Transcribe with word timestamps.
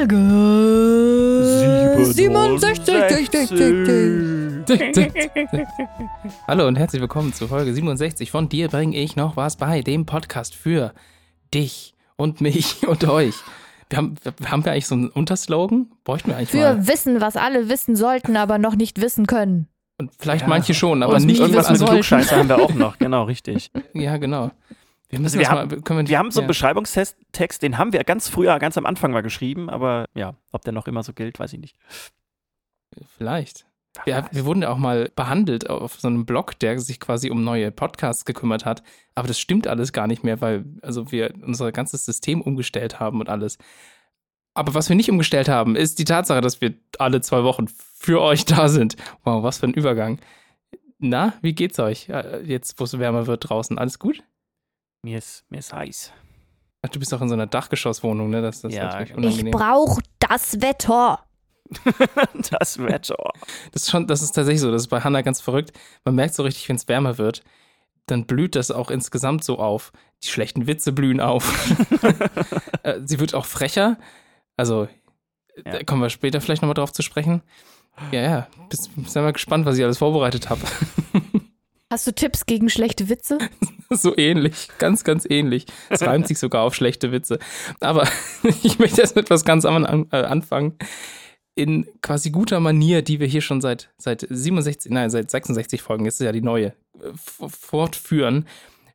Folge 0.00 0.16
67. 2.14 2.94
Hallo 6.48 6.66
und 6.66 6.76
herzlich 6.76 7.02
willkommen 7.02 7.34
zu 7.34 7.46
Folge 7.46 7.74
67. 7.74 8.30
Von 8.30 8.48
dir 8.48 8.68
bringe 8.68 8.96
ich 8.96 9.16
noch 9.16 9.36
was 9.36 9.58
bei, 9.58 9.82
dem 9.82 10.06
Podcast 10.06 10.54
für 10.54 10.94
dich 11.52 11.92
und 12.16 12.40
mich 12.40 12.76
und 12.88 13.06
euch. 13.06 13.34
Wir 13.90 13.98
haben, 13.98 14.14
haben 14.46 14.64
wir 14.64 14.72
eigentlich 14.72 14.86
so 14.86 14.94
einen 14.94 15.08
Unterslogan? 15.10 15.92
Bräuchten 16.04 16.30
wir 16.30 16.38
eigentlich 16.38 16.54
Wir 16.54 16.76
mal. 16.76 16.88
wissen, 16.88 17.20
was 17.20 17.36
alle 17.36 17.68
wissen 17.68 17.94
sollten, 17.94 18.38
aber 18.38 18.56
noch 18.56 18.76
nicht 18.76 19.02
wissen 19.02 19.26
können. 19.26 19.68
Und 19.98 20.12
vielleicht 20.18 20.44
Ja. 20.44 20.48
manche 20.48 20.72
schon, 20.72 21.02
aber 21.02 21.16
Und 21.16 21.26
nicht 21.26 21.40
Irgendwas 21.40 21.68
mit. 21.68 21.86
Klugscheißer 21.86 22.36
haben 22.36 22.48
wir 22.48 22.56
auch 22.58 22.72
noch, 22.72 22.98
genau, 22.98 23.24
richtig. 23.24 23.70
Ja, 23.92 24.16
genau. 24.16 24.50
Wir 25.10 25.20
müssen 25.20 25.38
wir 25.40 25.48
haben- 25.50 25.68
mal, 25.68 25.70
wir, 25.70 26.08
Wir 26.08 26.18
haben 26.18 26.30
so 26.30 26.40
einen 26.40 26.44
ja. 26.44 26.48
Beschreibungstext, 26.48 27.16
Text, 27.32 27.62
den 27.62 27.76
haben 27.78 27.92
wir 27.92 28.02
ganz 28.04 28.28
früher, 28.28 28.58
ganz 28.58 28.78
am 28.78 28.86
Anfang 28.86 29.10
mal 29.10 29.22
geschrieben, 29.22 29.68
aber 29.68 30.06
ja, 30.14 30.34
ob 30.52 30.62
der 30.62 30.72
noch 30.72 30.86
immer 30.86 31.02
so 31.02 31.12
gilt, 31.12 31.38
weiß 31.38 31.52
ich 31.52 31.58
nicht. 31.60 31.76
Vielleicht. 33.16 33.66
Wir, 34.04 34.28
wir 34.30 34.44
wurden 34.44 34.62
ja 34.62 34.68
auch 34.70 34.76
mal 34.78 35.10
behandelt 35.16 35.68
auf 35.68 36.00
so 36.00 36.06
einem 36.06 36.24
Blog, 36.24 36.56
der 36.60 36.78
sich 36.78 37.00
quasi 37.00 37.28
um 37.30 37.42
neue 37.42 37.72
Podcasts 37.72 38.24
gekümmert 38.24 38.64
hat. 38.64 38.84
Aber 39.16 39.26
das 39.26 39.40
stimmt 39.40 39.66
alles 39.66 39.92
gar 39.92 40.06
nicht 40.06 40.22
mehr, 40.22 40.40
weil 40.40 40.64
also 40.80 41.10
wir 41.10 41.34
unser 41.44 41.72
ganzes 41.72 42.04
System 42.04 42.40
umgestellt 42.40 43.00
haben 43.00 43.18
und 43.20 43.28
alles. 43.28 43.58
Aber 44.54 44.74
was 44.74 44.88
wir 44.88 44.96
nicht 44.96 45.10
umgestellt 45.10 45.48
haben, 45.48 45.74
ist 45.74 45.98
die 45.98 46.04
Tatsache, 46.04 46.40
dass 46.40 46.60
wir 46.60 46.74
alle 46.98 47.20
zwei 47.20 47.42
Wochen 47.42 47.66
für 47.68 48.20
euch 48.22 48.44
da 48.44 48.68
sind. 48.68 48.96
Wow, 49.24 49.42
was 49.42 49.58
für 49.58 49.66
ein 49.66 49.74
Übergang. 49.74 50.20
Na, 50.98 51.32
wie 51.42 51.54
geht's 51.54 51.78
euch? 51.80 52.08
Äh, 52.08 52.42
Jetzt, 52.44 52.78
wo 52.78 52.84
es 52.84 52.96
wärmer 52.98 53.26
wird 53.26 53.48
draußen, 53.48 53.76
alles 53.78 53.98
gut? 53.98 54.22
Mir 55.02 55.18
ist, 55.18 55.44
mir 55.48 55.58
ist 55.58 55.72
heiß. 55.72 56.12
Ach, 56.82 56.88
du 56.88 56.98
bist 56.98 57.12
auch 57.14 57.20
in 57.20 57.28
so 57.28 57.34
einer 57.34 57.46
Dachgeschosswohnung, 57.46 58.30
ne? 58.30 58.42
Das, 58.42 58.60
das 58.62 58.72
Ja, 58.74 58.88
ist 58.88 58.92
natürlich 58.92 59.08
genau. 59.14 59.28
Ich 59.28 59.34
unangenehm. 59.34 59.52
brauche 59.52 60.02
das 60.18 60.60
Wetter. 60.60 61.20
Das 62.50 62.78
Wetter. 62.78 63.16
Das 63.72 63.82
ist 63.82 63.90
schon, 63.90 64.06
das 64.08 64.22
ist 64.22 64.32
tatsächlich 64.32 64.60
so. 64.60 64.72
Das 64.72 64.82
ist 64.82 64.88
bei 64.88 65.00
Hannah 65.02 65.22
ganz 65.22 65.40
verrückt. 65.40 65.72
Man 66.04 66.16
merkt 66.16 66.34
so 66.34 66.42
richtig, 66.42 66.68
wenn 66.68 66.74
es 66.76 66.88
wärmer 66.88 67.16
wird, 67.16 67.44
dann 68.06 68.26
blüht 68.26 68.56
das 68.56 68.70
auch 68.72 68.90
insgesamt 68.90 69.44
so 69.44 69.58
auf. 69.58 69.92
Die 70.24 70.28
schlechten 70.28 70.66
Witze 70.66 70.92
blühen 70.92 71.20
auf. 71.20 71.44
Äh, 72.82 73.00
Sie 73.04 73.20
wird 73.20 73.34
auch 73.34 73.44
frecher. 73.44 73.98
Also, 74.56 74.88
Ja. 75.64 75.72
da 75.72 75.82
kommen 75.84 76.00
wir 76.02 76.08
später 76.10 76.40
vielleicht 76.40 76.62
nochmal 76.62 76.74
drauf 76.74 76.92
zu 76.92 77.02
sprechen. 77.02 77.42
Ja, 78.10 78.22
ja. 78.22 78.48
Bist, 78.70 78.84
sind 78.94 79.14
wir 79.14 79.32
gespannt, 79.34 79.66
was 79.66 79.76
ich 79.76 79.84
alles 79.84 79.98
vorbereitet 79.98 80.48
habe. 80.48 80.62
Hast 81.90 82.06
du 82.06 82.12
Tipps 82.14 82.46
gegen 82.46 82.70
schlechte 82.70 83.08
Witze? 83.10 83.38
so 83.94 84.16
ähnlich. 84.16 84.68
Ganz, 84.78 85.04
ganz 85.04 85.26
ähnlich. 85.28 85.66
Es 85.88 86.02
reimt 86.02 86.28
sich 86.28 86.38
sogar 86.38 86.62
auf 86.62 86.74
schlechte 86.74 87.12
Witze. 87.12 87.38
Aber 87.80 88.08
ich 88.62 88.78
möchte 88.78 89.00
erst 89.00 89.16
mit 89.16 89.26
etwas 89.26 89.44
ganz 89.44 89.64
an, 89.64 90.06
äh, 90.12 90.16
anfangen. 90.16 90.76
In 91.56 91.86
quasi 92.00 92.30
guter 92.30 92.60
Manier, 92.60 93.02
die 93.02 93.20
wir 93.20 93.26
hier 93.26 93.40
schon 93.40 93.60
seit, 93.60 93.90
seit 93.98 94.26
67, 94.28 94.92
nein, 94.92 95.10
seit 95.10 95.30
66 95.30 95.82
Folgen, 95.82 96.04
jetzt 96.04 96.20
ist 96.20 96.24
ja 96.24 96.32
die 96.32 96.40
neue, 96.40 96.68
äh, 97.02 97.12
fortführen, 97.14 98.46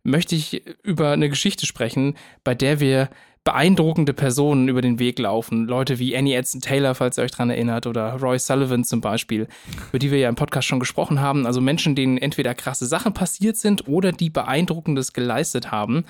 möchte 0.04 0.36
ich 0.36 0.66
über 0.84 1.12
eine 1.12 1.30
Geschichte 1.30 1.66
sprechen, 1.66 2.16
bei 2.44 2.56
der 2.56 2.80
wir 2.80 3.10
beeindruckende 3.46 4.14
Personen 4.14 4.68
über 4.68 4.82
den 4.82 5.00
Weg 5.00 5.20
laufen. 5.20 5.66
Leute 5.66 6.00
wie 6.00 6.18
Annie 6.18 6.36
Edson 6.36 6.62
Taylor, 6.62 6.96
falls 6.96 7.18
ihr 7.18 7.24
euch 7.24 7.32
dran 7.32 7.52
erinnert, 7.52 7.88
oder 7.88 8.16
Roy 8.16 8.38
Sullivan 8.40 8.84
zum 8.84 9.02
Beispiel, 9.02 9.48
über 9.90 10.00
die 10.00 10.12
wir 10.12 10.18
ja 10.18 10.28
im 10.28 10.36
Podcast 10.36 10.68
schon 10.68 10.80
gesprochen 10.80 11.22
haben. 11.22 11.46
Also 11.46 11.62
Menschen, 11.62 11.96
denen 11.96 12.18
entweder 12.18 12.56
krasse 12.56 12.88
Sachen 12.88 13.14
passiert 13.14 13.56
sind 13.56 13.88
oder 13.88 14.12
die 14.12 14.32
Beeindruckendes 14.32 15.14
geleistet 15.14 15.72
haben. 15.72 16.06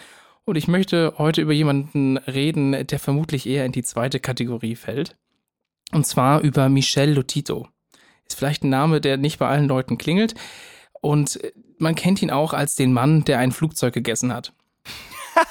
Und 0.46 0.56
ich 0.56 0.68
möchte 0.68 1.16
heute 1.18 1.42
über 1.42 1.52
jemanden 1.52 2.18
reden, 2.18 2.88
der 2.88 3.00
vermutlich 3.00 3.48
eher 3.48 3.66
in 3.66 3.74
die 3.74 3.84
zweite 3.84 4.20
Kategorie 4.20 4.76
fällt. 4.76 5.18
Und 5.92 6.08
zwar 6.08 6.40
über 6.42 6.70
Michel 6.70 7.14
Lotito. 7.14 7.68
Ist 8.28 8.38
vielleicht 8.38 8.64
ein 8.64 8.70
Name, 8.70 9.02
der 9.02 9.18
nicht 9.18 9.40
bei 9.40 9.48
allen 9.48 9.68
Leuten 9.68 9.98
klingelt. 9.98 10.36
Und 11.02 11.40
man 11.80 11.96
kennt 11.96 12.22
ihn 12.22 12.32
auch 12.32 12.54
als 12.54 12.76
den 12.76 12.94
Mann, 12.94 13.26
der 13.26 13.40
ein 13.40 13.52
Flugzeug 13.52 13.94
gegessen 13.94 14.34
hat. 14.34 14.54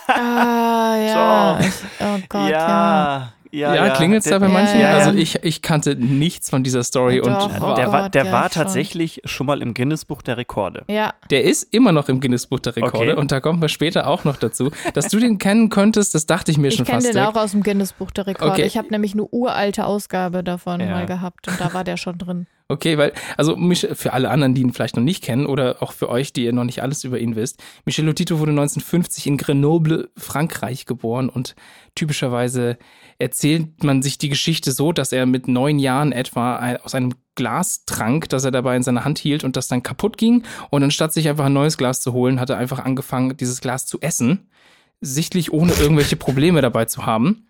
Ah, 0.06 0.96
ja. 0.96 1.58
So. 1.60 1.66
Ich, 1.68 1.74
oh 2.00 2.18
Gott, 2.28 2.48
ja. 2.50 3.32
ja. 3.50 3.74
Ja, 3.74 3.90
klingelt's 3.90 4.28
da 4.28 4.38
bei 4.40 4.46
Ja, 4.46 4.52
manchen? 4.52 4.80
ja, 4.80 4.90
ja. 4.90 4.96
Also 4.98 5.12
ich, 5.16 5.42
ich 5.44 5.62
kannte 5.62 5.94
nichts 5.94 6.50
von 6.50 6.64
dieser 6.64 6.82
Story 6.82 7.18
Ja, 7.18 7.22
und 7.22 7.34
doch. 7.34 7.50
Ja, 7.52 7.72
Oh 7.72 7.74
der 7.76 7.92
war, 7.92 8.02
Gott, 8.04 8.14
der 8.14 8.24
ja, 8.26 8.32
war 8.32 8.42
schon. 8.44 8.50
tatsächlich 8.62 9.20
schon 9.24 9.46
mal 9.46 9.62
im 9.62 9.74
Guinness-Buch 9.74 10.22
der 10.22 10.36
Rekorde. 10.38 10.82
Ja, 10.88 11.14
der 11.30 11.44
ist 11.44 11.72
immer 11.72 11.92
noch 11.92 12.08
im 12.08 12.20
Guinness-Buch 12.20 12.58
der 12.60 12.74
Rekorde 12.76 13.12
Okay. 13.12 13.20
und 13.20 13.30
da 13.30 13.38
kommen 13.40 13.60
wir 13.62 13.68
später 13.68 14.08
auch 14.08 14.24
noch 14.24 14.36
dazu. 14.36 14.70
Dass 14.94 15.08
du 15.08 15.18
den 15.20 15.38
kennen 15.38 15.68
könntest, 15.70 16.14
das 16.14 16.26
dachte 16.26 16.50
ich 16.50 16.58
mir 16.58 16.68
ich 16.68 16.74
schon 16.76 16.84
kenne 16.84 16.96
fast. 16.98 17.06
den 17.08 17.14
direkt. 17.14 17.36
auch 17.36 17.40
aus 17.40 17.52
dem 17.52 17.62
Guinness-Buch 17.62 18.10
der 18.10 18.26
Rekorde. 18.26 18.52
Okay. 18.52 18.62
Ich 18.64 18.76
habe 18.76 18.88
nämlich 18.90 19.12
eine 19.12 19.24
uralte 19.24 19.86
Ausgabe 19.86 20.42
davon 20.42 20.80
Ja. 20.80 20.86
mal 20.90 21.06
gehabt 21.06 21.46
und 21.48 21.60
da 21.60 21.72
war 21.74 21.84
der 21.84 21.96
schon 21.96 22.18
drin. 22.18 22.46
Okay, 22.66 22.96
weil, 22.96 23.12
also 23.36 23.58
für 23.92 24.14
alle 24.14 24.30
anderen, 24.30 24.54
die 24.54 24.62
ihn 24.62 24.72
vielleicht 24.72 24.96
noch 24.96 25.02
nicht 25.02 25.22
kennen 25.22 25.44
oder 25.44 25.82
auch 25.82 25.92
für 25.92 26.08
euch, 26.08 26.32
die 26.32 26.44
ihr 26.44 26.52
noch 26.54 26.64
nicht 26.64 26.80
alles 26.80 27.04
über 27.04 27.18
ihn 27.18 27.36
wisst, 27.36 27.62
Michel 27.84 28.06
Lotito 28.06 28.38
wurde 28.38 28.52
1950 28.52 29.26
in 29.26 29.36
Grenoble, 29.36 30.08
Frankreich 30.16 30.86
geboren 30.86 31.28
und 31.28 31.56
typischerweise 31.94 32.78
erzählt 33.18 33.84
man 33.84 34.00
sich 34.00 34.16
die 34.16 34.30
Geschichte 34.30 34.72
so, 34.72 34.92
dass 34.92 35.12
er 35.12 35.26
mit 35.26 35.46
neun 35.46 35.78
Jahren 35.78 36.12
etwa 36.12 36.76
aus 36.76 36.94
einem 36.94 37.12
Glas 37.34 37.84
trank, 37.84 38.30
das 38.30 38.44
er 38.44 38.50
dabei 38.50 38.76
in 38.76 38.82
seiner 38.82 39.04
Hand 39.04 39.18
hielt 39.18 39.44
und 39.44 39.56
das 39.56 39.68
dann 39.68 39.82
kaputt 39.82 40.16
ging 40.16 40.42
und 40.70 40.82
anstatt 40.82 41.12
sich 41.12 41.28
einfach 41.28 41.44
ein 41.44 41.52
neues 41.52 41.76
Glas 41.76 42.00
zu 42.00 42.14
holen, 42.14 42.40
hat 42.40 42.48
er 42.48 42.56
einfach 42.56 42.78
angefangen, 42.78 43.36
dieses 43.36 43.60
Glas 43.60 43.84
zu 43.84 44.00
essen, 44.00 44.48
sichtlich 45.02 45.52
ohne 45.52 45.74
irgendwelche 45.74 46.16
Probleme 46.16 46.62
dabei 46.62 46.86
zu 46.86 47.04
haben. 47.04 47.46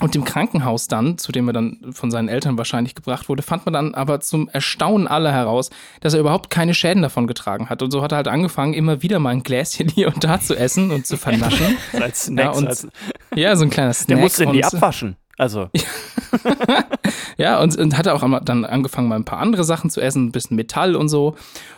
Und 0.00 0.16
im 0.16 0.24
Krankenhaus 0.24 0.88
dann, 0.88 1.18
zu 1.18 1.30
dem 1.30 1.48
er 1.48 1.52
dann 1.52 1.78
von 1.92 2.10
seinen 2.10 2.28
Eltern 2.28 2.56
wahrscheinlich 2.56 2.94
gebracht 2.94 3.28
wurde, 3.28 3.42
fand 3.42 3.66
man 3.66 3.74
dann 3.74 3.94
aber 3.94 4.20
zum 4.20 4.48
Erstaunen 4.48 5.06
aller 5.06 5.32
heraus, 5.32 5.70
dass 6.00 6.14
er 6.14 6.20
überhaupt 6.20 6.48
keine 6.48 6.72
Schäden 6.72 7.02
davon 7.02 7.26
getragen 7.26 7.68
hat. 7.68 7.82
Und 7.82 7.90
so 7.90 8.02
hat 8.02 8.12
er 8.12 8.16
halt 8.16 8.28
angefangen, 8.28 8.72
immer 8.72 9.02
wieder 9.02 9.18
mal 9.18 9.30
ein 9.30 9.42
Gläschen 9.42 9.88
hier 9.88 10.08
und 10.08 10.24
da 10.24 10.40
zu 10.40 10.56
essen 10.56 10.90
und 10.90 11.06
zu 11.06 11.16
vernaschen. 11.16 11.76
Als 12.00 12.24
Snacks. 12.24 12.58
und 12.58 12.66
als, 12.66 12.88
ja, 13.34 13.54
so 13.56 13.64
ein 13.64 13.70
kleiner 13.70 13.92
Snack. 13.92 14.08
der 14.08 14.16
musste 14.16 14.46
die 14.46 14.58
und, 14.58 14.74
abwaschen. 14.74 15.16
Also, 15.40 15.68
Ja, 17.36 17.60
und, 17.60 17.76
und 17.76 17.96
hat 17.96 18.06
er 18.06 18.14
auch 18.14 18.40
dann 18.44 18.64
angefangen, 18.64 19.08
mal 19.08 19.16
ein 19.16 19.24
paar 19.24 19.38
andere 19.38 19.64
Sachen 19.64 19.88
zu 19.90 20.00
essen, 20.00 20.26
ein 20.26 20.32
bisschen 20.32 20.56
Metall 20.56 20.94
und 20.94 21.08
so. 21.08 21.34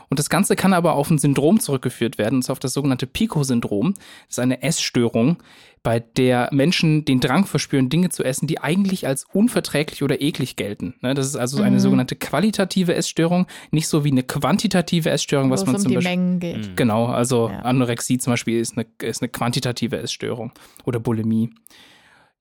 Und 0.08 0.18
das 0.18 0.28
Ganze 0.28 0.56
kann 0.56 0.72
aber 0.72 0.94
auf 0.94 1.08
ein 1.10 1.18
Syndrom 1.18 1.60
zurückgeführt 1.60 2.18
werden, 2.18 2.36
und 2.36 2.42
zwar 2.42 2.54
auf 2.54 2.58
das 2.58 2.74
sogenannte 2.74 3.06
Pico-Syndrom. 3.06 3.94
Das 3.94 4.02
ist 4.30 4.38
eine 4.40 4.62
Essstörung, 4.62 5.36
bei 5.84 6.00
der 6.00 6.48
Menschen 6.52 7.04
den 7.04 7.20
Drang 7.20 7.44
verspüren, 7.46 7.88
Dinge 7.88 8.10
zu 8.10 8.24
essen, 8.24 8.46
die 8.46 8.60
eigentlich 8.60 9.06
als 9.06 9.24
unverträglich 9.32 10.02
oder 10.02 10.20
eklig 10.20 10.56
gelten. 10.56 10.94
Ne, 11.00 11.14
Das 11.14 11.26
ist 11.26 11.36
also 11.36 11.62
eine 11.62 11.80
sogenannte 11.80 12.16
qualitative 12.16 12.94
Essstörung, 12.94 13.46
nicht 13.70 13.88
so 13.88 14.04
wie 14.04 14.10
eine 14.10 14.22
quantitative 14.22 15.10
Essstörung, 15.10 15.48
Wo 15.48 15.54
was 15.54 15.60
es 15.60 15.66
man 15.66 15.76
um 15.76 15.82
zum 15.82 15.90
die 15.90 15.94
Beispiel. 15.96 16.16
Mengen 16.16 16.40
geht. 16.40 16.76
Genau, 16.76 17.06
also 17.06 17.48
Ja. 17.48 17.60
Anorexie 17.60 18.18
zum 18.18 18.32
Beispiel 18.32 18.60
ist 18.60 18.76
eine, 18.76 18.86
ist 19.02 19.22
eine 19.22 19.28
quantitative 19.28 19.98
Essstörung 19.98 20.52
oder 20.84 21.00
Bulimie. 21.00 21.50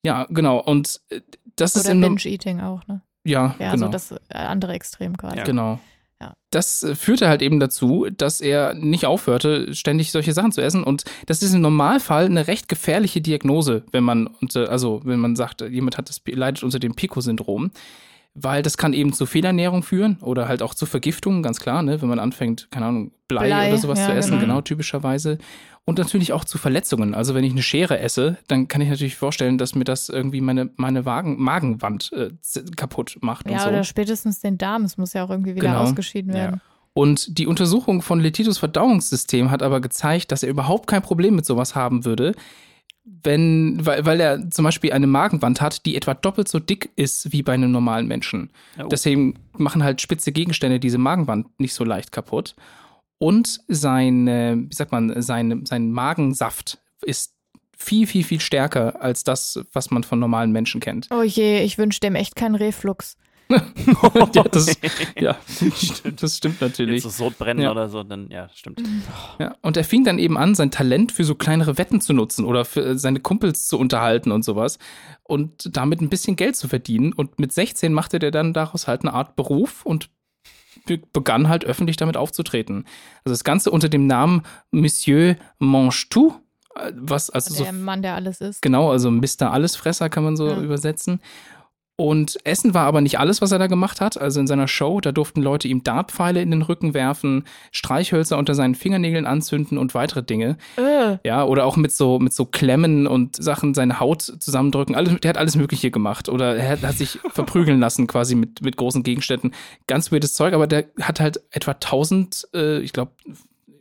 Ja, 0.03 0.27
genau. 0.29 0.59
Und 0.59 1.01
äh, 1.09 1.21
das 1.55 1.75
ist 1.75 1.85
Oder 1.85 1.91
im 1.93 2.01
Binge-Eating 2.01 2.61
auch, 2.61 2.85
ne? 2.87 3.01
ja, 3.23 3.55
Ja, 3.59 3.71
genau. 3.71 3.87
so 3.87 3.91
das 3.91 4.11
äh, 4.11 4.17
andere 4.29 4.73
Extrem 4.73 5.17
quasi. 5.17 5.37
Ja. 5.37 5.43
Genau. 5.43 5.79
Ja. 6.19 6.33
Das 6.51 6.83
äh, 6.83 6.95
führte 6.95 7.27
halt 7.27 7.41
eben 7.41 7.59
dazu, 7.59 8.07
dass 8.15 8.41
er 8.41 8.73
nicht 8.73 9.05
aufhörte, 9.05 9.73
ständig 9.73 10.11
solche 10.11 10.33
Sachen 10.33 10.51
zu 10.51 10.61
essen. 10.61 10.83
Und 10.83 11.03
das 11.25 11.41
ist 11.41 11.53
im 11.53 11.61
Normalfall 11.61 12.25
eine 12.25 12.47
recht 12.47 12.67
gefährliche 12.67 13.21
Diagnose, 13.21 13.83
wenn 13.91 14.03
man 14.03 14.27
unter, 14.27 14.69
also 14.69 15.01
wenn 15.03 15.19
man 15.19 15.35
sagt, 15.35 15.61
jemand 15.61 15.97
hat 15.97 16.09
das, 16.09 16.21
leidet 16.25 16.63
unter 16.63 16.79
dem 16.79 16.95
Pico-Syndrom. 16.95 17.71
Weil 18.33 18.61
das 18.63 18.77
kann 18.77 18.93
eben 18.93 19.11
zu 19.11 19.25
Fehlernährung 19.25 19.83
führen 19.83 20.17
oder 20.21 20.47
halt 20.47 20.61
auch 20.61 20.73
zu 20.73 20.85
Vergiftungen, 20.85 21.43
ganz 21.43 21.59
klar, 21.59 21.83
ne? 21.83 22.01
wenn 22.01 22.07
man 22.07 22.19
anfängt, 22.19 22.69
keine 22.71 22.85
Ahnung, 22.85 23.11
Blei, 23.27 23.47
Blei, 23.47 23.67
oder 23.69 23.77
sowas 23.77 23.99
ja, 23.99 24.05
zu 24.05 24.13
essen, 24.13 24.31
genau. 24.31 24.41
genau, 24.41 24.61
typischerweise. 24.61 25.37
Und 25.83 25.97
natürlich 25.97 26.31
auch 26.31 26.45
zu 26.45 26.57
Verletzungen. 26.57 27.13
Also 27.15 27.33
wenn 27.33 27.43
ich 27.43 27.51
eine 27.51 27.63
Schere 27.63 27.99
esse, 27.99 28.37
dann 28.47 28.67
kann 28.67 28.81
ich 28.81 28.89
natürlich 28.89 29.15
vorstellen, 29.15 29.57
dass 29.57 29.75
mir 29.75 29.83
das 29.83 30.09
irgendwie 30.09 30.39
meine, 30.39 30.69
meine 30.77 31.05
Wagen, 31.05 31.41
Magenwand 31.41 32.11
äh, 32.13 32.29
kaputt 32.77 33.17
macht 33.21 33.47
und 33.47 33.53
Ja, 33.53 33.59
so. 33.59 33.69
oder 33.69 33.83
spätestens 33.83 34.39
den 34.39 34.57
Darm. 34.57 34.83
Es 34.83 34.97
muss 34.97 35.13
ja 35.13 35.25
auch 35.25 35.29
irgendwie 35.29 35.55
wieder 35.55 35.67
Genau. 35.69 35.81
ausgeschieden 35.81 36.33
werden. 36.33 36.61
Und 36.93 37.37
die 37.37 37.47
Untersuchung 37.47 38.01
von 38.01 38.19
Letitos 38.19 38.57
Verdauungssystem 38.57 39.49
hat 39.49 39.63
aber 39.63 39.81
gezeigt, 39.81 40.31
dass 40.31 40.43
er 40.43 40.49
überhaupt 40.49 40.87
kein 40.87 41.01
Problem 41.01 41.35
mit 41.35 41.45
sowas 41.45 41.73
haben 41.73 42.05
würde, 42.05 42.33
wenn, 43.03 43.83
weil, 43.85 44.05
weil 44.05 44.19
er 44.19 44.49
zum 44.51 44.63
Beispiel 44.63 44.93
eine 44.93 45.07
Magenwand 45.07 45.59
hat, 45.61 45.85
die 45.85 45.95
etwa 45.95 46.13
doppelt 46.13 46.47
so 46.47 46.59
dick 46.59 46.91
ist 46.95 47.31
wie 47.31 47.41
bei 47.41 47.53
einem 47.53 47.71
normalen 47.71 48.07
Menschen. 48.07 48.51
Oh. 48.79 48.87
Deswegen 48.87 49.35
machen 49.57 49.83
halt 49.83 50.01
spitze 50.01 50.31
Gegenstände 50.31 50.79
diese 50.79 50.97
Magenwand 50.97 51.59
nicht 51.59 51.73
so 51.73 51.83
leicht 51.83 52.11
kaputt. 52.11 52.55
Und 53.17 53.59
sein, 53.67 54.27
wie 54.69 54.73
sagt 54.73 54.91
man, 54.91 55.21
sein, 55.21 55.65
sein 55.65 55.91
Magensaft 55.91 56.79
ist 57.03 57.35
viel, 57.77 58.07
viel, 58.07 58.23
viel 58.23 58.39
stärker 58.39 59.01
als 59.01 59.23
das, 59.23 59.59
was 59.73 59.91
man 59.91 60.03
von 60.03 60.19
normalen 60.19 60.51
Menschen 60.51 60.81
kennt. 60.81 61.07
Oh 61.11 61.23
je, 61.23 61.61
ich 61.61 61.77
wünsche 61.77 61.99
dem 61.99 62.15
echt 62.15 62.35
keinen 62.35 62.55
Reflux. 62.55 63.17
ja, 64.33 64.43
das, 64.43 64.77
ja, 65.19 65.37
das 66.15 66.37
stimmt 66.37 66.61
natürlich. 66.61 67.03
Jetzt 67.03 67.17
so 67.17 67.25
Sodbrennen 67.25 67.63
Ja. 67.63 67.71
oder 67.71 67.89
so, 67.89 68.03
dann, 68.03 68.29
ja, 68.29 68.49
stimmt. 68.53 68.81
Ja, 69.39 69.55
und 69.61 69.77
er 69.77 69.83
fing 69.83 70.03
dann 70.03 70.19
eben 70.19 70.37
an, 70.37 70.55
sein 70.55 70.71
Talent 70.71 71.11
für 71.11 71.23
so 71.23 71.35
kleinere 71.35 71.77
Wetten 71.77 72.01
zu 72.01 72.13
nutzen 72.13 72.45
oder 72.45 72.65
für 72.65 72.81
äh, 72.85 72.97
seine 72.97 73.19
Kumpels 73.19 73.67
zu 73.67 73.77
unterhalten 73.77 74.31
und 74.31 74.43
sowas 74.43 74.79
und 75.23 75.75
damit 75.75 76.01
ein 76.01 76.09
bisschen 76.09 76.35
Geld 76.35 76.55
zu 76.55 76.67
verdienen. 76.67 77.13
Und 77.13 77.39
mit 77.39 77.51
16 77.53 77.93
machte 77.93 78.19
der 78.19 78.31
dann 78.31 78.53
daraus 78.53 78.87
halt 78.87 79.01
eine 79.01 79.13
Art 79.13 79.35
Beruf 79.35 79.85
und 79.85 80.09
be- 80.85 81.01
begann 81.13 81.47
halt 81.49 81.65
öffentlich 81.65 81.97
damit 81.97 82.17
aufzutreten. 82.17 82.85
Also 83.23 83.33
das 83.33 83.43
Ganze 83.43 83.71
unter 83.71 83.89
dem 83.89 84.07
Namen 84.07 84.43
Monsieur 84.71 85.35
Mange-Tout, 85.59 86.33
äh, 86.75 86.91
was 86.95 87.29
also 87.29 87.53
so 87.53 87.63
der 87.63 87.73
Mann, 87.73 88.01
der 88.01 88.15
alles 88.15 88.41
ist. 88.41 88.61
Genau, 88.61 88.91
also 88.91 89.11
Mr. 89.11 89.51
Allesfresser 89.51 90.09
kann 90.09 90.23
man 90.23 90.37
so 90.37 90.47
Ja. 90.49 90.59
übersetzen. 90.61 91.19
Und 92.01 92.39
Essen 92.45 92.73
war 92.73 92.87
aber 92.87 92.99
nicht 92.99 93.19
alles, 93.19 93.43
was 93.43 93.51
er 93.51 93.59
da 93.59 93.67
gemacht 93.67 94.01
hat. 94.01 94.19
Also 94.19 94.39
in 94.39 94.47
seiner 94.47 94.67
Show, 94.67 94.99
da 95.01 95.11
durften 95.11 95.39
Leute 95.39 95.67
ihm 95.67 95.83
Dartpfeile 95.83 96.41
in 96.41 96.49
den 96.49 96.63
Rücken 96.63 96.95
werfen, 96.95 97.43
Streichhölzer 97.71 98.39
unter 98.39 98.55
seinen 98.55 98.73
Fingernägeln 98.73 99.27
anzünden 99.27 99.77
und 99.77 99.93
weitere 99.93 100.23
Dinge. 100.23 100.57
Äh, 100.77 101.17
Ja, 101.23 101.43
oder 101.43 101.65
auch 101.65 101.77
mit 101.77 101.91
so, 101.91 102.17
mit 102.17 102.33
so 102.33 102.45
Klemmen 102.45 103.05
und 103.05 103.35
Sachen 103.35 103.75
seine 103.75 103.99
Haut 103.99 104.23
zusammendrücken. 104.23 104.95
Alles, 104.95 105.19
der 105.21 105.29
hat 105.29 105.37
alles 105.37 105.55
Mögliche 105.55 105.91
gemacht. 105.91 106.27
Oder 106.27 106.55
er 106.55 106.71
hat, 106.71 106.81
hat 106.81 106.95
sich 106.95 107.19
verprügeln 107.29 107.79
lassen 107.79 108.07
quasi 108.07 108.33
mit, 108.33 108.63
mit 108.63 108.77
großen 108.77 109.03
Gegenständen. 109.03 109.53
Ganz 109.85 110.11
weirdes 110.11 110.33
Zeug, 110.33 110.55
aber 110.55 110.65
der 110.65 110.85
hat 111.01 111.19
halt 111.19 111.39
etwa 111.51 111.71
1000, 111.71 112.47
äh, 112.55 112.79
ich 112.79 112.93
glaube, 112.93 113.11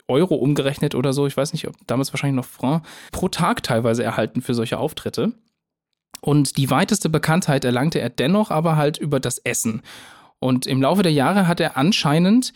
Euro 0.09 0.35
umgerechnet 0.35 0.95
oder 0.95 1.15
so, 1.15 1.27
ich 1.27 1.37
weiß 1.37 1.55
nicht, 1.55 1.67
ob 1.69 1.75
damals 1.87 2.13
wahrscheinlich 2.13 2.37
noch 2.37 2.45
Franc, 2.45 2.85
pro 3.13 3.29
Tag 3.29 3.63
teilweise 3.63 4.05
erhalten 4.05 4.43
für 4.43 4.53
solche 4.53 4.79
Auftritte. 4.79 5.33
Und 6.21 6.57
die 6.57 6.71
weiteste 6.71 7.09
Bekanntheit 7.09 7.65
erlangte 7.65 8.01
er 8.01 8.11
dennoch 8.11 8.51
aber 8.51 8.77
halt 8.77 8.99
über 8.99 9.21
das 9.21 9.39
Essen. 9.39 9.83
Und 10.39 10.67
im 10.67 10.83
Laufe 10.83 11.03
der 11.03 11.13
Jahre 11.13 11.47
hat 11.47 11.61
er 11.61 11.77
anscheinend 11.77 12.53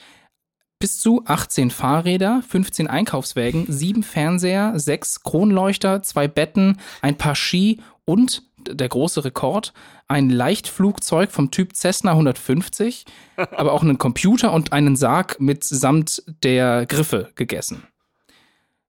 bis 0.78 0.98
zu 0.98 1.22
18 1.26 1.70
Fahrräder, 1.70 2.42
15 2.48 2.88
Einkaufswägen, 2.88 3.66
7 3.68 4.02
Fernseher, 4.02 4.72
6 4.78 5.22
Kronleuchter, 5.22 6.02
2 6.02 6.28
Betten, 6.28 6.78
ein 7.00 7.16
paar 7.16 7.34
Ski 7.34 7.80
und 8.04 8.42
der 8.68 8.88
große 8.88 9.24
Rekord, 9.24 9.72
ein 10.08 10.30
Leichtflugzeug 10.30 11.30
vom 11.30 11.50
Typ 11.50 11.74
Cessna 11.74 12.12
150, 12.12 13.04
aber 13.36 13.72
auch 13.72 13.82
einen 13.82 13.98
Computer 13.98 14.52
und 14.52 14.72
einen 14.72 14.96
Sarg 14.96 15.40
mit 15.40 15.64
samt 15.64 16.22
der 16.42 16.86
Griffe 16.86 17.30
gegessen. 17.34 17.84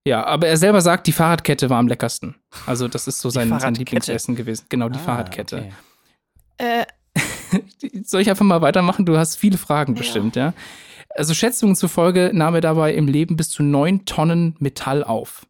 Ja, 0.07 0.23
aber 0.25 0.47
er 0.47 0.57
selber 0.57 0.81
sagt, 0.81 1.07
die 1.07 1.11
Fahrradkette 1.11 1.69
war 1.69 1.79
am 1.79 1.87
leckersten. 1.87 2.35
Also 2.67 2.87
das 2.87 3.07
ist 3.07 3.19
so 3.21 3.29
sein, 3.31 3.49
sein? 3.59 3.73
Lieblingsessen 3.73 4.35
gewesen. 4.35 4.65
Genau, 4.69 4.87
die 4.89 4.99
Ah, 4.99 5.03
Fahrradkette. 5.03 5.71
okay. 6.59 6.81
äh, 6.81 6.85
Soll 8.03 8.21
ich 8.21 8.29
einfach 8.29 8.45
mal 8.45 8.61
weitermachen? 8.61 9.05
Du 9.05 9.17
hast 9.17 9.35
viele 9.37 9.57
Fragen 9.57 9.95
bestimmt, 9.95 10.35
ja? 10.35 10.53
Also 11.09 11.33
Schätzungen 11.33 11.75
zufolge 11.75 12.31
nahm 12.33 12.55
er 12.55 12.61
dabei 12.61 12.93
im 12.93 13.07
Leben 13.07 13.37
bis 13.37 13.49
zu 13.49 13.63
neun 13.63 14.05
Tonnen 14.05 14.55
Metall 14.59 15.03
auf. 15.03 15.45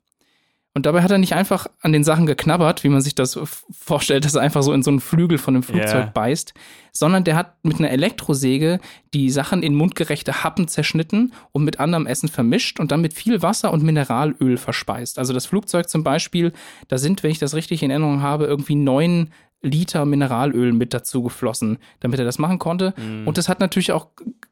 Und 0.75 0.85
dabei 0.85 1.01
hat 1.01 1.09
er 1.09 1.17
nicht 1.17 1.33
einfach 1.33 1.67
an 1.81 1.93
den 1.93 2.03
Sachen 2.03 2.25
geknabbert, 2.25 2.83
wie 2.83 2.89
man 2.89 2.99
sich 2.99 3.15
das 3.15 3.39
vorstellt, 3.71 4.25
dass 4.25 4.35
er 4.35 4.41
einfach 4.41 4.61
so 4.61 4.73
in 4.73 4.83
so 4.83 4.91
einen 4.91 4.99
Flügel 4.99 5.37
von 5.37 5.55
einem 5.55 5.63
Flugzeug 5.63 6.05
Ja. 6.07 6.11
beißt, 6.13 6.53
sondern 6.91 7.23
der 7.23 7.37
hat 7.37 7.63
mit 7.63 7.79
einer 7.79 7.91
Elektrosäge 7.91 8.81
die 9.13 9.29
Sachen 9.29 9.63
in 9.63 9.73
mundgerechte 9.73 10.43
Happen 10.43 10.67
zerschnitten 10.67 11.31
und 11.53 11.63
mit 11.63 11.79
anderem 11.79 12.05
Essen 12.07 12.27
vermischt 12.27 12.81
und 12.81 12.91
dann 12.91 12.99
mit 12.99 13.13
viel 13.13 13.41
Wasser 13.41 13.71
und 13.71 13.83
Mineralöl 13.83 14.57
verspeist. 14.57 15.17
Also 15.17 15.33
das 15.33 15.45
Flugzeug 15.45 15.87
zum 15.87 16.03
Beispiel, 16.03 16.51
da 16.89 16.97
sind, 16.97 17.23
wenn 17.23 17.31
ich 17.31 17.39
das 17.39 17.53
richtig 17.55 17.81
in 17.81 17.89
Erinnerung 17.89 18.21
habe, 18.21 18.45
irgendwie 18.45 18.75
neun 18.75 19.31
Liter 19.65 20.05
Mineralöl 20.05 20.71
mit 20.71 20.93
dazu 20.93 21.23
geflossen, 21.23 21.79
damit 21.99 22.19
er 22.19 22.25
das 22.25 22.39
machen 22.39 22.59
konnte. 22.59 22.93
Mhm. 22.97 23.27
Und 23.27 23.37
das 23.37 23.49
hat 23.49 23.59
natürlich 23.59 23.91
auch 23.91 24.07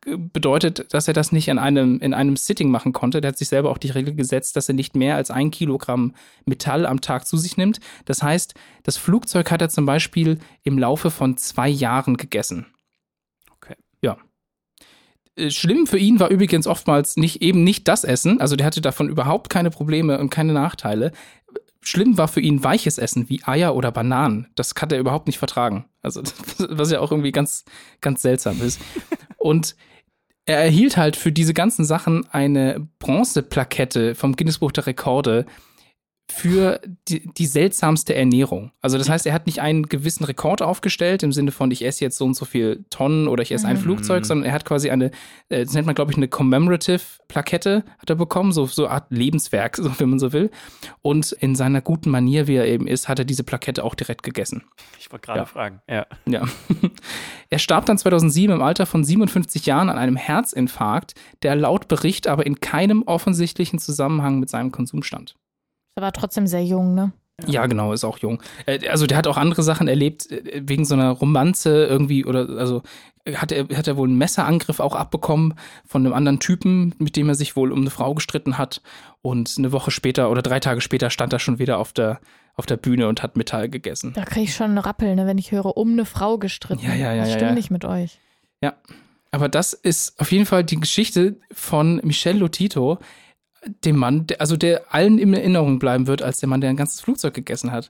bedeutet, 0.06 0.94
dass 0.94 1.08
er 1.08 1.14
das 1.14 1.32
nicht 1.32 1.48
in 1.48 1.60
einem, 1.60 2.00
in 2.00 2.14
einem 2.14 2.36
Sitting 2.36 2.70
machen 2.70 2.94
konnte. 2.94 3.22
Der 3.22 3.30
hat 3.30 3.38
sich 3.38 3.48
selber 3.48 3.70
auch 3.70 3.78
die 3.78 3.92
Regel 3.92 4.16
gesetzt, 4.16 4.56
dass 4.56 4.68
er 4.68 4.76
nicht 4.76 4.96
mehr 4.96 5.16
als 5.16 5.32
ein 5.32 5.52
Kilogramm 5.52 6.14
Metall 6.46 6.86
am 6.86 7.02
Tag 7.02 7.28
zu 7.28 7.38
sich 7.38 7.58
nimmt. 7.58 7.80
Das 8.06 8.24
heißt, 8.24 8.54
das 8.84 8.98
Flugzeug 8.98 9.52
hat 9.52 9.62
er 9.62 9.70
zum 9.70 9.86
Beispiel 9.86 10.40
im 10.64 10.78
Laufe 10.78 11.12
von 11.12 11.38
zwei 11.38 11.70
Jahren 11.70 12.18
gegessen. 12.18 12.66
Okay. 13.56 13.76
Ja. 14.02 14.18
Äh, 15.36 15.52
Schlimm 15.52 15.88
für 15.88 15.98
ihn 15.98 16.20
war 16.20 16.30
übrigens 16.30 16.68
oftmals 16.68 17.18
nicht 17.18 17.42
eben 17.42 17.64
nicht 17.64 17.88
das 17.88 18.04
Essen, 18.04 18.42
also 18.42 18.56
der 18.56 18.66
hatte 18.66 18.82
davon 18.82 19.10
überhaupt 19.10 19.50
keine 19.50 19.70
Probleme 19.70 20.20
und 20.20 20.30
keine 20.30 20.54
Nachteile. 20.54 21.12
Schlimm 21.84 22.18
war 22.18 22.28
für 22.28 22.42
ihn 22.42 22.64
weiches 22.64 22.98
Essen 22.98 23.30
wie 23.30 23.44
Eier 23.44 23.76
oder 23.76 23.92
Bananen. 23.92 24.48
Das 24.56 24.76
kann 24.76 24.90
er 24.90 25.00
überhaupt 25.00 25.28
nicht 25.28 25.38
vertragen. 25.38 25.86
Also, 26.02 26.24
was 26.70 26.92
ja 26.92 27.00
auch 27.00 27.12
irgendwie 27.12 27.32
ganz, 27.32 27.66
ganz 28.02 28.22
seltsam 28.22 28.62
ist. 28.62 28.82
Und 29.38 29.76
er 30.46 30.58
erhielt 30.58 30.98
halt 30.98 31.16
für 31.16 31.32
diese 31.32 31.54
ganzen 31.54 31.86
Sachen 31.86 32.28
eine 32.32 32.88
Bronzeplakette 33.00 34.16
vom 34.16 34.36
Guinness 34.36 34.60
Buch 34.60 34.72
der 34.72 34.88
Rekorde 34.88 35.46
für 36.32 36.80
die, 37.10 37.30
die 37.34 37.46
seltsamste 37.46 38.16
Ernährung. 38.16 38.72
Also 38.82 38.98
das 38.98 39.10
heißt, 39.10 39.26
er 39.28 39.34
hat 39.34 39.46
nicht 39.46 39.62
einen 39.62 39.84
gewissen 39.88 40.24
Rekord 40.24 40.62
aufgestellt 40.62 41.22
im 41.22 41.32
Sinne 41.34 41.52
von, 41.52 41.70
ich 41.70 41.84
esse 41.86 42.04
jetzt 42.04 42.18
so 42.18 42.26
und 42.26 42.34
so 42.34 42.46
viel 42.46 42.86
Tonnen 42.90 43.28
oder 43.28 43.44
ich 43.44 43.52
esse 43.52 43.68
ein 43.68 43.76
Mhm. 43.76 43.82
Flugzeug, 43.82 44.26
sondern 44.26 44.46
er 44.48 44.54
hat 44.54 44.64
quasi 44.66 44.90
eine, 44.90 45.12
äh, 45.50 45.66
das 45.66 45.74
nennt 45.74 45.86
man 45.86 45.96
glaube 45.96 46.12
ich 46.12 46.18
eine 46.18 46.28
Commemorative-Plakette, 46.30 47.84
hat 48.00 48.10
er 48.10 48.16
bekommen, 48.16 48.52
so, 48.52 48.66
so 48.66 48.86
eine 48.86 48.94
Art 48.94 49.08
Lebenswerk, 49.12 49.76
so, 49.82 49.92
wenn 50.00 50.10
man 50.10 50.20
so 50.20 50.34
will. 50.34 50.50
Und 51.02 51.32
in 51.34 51.56
seiner 51.56 51.82
guten 51.82 52.10
Manier, 52.10 52.48
wie 52.48 52.56
er 52.56 52.68
eben 52.68 52.88
ist, 52.88 53.08
hat 53.10 53.20
er 53.20 53.26
diese 53.26 53.44
Plakette 53.44 53.84
auch 53.84 53.96
direkt 53.96 54.24
gegessen. 54.24 54.64
Ich 55.00 55.12
wollte 55.12 55.26
gerade 55.28 55.40
Ja. 55.40 55.46
fragen. 55.46 55.82
Ja. 55.90 56.06
Ja. 56.26 56.46
Er 57.50 57.60
starb 57.60 57.86
dann 57.86 58.00
2007 58.00 58.56
im 58.56 58.64
Alter 58.64 58.88
von 58.88 59.04
57 59.04 59.68
Jahren 59.68 59.90
an 59.90 60.00
einem 60.00 60.16
Herzinfarkt, 60.16 61.14
der 61.44 61.56
laut 61.56 61.88
Bericht 61.88 62.26
aber 62.28 62.48
in 62.48 62.60
keinem 62.62 63.04
offensichtlichen 63.04 63.78
Zusammenhang 63.78 64.40
mit 64.40 64.50
seinem 64.50 64.72
Konsum 64.72 65.04
stand. 65.04 65.36
Er 65.96 66.04
war 66.04 66.12
trotzdem 66.12 66.48
sehr 66.48 66.64
jung, 66.64 66.96
ne? 66.96 67.12
Ja, 67.48 67.66
genau, 67.66 67.94
ist 67.94 68.04
auch 68.04 68.20
jung. 68.20 68.42
Äh, 68.66 68.88
Also 68.90 69.08
der 69.08 69.18
hat 69.18 69.28
auch 69.28 69.38
andere 69.38 69.64
Sachen 69.64 69.88
erlebt, 69.88 70.32
äh, 70.32 70.62
wegen 70.66 70.86
so 70.86 70.94
einer 70.94 71.10
Romanze 71.10 71.86
irgendwie 71.86 72.26
oder 72.26 72.48
also 72.58 72.84
hat 73.36 73.52
er, 73.52 73.68
hat 73.76 73.88
er 73.88 73.96
wohl 73.98 74.08
einen 74.08 74.18
Messerangriff 74.18 74.80
auch 74.80 74.96
abbekommen 74.96 75.56
von 75.86 76.06
einem 76.06 76.14
anderen 76.14 76.40
Typen, 76.40 76.94
mit 77.00 77.16
dem 77.16 77.30
er 77.30 77.36
sich 77.36 77.56
wohl 77.56 77.72
um 77.72 77.82
eine 77.82 77.90
Frau 77.90 78.14
gestritten 78.14 78.58
hat. 78.58 78.82
Und 79.22 79.56
eine 79.58 79.72
Woche 79.72 79.92
später 79.92 80.30
oder 80.30 80.42
drei 80.42 80.60
Tage 80.60 80.82
später 80.82 81.10
stand 81.10 81.32
er 81.32 81.40
schon 81.40 81.58
wieder 81.58 81.78
auf 81.80 81.94
der, 81.94 82.20
auf 82.56 82.66
der 82.66 82.78
Bühne 82.78 83.08
und 83.08 83.24
hat 83.24 83.38
Metall 83.38 83.70
gegessen. 83.70 84.12
Da 84.14 84.26
kriege 84.26 84.44
ich 84.44 84.56
schon 84.56 84.72
einen 84.72 84.78
Rappel, 84.78 85.16
ne, 85.16 85.26
wenn 85.26 85.38
ich 85.38 85.52
höre, 85.52 85.78
um 85.78 85.94
eine 85.94 86.06
Frau 86.06 86.38
gestritten. 86.38 86.86
Ja, 86.86 86.94
ja, 86.94 87.14
ja, 87.14 87.22
Das 87.22 87.30
ja, 87.30 87.36
stimmt 87.36 87.52
ja. 87.52 87.56
nicht 87.56 87.72
mit 87.72 87.86
euch. 87.86 88.20
Aber 89.34 89.50
das 89.50 89.74
ist 89.74 90.20
auf 90.20 90.32
jeden 90.32 90.46
Fall 90.46 90.64
die 90.64 90.80
Geschichte 90.80 91.38
von 91.52 92.00
Michel 92.04 92.38
Lotito, 92.38 93.00
dem 93.86 93.98
Mann, 93.98 94.28
der, 94.28 94.42
also 94.42 94.58
der 94.58 94.84
allen 94.94 95.18
in 95.18 95.34
Erinnerung 95.34 95.80
bleiben 95.80 96.08
wird, 96.08 96.22
als 96.22 96.38
der 96.38 96.50
Mann, 96.50 96.62
der 96.62 96.70
ein 96.70 96.76
ganzes 96.78 97.02
Flugzeug 97.02 97.34
gegessen 97.34 97.72
hat. 97.72 97.90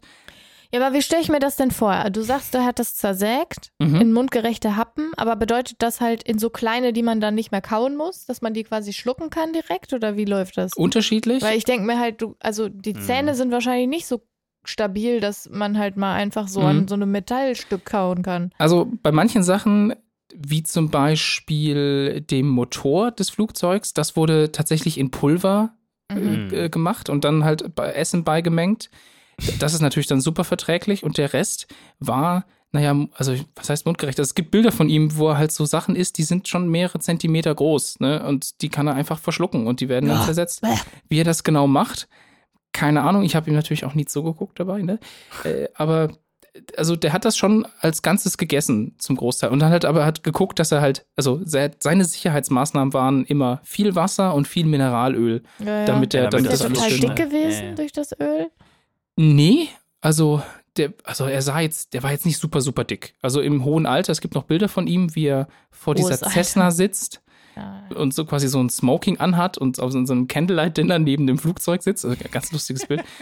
Ja, 0.72 0.84
aber 0.84 0.96
wie 0.96 1.04
stelle 1.04 1.22
ich 1.22 1.30
mir 1.30 1.40
das 1.40 1.56
denn 1.56 1.70
vor? 1.70 2.10
Du 2.10 2.24
sagst, 2.24 2.56
er 2.56 2.66
hat 2.66 2.80
das 2.80 2.96
zersägt 2.96 3.72
Mhm. 3.80 4.02
in 4.02 4.12
mundgerechte 4.14 4.76
Happen, 4.76 5.12
aber 5.18 5.36
bedeutet 5.36 5.84
das 5.84 6.02
halt 6.02 6.24
in 6.24 6.40
so 6.40 6.50
kleine, 6.50 6.94
die 6.94 7.04
man 7.04 7.22
dann 7.22 7.36
nicht 7.36 7.52
mehr 7.52 7.62
kauen 7.62 7.96
muss, 7.96 8.26
dass 8.26 8.42
man 8.42 8.56
die 8.56 8.64
quasi 8.64 8.92
schlucken 8.92 9.30
kann 9.30 9.54
direkt 9.54 9.94
oder 9.94 10.18
wie 10.18 10.26
läuft 10.26 10.58
das? 10.58 10.74
Unterschiedlich. 10.76 11.44
Weil 11.44 11.58
ich 11.58 11.64
denke 11.66 11.86
mir 11.86 12.00
halt, 12.00 12.22
du, 12.24 12.36
also 12.40 12.70
die 12.70 12.94
Mhm. 12.94 13.00
Zähne 13.02 13.36
sind 13.36 13.52
wahrscheinlich 13.52 13.88
nicht 13.88 14.08
so 14.08 14.22
stabil, 14.66 15.20
dass 15.20 15.48
man 15.52 15.78
halt 15.78 15.96
mal 15.98 16.16
einfach 16.16 16.48
so 16.48 16.62
Mhm. 16.62 16.66
an 16.66 16.88
so 16.88 16.96
einem 16.96 17.12
Metallstück 17.12 17.86
kauen 17.86 18.24
kann. 18.24 18.52
Also 18.58 18.92
bei 19.04 19.12
manchen 19.12 19.44
Sachen, 19.44 19.94
wie 20.36 20.64
zum 20.64 20.90
Beispiel 20.90 22.22
dem 22.22 22.48
Motor 22.50 23.12
des 23.12 23.30
Flugzeugs, 23.30 23.94
das 23.94 24.16
wurde 24.16 24.52
tatsächlich 24.52 24.98
in 24.98 25.12
Pulver 25.12 25.74
Mhm. 26.12 26.50
äh, 26.52 26.70
gemacht 26.70 27.10
und 27.10 27.24
dann 27.24 27.44
halt 27.44 27.74
bei 27.76 27.92
Essen 27.94 28.24
beigemengt. 28.24 28.92
Das 29.60 29.74
ist 29.74 29.82
natürlich 29.82 30.06
dann 30.06 30.22
super 30.22 30.44
verträglich 30.44 31.04
und 31.04 31.18
der 31.18 31.34
Rest 31.34 31.68
war, 32.00 32.46
naja, 32.72 32.96
also 33.16 33.34
was 33.56 33.70
heißt 33.70 33.86
mundgerecht? 33.88 34.20
Also, 34.20 34.30
es 34.30 34.36
gibt 34.36 34.52
Bilder 34.52 34.72
von 34.72 34.90
ihm, 34.90 35.16
wo 35.18 35.30
er 35.30 35.38
halt 35.38 35.52
so 35.52 35.66
Sachen 35.66 35.96
isst, 35.96 36.18
die 36.20 36.24
sind 36.24 36.48
schon 36.48 36.70
mehrere 36.70 37.00
Zentimeter 37.00 37.56
groß, 37.56 38.00
ne? 38.00 38.24
Und 38.28 38.62
die 38.62 38.70
kann 38.70 38.86
er 38.86 38.94
einfach 38.96 39.18
verschlucken 39.18 39.66
und 39.66 39.80
die 39.80 39.90
werden 39.90 40.08
dann 40.08 40.20
Ja. 40.20 40.26
zersetzt. 40.26 40.62
Wie 41.10 41.20
er 41.20 41.24
das 41.24 41.44
genau 41.44 41.66
macht, 41.68 42.08
keine 42.74 43.02
Ahnung. 43.02 43.24
Ich 43.24 43.36
habe 43.36 43.50
ihm 43.50 43.56
natürlich 43.56 43.86
auch 43.86 43.96
nie 43.96 44.06
zugeguckt 44.06 44.60
dabei, 44.60 44.82
ne? 44.84 45.00
Äh, 45.46 45.68
aber 45.74 46.10
also 46.78 46.96
der 46.96 47.14
hat 47.14 47.26
das 47.26 47.36
schon 47.38 47.66
als 47.80 48.02
Ganzes 48.02 48.38
gegessen 48.38 48.96
zum 49.00 49.16
Großteil 49.16 49.50
und 49.50 49.60
dann 49.60 49.72
halt 49.72 49.86
aber 49.86 50.06
hat 50.06 50.24
geguckt, 50.24 50.60
dass 50.60 50.72
er 50.72 50.82
halt, 50.82 51.06
also 51.16 51.42
se- 51.44 51.72
seine 51.80 52.06
Sicherheitsmaßnahmen 52.06 52.94
waren 52.94 53.26
immer 53.26 53.60
viel 53.64 53.96
Wasser 53.96 54.36
und 54.36 54.48
viel 54.48 54.66
Mineralöl, 54.66 55.42
Ja, 55.60 55.80
ja. 55.80 55.86
damit 55.86 56.14
er 56.14 56.26
Ja, 56.26 56.30
dann 56.30 56.44
damit 56.44 56.54
ist 56.54 56.64
das 56.64 56.72
total 56.74 56.90
dick 57.00 57.16
gewesen 57.16 57.64
Ja, 57.64 57.70
ja. 57.70 57.76
durch 57.76 57.92
das 57.92 58.12
Öl? 58.20 58.50
Nee, 59.16 59.70
also 60.02 60.42
der, 60.78 60.94
also 61.04 61.26
er 61.26 61.42
sah 61.42 61.60
jetzt, 61.60 61.94
der 61.94 62.02
war 62.04 62.12
jetzt 62.12 62.26
nicht 62.26 62.38
super, 62.40 62.62
super 62.62 62.84
dick. 62.84 63.14
Also 63.22 63.42
im 63.42 63.64
hohen 63.64 63.86
Alter, 63.86 64.12
es 64.12 64.22
gibt 64.22 64.34
noch 64.34 64.44
Bilder 64.44 64.70
von 64.70 64.88
ihm, 64.88 65.16
wie 65.16 65.26
er 65.28 65.48
vor 65.72 65.94
Hohes 65.96 66.06
dieser 66.08 66.24
Alter. 66.26 66.30
Cessna 66.32 66.72
sitzt 66.72 67.22
und 67.96 68.14
so 68.16 68.26
quasi 68.26 68.48
so 68.48 68.60
ein 68.60 68.70
Smoking 68.72 69.20
anhat 69.20 69.60
und 69.60 69.80
auf 69.80 69.92
so 69.92 70.04
so 70.06 70.14
einem 70.14 70.28
Candlelight-Dinner 70.28 70.98
neben 70.98 71.28
dem 71.28 71.38
Flugzeug 71.38 71.84
sitzt. 71.84 72.04
Also 72.06 72.18
ein 72.20 72.32
ganz 72.32 72.52
lustiges 72.52 72.86
Bild. 72.88 73.04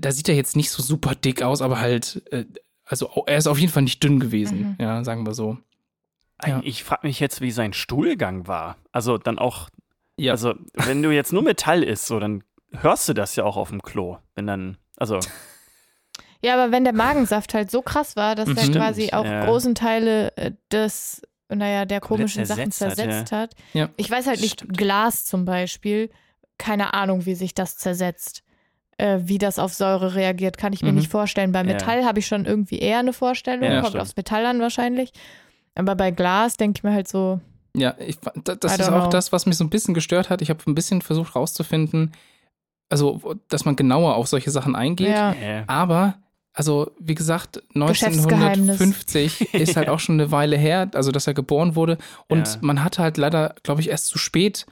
Da 0.00 0.12
sieht 0.12 0.28
er 0.28 0.34
jetzt 0.34 0.56
nicht 0.56 0.70
so 0.70 0.82
super 0.82 1.14
dick 1.14 1.42
aus, 1.42 1.62
aber 1.62 1.80
halt, 1.80 2.22
äh, 2.30 2.44
also 2.84 3.10
er 3.26 3.38
ist 3.38 3.46
auf 3.46 3.58
jeden 3.58 3.72
Fall 3.72 3.82
nicht 3.82 4.02
dünn 4.02 4.20
gewesen, 4.20 4.60
Mhm. 4.60 4.76
ja, 4.78 5.04
sagen 5.04 5.26
wir 5.26 5.34
so. 5.34 5.58
Ja. 6.46 6.60
Ich 6.64 6.84
frage 6.84 7.06
mich 7.06 7.18
jetzt, 7.20 7.40
wie 7.40 7.50
sein 7.50 7.72
Stuhlgang 7.72 8.46
war. 8.46 8.76
Also 8.92 9.18
dann 9.18 9.38
auch, 9.38 9.68
Ja. 10.16 10.32
also 10.32 10.54
wenn 10.74 11.02
du 11.02 11.10
jetzt 11.10 11.32
nur 11.32 11.42
Metall 11.42 11.82
isst, 11.82 12.06
so, 12.06 12.20
dann 12.20 12.44
hörst 12.72 13.08
du 13.08 13.12
das 13.14 13.34
ja 13.36 13.44
auch 13.44 13.56
auf 13.56 13.70
dem 13.70 13.82
Klo. 13.82 14.18
Wenn 14.34 14.46
dann, 14.46 14.78
also, 14.96 15.18
Ja, 16.40 16.54
aber 16.54 16.70
wenn 16.70 16.84
der 16.84 16.92
Magensaft 16.92 17.52
halt 17.54 17.68
so 17.70 17.82
krass 17.82 18.14
war, 18.14 18.36
dass 18.36 18.48
Stimmt, 18.48 18.76
quasi 18.76 19.12
auch 19.12 19.24
ja. 19.24 19.44
großen 19.44 19.74
Teile 19.74 20.36
äh, 20.36 20.52
des, 20.70 21.22
naja, 21.48 21.84
der 21.84 22.00
Komplett 22.00 22.18
komischen 22.28 22.44
Sachen 22.44 22.70
zersetzt 22.70 23.32
hat, 23.32 23.50
hat. 23.52 23.54
Ja. 23.72 23.88
Ich 23.96 24.08
weiß 24.08 24.26
halt 24.28 24.40
nicht, 24.40 24.60
Stimmt. 24.60 24.78
Glas 24.78 25.24
zum 25.24 25.44
Beispiel, 25.44 26.10
keine 26.56 26.94
Ahnung, 26.94 27.26
wie 27.26 27.34
sich 27.34 27.54
das 27.54 27.76
zersetzt. 27.76 28.44
Äh, 28.98 29.20
wie 29.28 29.38
das 29.38 29.58
auf 29.60 29.72
Säure 29.74 30.16
reagiert, 30.16 30.58
kann 30.58 30.72
ich 30.72 30.82
mir 30.82 30.90
Mhm. 30.90 30.98
nicht 30.98 31.10
vorstellen. 31.10 31.52
Bei 31.52 31.60
Ja. 31.60 31.64
Metall 31.66 32.04
habe 32.04 32.18
ich 32.18 32.26
schon 32.26 32.44
irgendwie 32.46 32.80
eher 32.80 32.98
eine 32.98 33.12
Vorstellung, 33.12 33.62
Ja, 33.64 33.76
kommt 33.76 33.88
stimmt. 33.90 34.02
aufs 34.02 34.16
Metall 34.16 34.44
an 34.44 34.60
wahrscheinlich. 34.60 35.12
Aber 35.76 35.94
bei 35.94 36.10
Glas 36.10 36.56
denke 36.56 36.78
ich 36.78 36.82
mir 36.82 36.92
halt 36.92 37.06
so, 37.06 37.40
Ja, 37.76 37.94
ich, 38.04 38.18
das 38.42 38.76
ist 38.78 38.88
auch 38.88 39.02
know. 39.04 39.08
das, 39.10 39.30
was 39.30 39.46
mich 39.46 39.56
so 39.56 39.62
ein 39.62 39.70
bisschen 39.70 39.94
gestört 39.94 40.30
hat. 40.30 40.42
Ich 40.42 40.50
habe 40.50 40.58
ein 40.66 40.74
bisschen 40.74 41.00
versucht 41.00 41.36
rauszufinden, 41.36 42.12
also, 42.88 43.34
dass 43.48 43.64
man 43.64 43.76
genauer 43.76 44.16
auf 44.16 44.26
solche 44.26 44.50
Sachen 44.50 44.74
eingeht. 44.74 45.08
ja, 45.08 45.34
Aber, 45.68 46.14
also, 46.52 46.90
wie 46.98 47.14
gesagt, 47.14 47.62
Geschäftsgeheimnis. 47.74 48.80
1950 48.80 49.54
ist 49.54 49.76
halt 49.76 49.88
auch 49.90 50.00
schon 50.00 50.16
eine 50.16 50.32
Weile 50.32 50.56
her, 50.56 50.90
also, 50.94 51.12
dass 51.12 51.26
er 51.28 51.34
geboren 51.34 51.76
wurde. 51.76 51.98
Und 52.28 52.48
Ja. 52.48 52.58
man 52.62 52.82
hatte 52.82 53.02
halt 53.02 53.16
leider, 53.16 53.54
glaube 53.62 53.80
ich, 53.80 53.90
erst 53.90 54.06
zu 54.08 54.18
spät 54.18 54.66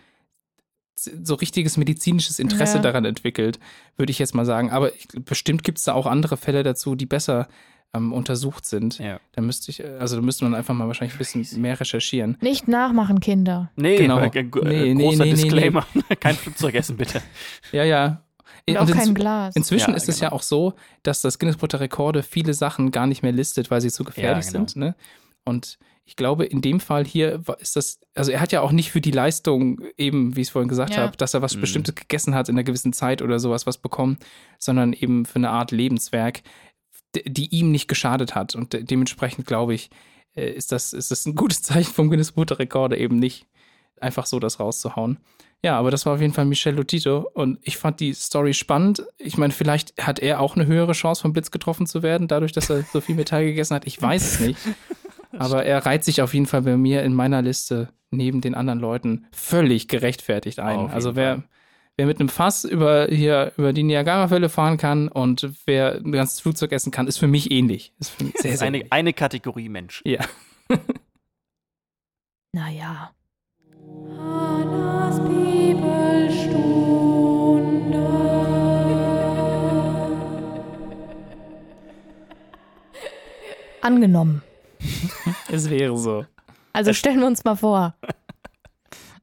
so 0.98 1.34
richtiges 1.34 1.76
medizinisches 1.76 2.38
Interesse 2.38 2.76
Ja. 2.76 2.82
daran 2.82 3.04
entwickelt, 3.04 3.58
würde 3.96 4.10
ich 4.10 4.18
jetzt 4.18 4.34
mal 4.34 4.44
sagen. 4.46 4.70
Aber 4.70 4.94
ich, 4.94 5.06
bestimmt 5.24 5.62
gibt 5.62 5.78
es 5.78 5.84
da 5.84 5.92
auch 5.94 6.06
andere 6.06 6.36
Fälle 6.36 6.62
dazu, 6.62 6.94
die 6.94 7.06
besser 7.06 7.48
ähm, 7.94 8.12
untersucht 8.12 8.66
sind. 8.66 8.98
ja. 8.98 9.20
Da 9.32 9.42
müsste 9.42 9.70
ich, 9.70 9.84
also 9.84 10.16
da 10.16 10.22
müsste 10.22 10.44
man 10.44 10.54
einfach 10.54 10.74
mal 10.74 10.86
wahrscheinlich 10.88 11.14
ein 11.14 11.18
bisschen 11.18 11.60
mehr 11.60 11.78
recherchieren. 11.78 12.36
nicht 12.40 12.66
nachmachen, 12.66 13.20
Kinder. 13.20 13.70
Nee, 13.76 13.96
Genau. 13.98 14.18
äh, 14.20 14.30
Nee, 14.42 14.90
äh, 14.90 14.94
nee, 14.94 15.04
großer 15.04 15.24
nee, 15.24 15.30
nee, 15.30 15.36
Disclaimer. 15.36 15.86
Kein 16.20 16.34
Flugzeug 16.34 16.74
essen, 16.74 16.96
bitte. 16.96 17.22
Ja, 17.72 17.84
ja. 17.84 18.22
Und 18.68 18.76
Und 18.78 18.90
auch 18.90 18.96
kein 18.96 19.14
Glas. 19.14 19.54
Inzwischen 19.54 19.90
Ja, 19.90 19.96
ist 19.96 20.08
es 20.08 20.16
genau. 20.18 20.30
ja 20.30 20.32
auch 20.36 20.42
so, 20.42 20.74
dass 21.04 21.20
das 21.20 21.38
Guinness 21.38 21.56
Buch 21.58 21.68
der 21.68 21.78
Rekorde 21.78 22.24
viele 22.24 22.52
Sachen 22.52 22.90
gar 22.90 23.06
nicht 23.06 23.22
mehr 23.22 23.30
listet, 23.30 23.70
weil 23.70 23.80
sie 23.80 23.90
zu 23.92 24.02
gefährlich 24.02 24.46
Ja, 24.46 24.52
genau. 24.52 24.66
sind. 24.66 24.76
Ne? 24.76 24.94
Und 25.44 25.78
ich 26.08 26.14
glaube, 26.16 26.44
in 26.44 26.62
dem 26.62 26.78
Fall 26.80 27.04
hier 27.04 27.42
ist 27.58 27.74
das, 27.76 27.98
also 28.14 28.30
er 28.30 28.40
hat 28.40 28.52
ja 28.52 28.60
auch 28.62 28.70
nicht 28.72 28.92
für 28.92 29.00
die 29.00 29.10
Leistung, 29.10 29.80
eben, 29.98 30.36
wie 30.36 30.40
ich 30.42 30.46
es 30.46 30.52
vorhin 30.52 30.68
gesagt 30.68 30.94
Ja. 30.94 31.02
habe, 31.02 31.16
dass 31.16 31.34
er 31.34 31.42
was 31.42 31.56
Mhm. 31.56 31.60
Bestimmtes 31.62 31.94
gegessen 31.96 32.34
hat 32.34 32.48
in 32.48 32.54
einer 32.54 32.62
gewissen 32.64 32.92
Zeit 32.92 33.22
oder 33.22 33.38
sowas 33.40 33.66
was 33.66 33.76
bekommen, 33.78 34.16
sondern 34.58 34.92
eben 34.92 35.26
für 35.26 35.36
eine 35.36 35.50
Art 35.50 35.72
Lebenswerk, 35.72 36.42
die 37.26 37.48
ihm 37.54 37.72
nicht 37.72 37.88
geschadet 37.88 38.34
hat. 38.34 38.54
Und 38.54 38.72
de 38.72 38.84
dementsprechend 38.84 39.46
glaube 39.46 39.74
ich, 39.74 39.90
äh, 40.36 40.48
ist 40.50 40.70
das, 40.70 40.92
ist 40.92 41.10
das 41.10 41.26
ein 41.26 41.34
gutes 41.34 41.62
Zeichen 41.62 41.92
vom 41.92 42.08
Guinness 42.08 42.32
Buch 42.32 42.44
der 42.46 42.60
Rekorde, 42.60 42.96
eben 42.96 43.18
nicht 43.18 43.46
einfach 44.00 44.26
so 44.26 44.38
das 44.38 44.60
rauszuhauen. 44.60 45.18
Ja, 45.64 45.78
aber 45.78 45.90
das 45.90 46.04
war 46.06 46.14
auf 46.14 46.20
jeden 46.20 46.34
Fall 46.34 46.44
Michel 46.44 46.74
Lotito 46.76 47.28
und 47.34 47.58
ich 47.62 47.78
fand 47.78 47.98
die 47.98 48.12
Story 48.12 48.52
spannend. 48.54 49.02
Ich 49.18 49.38
meine, 49.38 49.52
vielleicht 49.54 49.94
hat 50.00 50.18
er 50.20 50.38
auch 50.38 50.54
eine 50.54 50.66
höhere 50.66 50.92
Chance, 50.92 51.22
vom 51.22 51.32
Blitz 51.32 51.50
getroffen 51.50 51.86
zu 51.86 52.02
werden, 52.02 52.28
dadurch, 52.28 52.52
dass 52.52 52.68
er 52.70 52.82
so 52.92 53.00
viel 53.00 53.14
Metall 53.16 53.44
gegessen 53.46 53.74
hat. 53.74 53.86
Ich 53.86 54.00
weiß 54.00 54.34
es 54.34 54.40
nicht. 54.40 54.58
Aber 55.38 55.64
er 55.64 55.84
reiht 55.86 56.04
sich 56.04 56.22
auf 56.22 56.34
jeden 56.34 56.46
Fall 56.46 56.62
bei 56.62 56.76
mir 56.76 57.02
in 57.02 57.14
meiner 57.14 57.42
Liste 57.42 57.88
neben 58.10 58.40
den 58.40 58.54
anderen 58.54 58.78
Leuten 58.78 59.26
völlig 59.32 59.88
gerechtfertigt 59.88 60.60
ein. 60.60 60.90
Also 60.90 61.16
wer, 61.16 61.42
wer 61.96 62.06
mit 62.06 62.20
einem 62.20 62.28
Fass 62.28 62.64
über 62.64 63.08
hier 63.10 63.52
über 63.56 63.72
die 63.72 63.82
Niagara-Fälle 63.82 64.48
fahren 64.48 64.76
kann 64.78 65.08
und 65.08 65.50
wer 65.66 65.96
ein 65.96 66.12
ganzes 66.12 66.40
Flugzeug 66.40 66.70
essen 66.72 66.92
kann, 66.92 67.08
ist 67.08 67.18
für 67.18 67.26
mich 67.26 67.50
ähnlich. 67.50 67.92
Ist 67.98 68.10
für 68.10 68.24
mich 68.24 68.34
sehr, 68.36 68.42
Das 68.44 68.52
ist 68.54 68.58
sehr 68.60 68.68
eine, 68.68 68.78
ähnlich. 68.78 68.92
eine 68.92 69.12
Kategorie 69.12 69.68
Mensch. 69.68 70.02
Ja. 70.04 70.20
Naja. 72.52 73.10
Hannas 74.18 75.18
Bibelstunde. 75.20 76.56
Angenommen. 83.82 84.42
Es 85.50 85.70
wäre 85.70 85.96
so. 85.96 86.26
Also 86.72 86.92
stellen 86.92 87.20
wir 87.20 87.26
uns 87.26 87.44
mal 87.44 87.56
vor. 87.56 87.96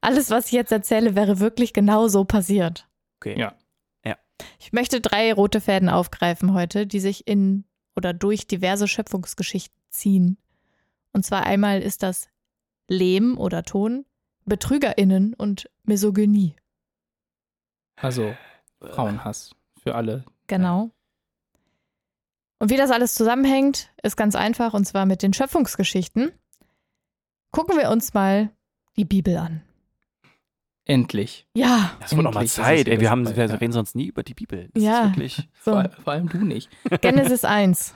Alles, 0.00 0.30
was 0.30 0.46
ich 0.46 0.52
jetzt 0.52 0.72
erzähle, 0.72 1.14
wäre 1.14 1.40
wirklich 1.40 1.72
genau 1.72 2.08
so 2.08 2.24
passiert. 2.24 2.88
Okay. 3.20 3.38
Ja. 3.38 3.54
Ich 4.58 4.72
möchte 4.72 5.00
drei 5.00 5.32
rote 5.32 5.60
Fäden 5.60 5.88
aufgreifen 5.88 6.54
heute, 6.54 6.86
die 6.86 7.00
sich 7.00 7.26
in 7.26 7.64
oder 7.96 8.12
durch 8.12 8.46
diverse 8.46 8.88
Schöpfungsgeschichten 8.88 9.78
ziehen. 9.90 10.38
Und 11.12 11.24
zwar 11.24 11.44
einmal 11.44 11.80
ist 11.80 12.02
das 12.02 12.28
Lehm 12.88 13.38
oder 13.38 13.62
Ton, 13.62 14.04
BetrügerInnen 14.46 15.34
und 15.34 15.70
Misogynie. 15.84 16.56
Also 17.96 18.34
Frauenhass 18.80 19.54
für 19.80 19.94
alle. 19.94 20.24
Genau. 20.48 20.90
Und 22.58 22.70
wie 22.70 22.76
das 22.76 22.90
alles 22.90 23.14
zusammenhängt, 23.14 23.90
ist 24.02 24.16
ganz 24.16 24.34
einfach, 24.34 24.74
und 24.74 24.86
zwar 24.86 25.06
mit 25.06 25.22
den 25.22 25.32
Schöpfungsgeschichten. 25.32 26.32
Gucken 27.50 27.76
wir 27.78 27.90
uns 27.90 28.14
mal 28.14 28.50
die 28.96 29.04
Bibel 29.04 29.36
an. 29.36 29.62
Endlich. 30.86 31.46
Ja, 31.54 31.92
Das 32.00 32.14
wird 32.14 32.26
auch 32.26 32.34
mal 32.34 32.40
Endlich 32.40 32.46
ist 32.46 32.58
es 32.58 32.64
Zeit. 32.64 32.88
Ey, 32.88 33.00
wir, 33.00 33.10
haben, 33.10 33.24
wir 33.24 33.46
ja. 33.46 33.54
reden 33.54 33.72
sonst 33.72 33.94
nie 33.94 34.06
über 34.06 34.22
die 34.22 34.34
Bibel. 34.34 34.68
Das 34.74 34.82
Ja. 34.82 35.00
Ist 35.04 35.10
wirklich, 35.10 35.48
so. 35.62 35.72
Vor, 35.72 35.90
vor 36.02 36.12
allem 36.12 36.28
du 36.28 36.38
nicht. 36.38 36.68
Genesis 37.00 37.44
1. 37.44 37.94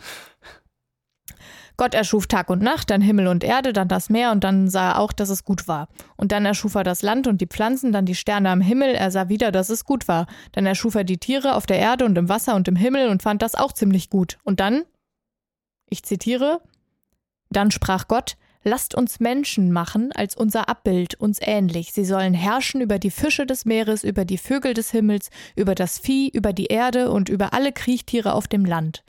Gott 1.78 1.94
erschuf 1.94 2.26
Tag 2.26 2.50
und 2.50 2.60
Nacht, 2.60 2.90
dann 2.90 3.00
Himmel 3.00 3.28
und 3.28 3.44
Erde, 3.44 3.72
dann 3.72 3.86
das 3.88 4.10
Meer 4.10 4.32
und 4.32 4.42
dann 4.42 4.68
sah 4.68 4.90
er 4.90 4.98
auch, 4.98 5.12
dass 5.12 5.30
es 5.30 5.44
gut 5.44 5.68
war. 5.68 5.88
Und 6.16 6.32
dann 6.32 6.44
erschuf 6.44 6.74
er 6.74 6.82
das 6.82 7.02
Land 7.02 7.28
und 7.28 7.40
die 7.40 7.46
Pflanzen, 7.46 7.92
dann 7.92 8.04
die 8.04 8.16
Sterne 8.16 8.50
am 8.50 8.60
Himmel, 8.60 8.94
er 8.96 9.10
sah 9.12 9.28
wieder, 9.28 9.52
dass 9.52 9.70
es 9.70 9.84
gut 9.84 10.08
war. 10.08 10.26
Dann 10.52 10.66
erschuf 10.66 10.96
er 10.96 11.04
die 11.04 11.18
Tiere 11.18 11.54
auf 11.54 11.66
der 11.66 11.78
Erde 11.78 12.04
und 12.04 12.18
im 12.18 12.28
Wasser 12.28 12.56
und 12.56 12.66
im 12.66 12.76
Himmel 12.76 13.08
und 13.08 13.22
fand 13.22 13.42
das 13.42 13.54
auch 13.54 13.72
ziemlich 13.72 14.10
gut. 14.10 14.38
Und 14.42 14.58
dann, 14.58 14.82
ich 15.88 16.02
zitiere, 16.02 16.60
dann 17.48 17.70
sprach 17.70 18.08
Gott, 18.08 18.36
Lasst 18.64 18.94
uns 18.94 19.20
Menschen 19.20 19.70
machen 19.70 20.10
als 20.12 20.36
unser 20.36 20.68
Abbild, 20.68 21.14
uns 21.14 21.38
ähnlich. 21.40 21.92
Sie 21.92 22.04
sollen 22.04 22.34
herrschen 22.34 22.80
über 22.80 22.98
die 22.98 23.12
Fische 23.12 23.46
des 23.46 23.64
Meeres, 23.64 24.02
über 24.02 24.24
die 24.24 24.36
Vögel 24.36 24.74
des 24.74 24.90
Himmels, 24.90 25.30
über 25.54 25.74
das 25.74 25.98
Vieh, 25.98 26.28
über 26.28 26.52
die 26.52 26.66
Erde 26.66 27.10
und 27.10 27.28
über 27.28 27.54
alle 27.54 27.72
Kriechtiere 27.72 28.34
auf 28.34 28.48
dem 28.48 28.64
Land. 28.64 29.04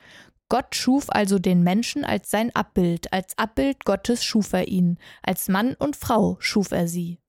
Gott 0.50 0.75
schuf 0.75 1.06
also 1.10 1.38
den 1.39 1.63
Menschen 1.63 2.03
als 2.03 2.29
sein 2.32 2.53
Abbild, 2.56 3.13
als 3.13 3.38
Abbild 3.38 3.86
Gottes 3.86 4.24
schuf 4.24 4.51
er 4.53 4.68
ihn, 4.68 4.98
als 5.22 5.48
Mann 5.48 5.75
und 5.75 5.96
Frau 5.96 6.38
schuf 6.39 6.72
er 6.72 6.88
sie. 6.88 7.20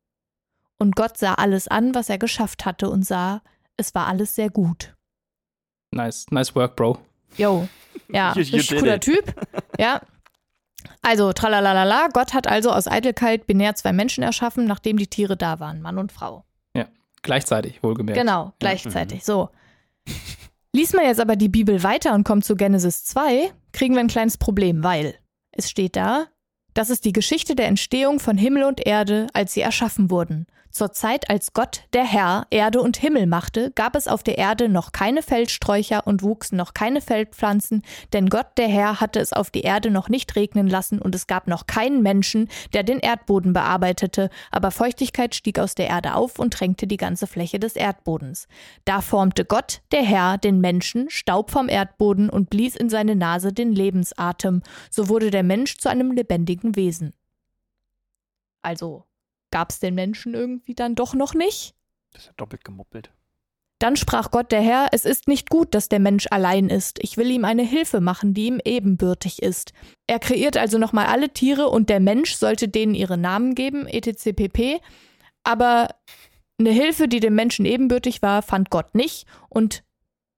Und 0.78 0.96
Gott 0.96 1.18
sah 1.18 1.34
alles 1.34 1.68
an, 1.68 1.94
was 1.94 2.08
er 2.08 2.16
geschafft 2.18 2.64
hatte 2.64 2.88
und 2.88 3.04
sah, 3.04 3.42
es 3.76 3.94
war 3.94 4.06
alles 4.06 4.34
sehr 4.34 4.48
gut. 4.48 4.94
Nice, 5.92 6.26
nice 6.30 6.54
work, 6.54 6.76
Bro. 6.76 6.98
Jo, 7.36 7.68
ja, 8.08 8.32
You- 8.34 8.42
you 8.42 8.62
cooler 8.78 8.96
it. 8.96 9.02
Typ. 9.02 9.34
Ja. 9.78 10.00
Also, 11.02 11.32
tralalala, 11.34 12.08
Gott 12.12 12.32
hat 12.32 12.46
also 12.46 12.72
aus 12.72 12.86
Eitelkeit 12.88 13.46
binär 13.46 13.74
zwei 13.74 13.92
Menschen 13.92 14.24
erschaffen, 14.24 14.64
nachdem 14.64 14.96
die 14.96 15.06
Tiere 15.08 15.36
da 15.36 15.60
waren, 15.60 15.82
Mann 15.82 15.98
und 15.98 16.10
Frau. 16.12 16.44
Gleichzeitig, 17.22 17.82
wohlgemerkt. 17.82 18.18
Genau, 18.18 18.54
gleichzeitig. 18.60 19.26
So. 19.26 19.50
Lies 20.72 20.92
man 20.92 21.04
jetzt 21.04 21.20
aber 21.20 21.34
die 21.34 21.48
Bibel 21.48 21.82
weiter 21.82 22.14
und 22.14 22.22
kommt 22.22 22.44
zu 22.44 22.54
Genesis 22.54 23.04
2, 23.04 23.52
kriegen 23.72 23.94
wir 23.94 24.00
ein 24.00 24.08
kleines 24.08 24.38
Problem, 24.38 24.84
weil 24.84 25.16
es 25.50 25.68
steht 25.68 25.96
da, 25.96 26.28
das 26.74 26.90
ist 26.90 27.04
die 27.04 27.12
Geschichte 27.12 27.56
der 27.56 27.66
Entstehung 27.66 28.20
von 28.20 28.38
Himmel 28.38 28.62
und 28.62 28.86
Erde, 28.86 29.26
als 29.32 29.52
sie 29.52 29.62
erschaffen 29.62 30.10
wurden. 30.10 30.46
Zur 30.70 30.92
Zeit, 30.92 31.28
als 31.28 31.52
Gott, 31.52 31.82
der 31.92 32.04
Herr, 32.04 32.46
Erde 32.50 32.80
und 32.80 32.96
Himmel 32.96 33.26
machte, 33.26 33.72
gab 33.72 33.96
es 33.96 34.06
auf 34.06 34.22
der 34.22 34.38
Erde 34.38 34.68
noch 34.68 34.92
keine 34.92 35.22
Feldsträucher 35.22 36.06
und 36.06 36.22
wuchsen 36.22 36.56
noch 36.56 36.74
keine 36.74 37.00
Feldpflanzen, 37.00 37.82
denn 38.12 38.28
Gott, 38.28 38.46
der 38.56 38.68
Herr, 38.68 39.00
hatte 39.00 39.18
es 39.18 39.32
auf 39.32 39.50
die 39.50 39.62
Erde 39.62 39.90
noch 39.90 40.08
nicht 40.08 40.36
regnen 40.36 40.68
lassen 40.68 41.00
und 41.00 41.14
es 41.14 41.26
gab 41.26 41.48
noch 41.48 41.66
keinen 41.66 42.02
Menschen, 42.02 42.48
der 42.72 42.84
den 42.84 43.00
Erdboden 43.00 43.52
bearbeitete, 43.52 44.30
aber 44.52 44.70
Feuchtigkeit 44.70 45.34
stieg 45.34 45.58
aus 45.58 45.74
der 45.74 45.88
Erde 45.88 46.14
auf 46.14 46.38
und 46.38 46.54
tränkte 46.54 46.86
die 46.86 46.96
ganze 46.96 47.26
Fläche 47.26 47.58
des 47.58 47.74
Erdbodens. 47.74 48.46
Da 48.84 49.00
formte 49.00 49.44
Gott, 49.44 49.82
der 49.90 50.02
Herr, 50.02 50.38
den 50.38 50.60
Menschen, 50.60 51.10
Staub 51.10 51.50
vom 51.50 51.68
Erdboden 51.68 52.30
und 52.30 52.48
blies 52.48 52.76
in 52.76 52.90
seine 52.90 53.16
Nase 53.16 53.52
den 53.52 53.72
Lebensatem, 53.72 54.62
so 54.88 55.08
wurde 55.08 55.32
der 55.32 55.42
Mensch 55.42 55.78
zu 55.78 55.88
einem 55.88 56.12
lebendigen 56.12 56.76
Wesen. 56.76 57.12
Also 58.62 59.04
gab's 59.50 59.80
den 59.80 59.94
Menschen 59.94 60.34
irgendwie 60.34 60.74
dann 60.74 60.94
doch 60.94 61.14
noch 61.14 61.34
nicht? 61.34 61.74
Das 62.12 62.22
ist 62.22 62.28
ja 62.28 62.34
doppelt 62.36 62.64
gemuppelt. 62.64 63.12
Dann 63.80 63.96
sprach 63.96 64.30
Gott 64.30 64.52
der 64.52 64.60
Herr, 64.60 64.88
es 64.92 65.06
ist 65.06 65.26
nicht 65.26 65.48
gut, 65.48 65.74
dass 65.74 65.88
der 65.88 66.00
Mensch 66.00 66.26
allein 66.30 66.68
ist. 66.68 66.98
Ich 67.02 67.16
will 67.16 67.30
ihm 67.30 67.46
eine 67.46 67.62
Hilfe 67.62 68.00
machen, 68.00 68.34
die 68.34 68.46
ihm 68.46 68.60
ebenbürtig 68.62 69.42
ist. 69.42 69.72
Er 70.06 70.18
kreiert 70.18 70.58
also 70.58 70.76
nochmal 70.76 71.06
alle 71.06 71.30
Tiere 71.30 71.68
und 71.68 71.88
der 71.88 71.98
Mensch 72.00 72.34
sollte 72.34 72.68
denen 72.68 72.94
ihre 72.94 73.16
Namen 73.16 73.54
geben, 73.54 73.86
etc. 73.86 74.36
pp. 74.36 74.80
Aber 75.44 75.88
eine 76.58 76.70
Hilfe, 76.70 77.08
die 77.08 77.20
dem 77.20 77.34
Menschen 77.34 77.64
ebenbürtig 77.64 78.20
war, 78.20 78.42
fand 78.42 78.68
Gott 78.68 78.94
nicht 78.94 79.26
und 79.48 79.82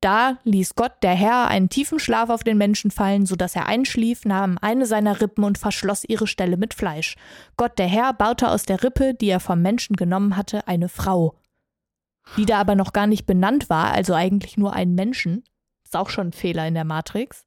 Da 0.03 0.39
ließ 0.43 0.75
Gott, 0.75 0.95
der 1.03 1.15
Herr, 1.15 1.47
einen 1.47 1.69
tiefen 1.69 2.01
Schlaf 2.01 2.29
auf 2.29 2.43
den 2.43 2.59
Menschen 2.59 2.91
fallen, 2.91 3.25
so 3.25 3.37
dass 3.37 3.55
er 3.55 3.67
einschlief, 3.67 4.25
nahm 4.25 4.59
eine 4.61 4.85
seiner 4.85 5.21
Rippen 5.21 5.45
und 5.45 5.59
verschloss 5.59 6.03
ihre 6.05 6.27
Stelle 6.27 6.57
mit 6.57 6.75
Fleisch. 6.75 7.15
Gott, 7.57 7.79
der 7.79 7.87
Herr, 7.87 8.13
baute 8.13 8.49
aus 8.49 8.65
der 8.65 8.83
Rippe, 8.83 9.15
die 9.15 9.29
er 9.29 9.39
vom 9.39 9.63
Menschen 9.63 9.95
genommen 9.95 10.37
hatte, 10.37 10.67
eine 10.67 10.89
Frau, 10.89 11.37
die 12.37 12.47
da 12.47 12.59
aber 12.59 12.75
noch 12.75 12.93
gar 12.93 13.07
nicht 13.07 13.27
benannt 13.27 13.71
war, 13.71 13.93
also 13.93 14.13
eigentlich 14.13 14.57
nur 14.57 14.73
einen 14.73 14.97
Menschen. 14.97 15.45
Ist 15.85 15.97
auch 15.97 16.11
schon 16.11 16.29
ein 16.29 16.33
Fehler 16.33 16.67
in 16.67 16.75
der 16.75 16.85
Matrix. 16.85 17.45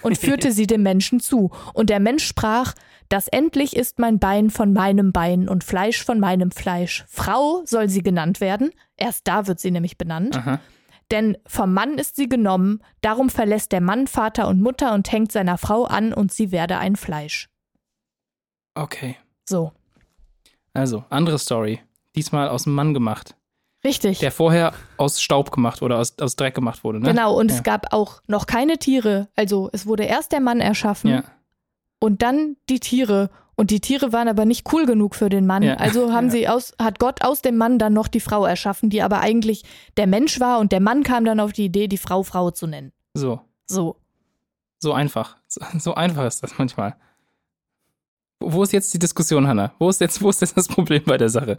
Und 0.00 0.16
führte 0.16 0.52
sie 0.52 0.66
dem 0.66 0.82
Menschen 0.82 1.20
zu. 1.20 1.50
Und 1.74 1.90
der 1.90 2.00
Mensch 2.00 2.24
sprach, 2.24 2.72
das 3.10 3.28
endlich 3.28 3.76
ist 3.76 3.98
mein 3.98 4.18
Bein 4.18 4.48
von 4.48 4.72
meinem 4.72 5.12
Bein 5.12 5.50
und 5.50 5.64
Fleisch 5.64 6.02
von 6.02 6.18
meinem 6.18 6.50
Fleisch. 6.50 7.04
Frau 7.08 7.62
soll 7.66 7.90
sie 7.90 8.02
genannt 8.02 8.40
werden. 8.40 8.70
Erst 8.96 9.28
da 9.28 9.46
wird 9.46 9.60
sie 9.60 9.70
nämlich 9.70 9.98
benannt. 9.98 10.36
Aha. 10.36 10.60
Denn 11.14 11.38
vom 11.46 11.72
Mann 11.72 11.96
ist 11.98 12.16
sie 12.16 12.28
genommen, 12.28 12.80
darum 13.00 13.30
verlässt 13.30 13.70
der 13.70 13.80
Mann 13.80 14.08
Vater 14.08 14.48
und 14.48 14.60
Mutter 14.60 14.92
und 14.94 15.12
hängt 15.12 15.30
seiner 15.30 15.58
Frau 15.58 15.84
an 15.84 16.12
und 16.12 16.32
sie 16.32 16.50
werde 16.50 16.76
ein 16.78 16.96
Fleisch. 16.96 17.48
Okay. 18.74 19.16
So, 19.48 19.70
Also, 20.72 21.04
andere 21.10 21.38
Story. 21.38 21.78
Diesmal 22.16 22.48
aus 22.48 22.64
dem 22.64 22.74
Mann 22.74 22.94
gemacht. 22.94 23.36
richtig. 23.84 24.18
Der 24.18 24.32
vorher 24.32 24.72
aus 24.96 25.22
Staub 25.22 25.52
gemacht 25.52 25.82
oder 25.82 25.98
aus, 26.00 26.18
aus 26.18 26.34
Dreck 26.34 26.54
gemacht 26.56 26.82
wurde, 26.82 26.98
ne? 26.98 27.08
Genau, 27.10 27.38
und 27.38 27.50
Ja. 27.52 27.56
es 27.58 27.62
gab 27.62 27.92
auch 27.92 28.20
noch 28.26 28.46
keine 28.46 28.78
Tiere. 28.78 29.28
Also 29.36 29.70
es 29.72 29.86
wurde 29.86 30.02
erst 30.04 30.32
der 30.32 30.40
Mann 30.40 30.60
erschaffen 30.60 31.10
Ja. 31.10 31.22
und 32.00 32.22
dann 32.22 32.56
die 32.68 32.80
Tiere. 32.80 33.30
Und 33.56 33.70
die 33.70 33.80
Tiere 33.80 34.12
waren 34.12 34.26
aber 34.28 34.44
nicht 34.44 34.72
cool 34.72 34.84
genug 34.86 35.14
für 35.14 35.28
den 35.28 35.46
Mann. 35.46 35.62
Ja. 35.62 35.74
Also 35.76 36.12
haben 36.12 36.26
Ja. 36.26 36.30
sie 36.32 36.48
aus, 36.48 36.72
hat 36.80 36.98
Gott 36.98 37.22
aus 37.22 37.40
dem 37.42 37.56
Mann 37.56 37.78
dann 37.78 37.92
noch 37.92 38.08
die 38.08 38.20
Frau 38.20 38.44
erschaffen, 38.44 38.90
die 38.90 39.02
aber 39.02 39.20
eigentlich 39.20 39.64
der 39.96 40.06
Mensch 40.06 40.40
war 40.40 40.58
und 40.58 40.72
der 40.72 40.80
Mann 40.80 41.02
kam 41.04 41.24
dann 41.24 41.38
auf 41.40 41.52
die 41.52 41.66
Idee, 41.66 41.86
die 41.88 41.98
Frau 41.98 42.22
Frau 42.24 42.50
zu 42.50 42.66
nennen. 42.66 42.92
So. 43.14 43.40
So. 43.66 43.96
So 44.80 44.92
einfach. 44.92 45.36
So, 45.46 45.60
so 45.78 45.94
einfach 45.94 46.26
ist 46.26 46.42
das 46.42 46.58
manchmal. 46.58 46.96
Wo 48.40 48.62
ist 48.64 48.72
jetzt 48.72 48.92
die 48.92 48.98
Diskussion, 48.98 49.46
Hanna? 49.46 49.72
Wo 49.78 49.88
ist 49.88 50.00
jetzt, 50.00 50.20
wo 50.20 50.28
ist 50.28 50.40
jetzt 50.40 50.56
das 50.56 50.68
Problem 50.68 51.02
bei 51.04 51.16
der 51.16 51.28
Sache? 51.30 51.58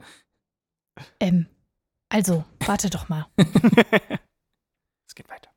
Ähm, 1.20 1.48
also, 2.10 2.44
warte 2.66 2.90
doch 2.90 3.10
mal. 3.10 3.26
Es 5.08 5.16
geht 5.16 5.30
weiter. 5.30 5.50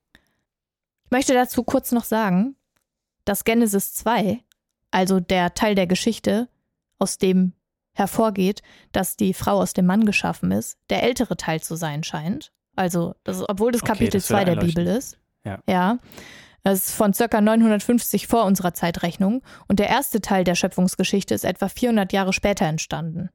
Ich 1.05 1.11
möchte 1.11 1.35
dazu 1.35 1.65
kurz 1.65 1.91
noch 1.91 2.05
sagen, 2.05 2.55
dass 3.25 3.45
Genesis 3.45 3.93
2, 3.95 4.43
also 4.91 5.21
der 5.21 5.55
Teil 5.55 5.75
der 5.75 5.87
Geschichte, 5.87 6.49
aus 6.99 7.19
dem 7.19 7.53
hervorgeht, 7.95 8.63
dass 8.93 9.17
die 9.17 9.35
Frau 9.35 9.59
aus 9.61 9.73
dem 9.73 9.87
Mann 9.87 10.07
geschaffen 10.07 10.53
ist, 10.53 10.79
der 10.91 11.03
ältere 11.03 11.37
Teil 11.37 11.61
zu 11.61 11.75
sein 11.77 12.05
scheint. 12.05 12.53
Also, 12.77 13.15
das, 13.25 13.43
obwohl 13.49 13.73
das 13.73 13.83
Okay, 13.83 13.93
Kapitel 13.93 14.21
das 14.21 14.31
würde 14.31 14.45
2 14.45 14.55
der. 14.55 14.61
Bibel 14.61 14.87
ist. 14.87 15.19
Ja. 15.45 15.59
Ja. 15.69 15.99
Das 16.63 16.87
ist 16.89 16.95
von 16.95 17.13
circa 17.15 17.41
950 17.41 18.27
vor 18.27 18.45
unserer 18.45 18.75
Zeitrechnung. 18.75 19.43
Und 19.69 19.79
der 19.81 19.89
erste 19.89 20.21
Teil 20.21 20.45
der 20.45 20.55
Schöpfungsgeschichte 20.55 21.35
ist 21.35 21.45
etwa 21.45 21.69
400 21.69 22.13
Jahre 22.13 22.33
später 22.33 22.67
entstanden. 22.67 23.31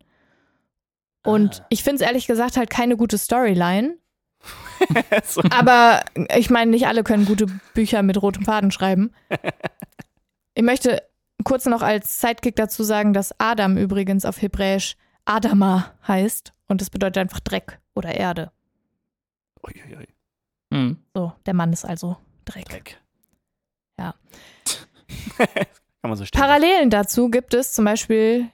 Und 1.25 1.61
Ah. 1.61 1.65
ich 1.69 1.83
finde 1.83 2.03
es 2.03 2.07
ehrlich 2.07 2.27
gesagt 2.27 2.57
halt 2.57 2.69
keine 2.69 2.95
gute 2.97 3.17
Storyline, 3.17 3.97
so. 5.25 5.41
aber 5.51 6.03
ich 6.35 6.49
meine, 6.49 6.71
nicht 6.71 6.87
alle 6.87 7.03
können 7.03 7.25
gute 7.25 7.47
Bücher 7.73 8.03
mit 8.03 8.21
rotem 8.21 8.43
Faden 8.43 8.71
schreiben. 8.71 9.11
Ich 10.53 10.63
möchte 10.63 11.01
kurz 11.43 11.65
noch 11.65 11.81
als 11.81 12.19
Sidekick 12.19 12.55
dazu 12.55 12.83
sagen, 12.83 13.13
dass 13.13 13.37
Adam 13.39 13.77
übrigens 13.77 14.25
auf 14.25 14.41
Hebräisch 14.41 14.95
Adama 15.25 15.93
heißt 16.07 16.53
und 16.67 16.81
das 16.81 16.89
bedeutet 16.89 17.17
einfach 17.17 17.39
Dreck 17.39 17.79
oder 17.93 18.15
Erde. 18.15 18.51
Uiuiui, 19.63 20.07
Hm. 20.73 20.97
So, 21.13 21.33
der 21.45 21.53
Mann 21.53 21.71
ist 21.71 21.85
also 21.85 22.17
Dreck. 22.45 22.67
Dreck. 22.67 23.01
Ja. 23.99 24.15
Kann 25.37 26.09
man 26.09 26.15
so 26.15 26.25
stehen. 26.25 26.39
Parallelen 26.39 26.89
dazu 26.89 27.29
gibt 27.29 27.53
es 27.53 27.73
zum 27.73 27.85
Beispiel 27.85 28.49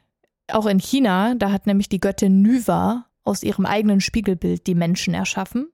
auch 0.51 0.65
in 0.65 0.79
China, 0.79 1.36
da 1.36 1.51
hat 1.51 1.67
nämlich 1.67 1.89
die 1.89 2.00
Göttin 2.00 2.41
Nuva 2.41 3.05
aus 3.24 3.43
ihrem 3.43 3.65
eigenen 3.65 4.01
Spiegelbild 4.01 4.67
die 4.67 4.75
Menschen 4.75 5.13
erschaffen. 5.13 5.72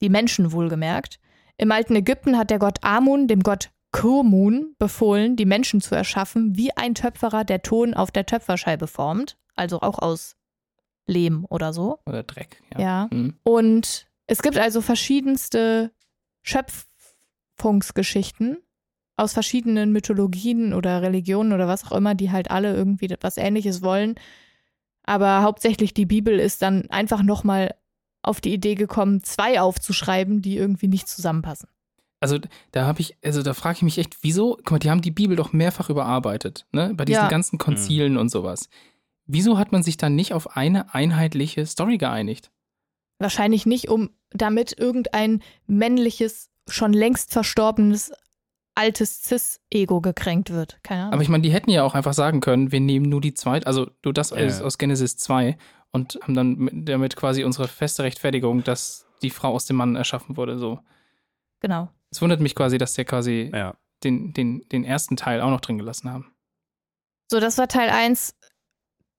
Die 0.00 0.08
Menschen 0.08 0.52
wohlgemerkt. 0.52 1.20
Im 1.56 1.70
alten 1.70 1.94
Ägypten 1.94 2.38
hat 2.38 2.50
der 2.50 2.58
Gott 2.58 2.78
Amun 2.82 3.28
dem 3.28 3.42
Gott 3.42 3.70
Kurmun 3.92 4.74
befohlen, 4.78 5.36
die 5.36 5.44
Menschen 5.44 5.80
zu 5.80 5.94
erschaffen, 5.94 6.56
wie 6.56 6.76
ein 6.76 6.94
Töpferer 6.94 7.44
der 7.44 7.62
Ton 7.62 7.94
auf 7.94 8.10
der 8.10 8.26
Töpferscheibe 8.26 8.86
formt. 8.86 9.36
Also 9.54 9.80
auch 9.80 9.98
aus 9.98 10.36
Lehm 11.06 11.46
oder 11.48 11.72
so. 11.72 11.98
Oder 12.06 12.22
Dreck. 12.22 12.62
Ja. 12.72 12.80
Ja. 12.80 13.08
Hm. 13.10 13.34
Und 13.42 14.06
es 14.26 14.42
gibt 14.42 14.58
also 14.58 14.80
verschiedenste 14.80 15.92
Schöpfungsgeschichten 16.42 18.58
aus 19.16 19.34
verschiedenen 19.34 19.92
Mythologien 19.92 20.72
oder 20.72 21.02
Religionen 21.02 21.52
oder 21.52 21.68
was 21.68 21.84
auch 21.84 21.92
immer, 21.92 22.14
die 22.14 22.30
halt 22.30 22.50
alle 22.50 22.74
irgendwie 22.74 23.14
was 23.20 23.36
Ähnliches 23.36 23.82
wollen. 23.82 24.14
Aber 25.04 25.42
hauptsächlich 25.42 25.94
die 25.94 26.06
Bibel 26.06 26.38
ist 26.38 26.62
dann 26.62 26.88
einfach 26.90 27.22
nochmal 27.22 27.74
auf 28.22 28.40
die 28.40 28.54
Idee 28.54 28.74
gekommen, 28.74 29.22
zwei 29.22 29.60
aufzuschreiben, 29.60 30.42
die 30.42 30.56
irgendwie 30.56 30.88
nicht 30.88 31.08
zusammenpassen. 31.08 31.68
Also 32.22 32.38
da 32.70 32.86
habe 32.86 33.00
ich, 33.00 33.16
also 33.24 33.42
da 33.42 33.52
frage 33.54 33.76
ich 33.76 33.82
mich 33.82 33.98
echt, 33.98 34.18
wieso, 34.22 34.56
guck 34.58 34.70
mal, 34.72 34.78
die 34.78 34.90
haben 34.90 35.02
die 35.02 35.10
Bibel 35.10 35.36
doch 35.36 35.52
mehrfach 35.52 35.90
überarbeitet, 35.90 36.66
ne? 36.72 36.92
Bei 36.94 37.04
diesen 37.04 37.22
Ja. 37.24 37.28
ganzen 37.28 37.58
Konzilen 37.58 38.16
und 38.16 38.28
sowas. 38.30 38.68
Wieso 39.26 39.58
hat 39.58 39.72
man 39.72 39.82
sich 39.82 39.96
dann 39.96 40.14
nicht 40.14 40.32
auf 40.32 40.56
eine 40.56 40.94
einheitliche 40.94 41.66
Story 41.66 41.98
geeinigt? 41.98 42.50
Wahrscheinlich 43.18 43.66
nicht, 43.66 43.88
um 43.88 44.10
damit 44.30 44.76
irgendein 44.78 45.42
männliches, 45.66 46.50
schon 46.68 46.92
längst 46.92 47.32
verstorbenes, 47.32 48.12
altes 48.74 49.22
Cis-Ego 49.24 50.00
gekränkt 50.00 50.50
wird. 50.50 50.78
Keine 50.82 51.02
Ahnung. 51.02 51.12
Aber 51.14 51.22
ich 51.22 51.28
meine, 51.28 51.42
die 51.42 51.52
hätten 51.52 51.70
ja 51.70 51.82
auch 51.84 51.94
einfach 51.94 52.14
sagen 52.14 52.40
können, 52.40 52.72
wir 52.72 52.80
nehmen 52.80 53.08
nur 53.08 53.20
die 53.20 53.34
zweite, 53.34 53.66
also 53.66 53.90
du 54.00 54.12
das 54.12 54.30
Ja. 54.30 54.38
aus, 54.46 54.60
aus 54.62 54.78
Genesis 54.78 55.16
2 55.18 55.56
und 55.90 56.18
haben 56.22 56.34
dann 56.34 56.54
mit- 56.56 56.88
damit 56.88 57.14
quasi 57.16 57.44
unsere 57.44 57.68
feste 57.68 58.02
Rechtfertigung, 58.02 58.64
dass 58.64 59.06
die 59.22 59.30
Frau 59.30 59.52
aus 59.52 59.66
dem 59.66 59.76
Mann 59.76 59.94
erschaffen 59.96 60.36
wurde, 60.36 60.58
so. 60.58 60.80
genau. 61.60 61.90
Es 62.12 62.22
wundert 62.22 62.40
mich 62.40 62.54
quasi, 62.54 62.78
dass 62.78 62.94
der 62.94 63.04
quasi 63.04 63.50
Ja. 63.52 63.74
den, 64.04 64.32
den, 64.32 64.62
den 64.70 64.84
ersten 64.84 65.16
Teil 65.16 65.40
auch 65.40 65.50
noch 65.50 65.60
drin 65.60 65.78
gelassen 65.78 66.10
haben. 66.10 66.32
So, 67.30 67.40
das 67.40 67.58
war 67.58 67.68
Teil 67.68 67.88
1 67.90 68.34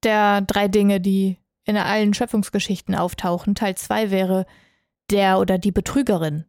der 0.04 0.42
drei 0.42 0.68
Dinge, 0.68 1.02
die 1.02 1.38
in 1.66 1.78
allen 1.78 2.14
Schöpfungsgeschichten 2.14 2.94
auftauchen. 2.94 3.56
Teil 3.56 3.76
2 3.76 4.12
wäre 4.12 4.46
der 5.10 5.40
oder 5.40 5.58
die 5.58 5.72
Betrügerin. 5.72 6.46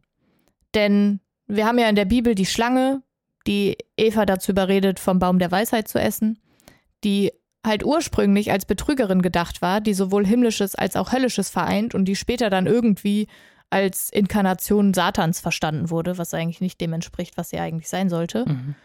Denn 0.75 1.21
wir 1.47 1.65
haben 1.65 1.79
ja 1.79 1.89
in 1.89 1.95
der 1.95 2.05
Bibel 2.05 2.35
die 2.35 2.45
Schlange, 2.45 3.01
die 3.47 3.77
Eva 3.97 4.25
dazu 4.25 4.51
überredet, 4.51 4.99
vom 4.99 5.19
Baum 5.19 5.39
der 5.39 5.51
Weisheit 5.51 5.87
zu 5.87 5.99
essen, 5.99 6.39
die 7.03 7.31
halt 7.65 7.83
ursprünglich 7.83 8.51
als 8.51 8.65
Betrügerin 8.65 9.21
gedacht 9.21 9.61
war, 9.61 9.81
die 9.81 9.93
sowohl 9.93 10.25
himmlisches 10.25 10.75
als 10.75 10.95
auch 10.95 11.11
höllisches 11.13 11.49
vereint 11.49 11.95
und 11.95 12.05
die 12.05 12.15
später 12.15 12.49
dann 12.49 12.67
irgendwie 12.67 13.27
als 13.75 14.09
Inkarnation 14.09 14.93
Satans 14.93 15.41
verstanden 15.41 15.89
wurde, 15.89 16.17
was 16.17 16.33
eigentlich 16.33 16.61
nicht 16.61 16.79
dem 16.79 16.93
entspricht, 16.93 17.35
was 17.35 17.49
sie 17.49 17.59
eigentlich 17.59 17.89
sein 17.89 18.07
sollte. 18.09 18.45
Mhm. 18.47 18.75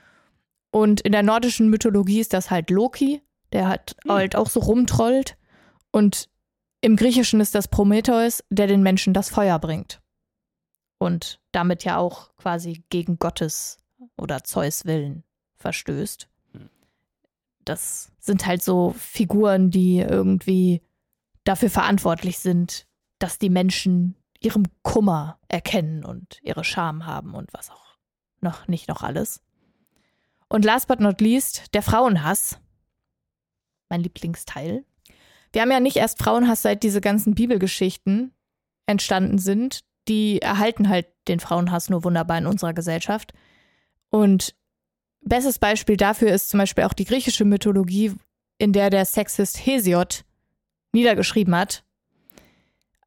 Und 0.72 1.00
in 1.02 1.12
der 1.12 1.22
nordischen 1.22 1.70
Mythologie 1.70 2.18
ist 2.18 2.32
das 2.32 2.50
halt 2.50 2.70
Loki, 2.70 3.22
der 3.52 3.68
hat 3.68 3.94
Hm. 4.02 4.12
halt 4.12 4.34
auch 4.34 4.48
so 4.48 4.58
rumtrollt. 4.58 5.36
Und 5.92 6.28
im 6.80 6.96
Griechischen 6.96 7.40
ist 7.40 7.54
das 7.54 7.68
Prometheus, 7.68 8.42
der 8.50 8.66
den 8.66 8.82
Menschen 8.82 9.14
das 9.14 9.28
Feuer 9.28 9.60
bringt. 9.60 10.00
Und 10.98 11.40
damit 11.52 11.84
ja 11.84 11.96
auch 11.96 12.34
quasi 12.34 12.82
gegen 12.90 13.20
Gottes 13.20 13.78
oder 14.18 14.42
Zeus 14.42 14.86
Willen 14.86 15.22
verstößt. 15.54 16.28
Hm. 16.52 16.68
Das 17.64 18.10
sind 18.18 18.44
halt 18.44 18.64
so 18.64 18.92
Figuren, 18.98 19.70
die 19.70 20.00
irgendwie 20.00 20.82
dafür 21.44 21.70
verantwortlich 21.70 22.40
sind, 22.40 22.88
dass 23.20 23.38
die 23.38 23.50
Menschen 23.50 24.16
ihrem 24.40 24.64
Kummer 24.82 25.38
erkennen 25.48 26.04
und 26.04 26.38
ihre 26.42 26.64
Scham 26.64 27.06
haben 27.06 27.34
und 27.34 27.52
was 27.52 27.70
auch 27.70 27.96
noch 28.40 28.68
nicht 28.68 28.88
noch 28.88 29.02
alles. 29.02 29.42
Und 30.48 30.64
last 30.64 30.88
but 30.88 31.00
not 31.00 31.20
least, 31.20 31.72
der 31.74 31.82
Frauenhass. 31.82 32.58
Mein 33.88 34.02
Lieblingsteil. 34.02 34.84
Wir 35.52 35.62
haben 35.62 35.70
ja 35.70 35.80
nicht 35.80 35.96
erst 35.96 36.18
Frauenhass, 36.18 36.62
seit 36.62 36.82
diese 36.82 37.00
ganzen 37.00 37.34
Bibelgeschichten 37.34 38.32
entstanden 38.86 39.38
sind. 39.38 39.80
Die 40.08 40.40
erhalten 40.40 40.88
halt 40.88 41.06
den 41.28 41.40
Frauenhass 41.40 41.90
nur 41.90 42.04
wunderbar 42.04 42.38
in 42.38 42.46
unserer 42.46 42.72
Gesellschaft. 42.72 43.32
Und 44.10 44.54
bestes 45.20 45.58
Beispiel 45.58 45.96
dafür 45.96 46.32
ist 46.32 46.50
zum 46.50 46.58
Beispiel 46.58 46.84
auch 46.84 46.92
die 46.92 47.04
griechische 47.04 47.44
Mythologie, 47.44 48.14
in 48.58 48.72
der 48.72 48.90
der 48.90 49.04
Sexist 49.04 49.64
Hesiod 49.64 50.24
niedergeschrieben 50.92 51.54
hat. 51.54 51.84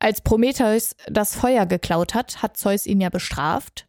Als 0.03 0.19
Prometheus 0.21 0.95
das 1.07 1.33
Feuer 1.35 1.65
geklaut 1.65 2.13
hat, 2.13 2.41
hat 2.41 2.57
Zeus 2.57 2.85
ihn 2.85 2.99
ja 2.99 3.09
bestraft, 3.09 3.87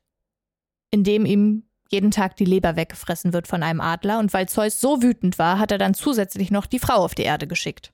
indem 0.93 1.27
ihm 1.27 1.65
jeden 1.91 2.13
Tag 2.13 2.37
die 2.37 2.45
Leber 2.45 2.77
weggefressen 2.77 3.33
wird 3.33 3.49
von 3.49 3.65
einem 3.65 3.81
Adler. 3.81 4.21
Und 4.21 4.33
weil 4.33 4.49
Zeus 4.49 4.81
so 4.81 5.03
wütend 5.03 5.41
war, 5.41 5.59
hat 5.59 5.73
er 5.73 5.79
dann 5.79 5.93
zusätzlich 5.95 6.53
noch 6.53 6.67
die 6.67 6.79
Frau 6.79 6.95
auf 7.05 7.17
die 7.17 7.23
Erde 7.23 7.49
geschickt. 7.49 7.93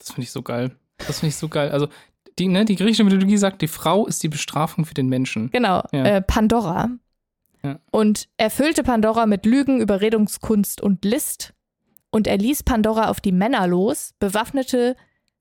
Das 0.00 0.08
finde 0.10 0.22
ich 0.22 0.32
so 0.32 0.42
geil. 0.42 0.76
Das 0.98 1.20
finde 1.20 1.28
ich 1.28 1.36
so 1.36 1.48
geil. 1.48 1.70
Also 1.70 1.86
die, 2.38 2.48
ne, 2.48 2.64
die 2.64 2.74
griechische 2.74 3.04
Mythologie 3.04 3.36
sagt, 3.36 3.62
die 3.62 3.68
Frau 3.68 4.06
ist 4.06 4.22
die 4.24 4.28
Bestrafung 4.28 4.84
für 4.84 4.94
den 4.94 5.08
Menschen. 5.08 5.50
Genau, 5.50 5.84
Ja. 5.92 6.04
äh, 6.04 6.20
Pandora. 6.22 6.90
Ja. 7.62 7.78
Und 7.92 8.28
erfüllte 8.38 8.82
Pandora 8.82 9.26
mit 9.26 9.46
Lügen, 9.46 9.80
Überredungskunst 9.80 10.80
und 10.80 11.04
List. 11.04 11.54
Und 12.10 12.26
er 12.26 12.38
ließ 12.38 12.64
Pandora 12.64 13.08
auf 13.08 13.20
die 13.20 13.30
Männer 13.32 13.68
los, 13.68 14.14
bewaffnete 14.18 14.96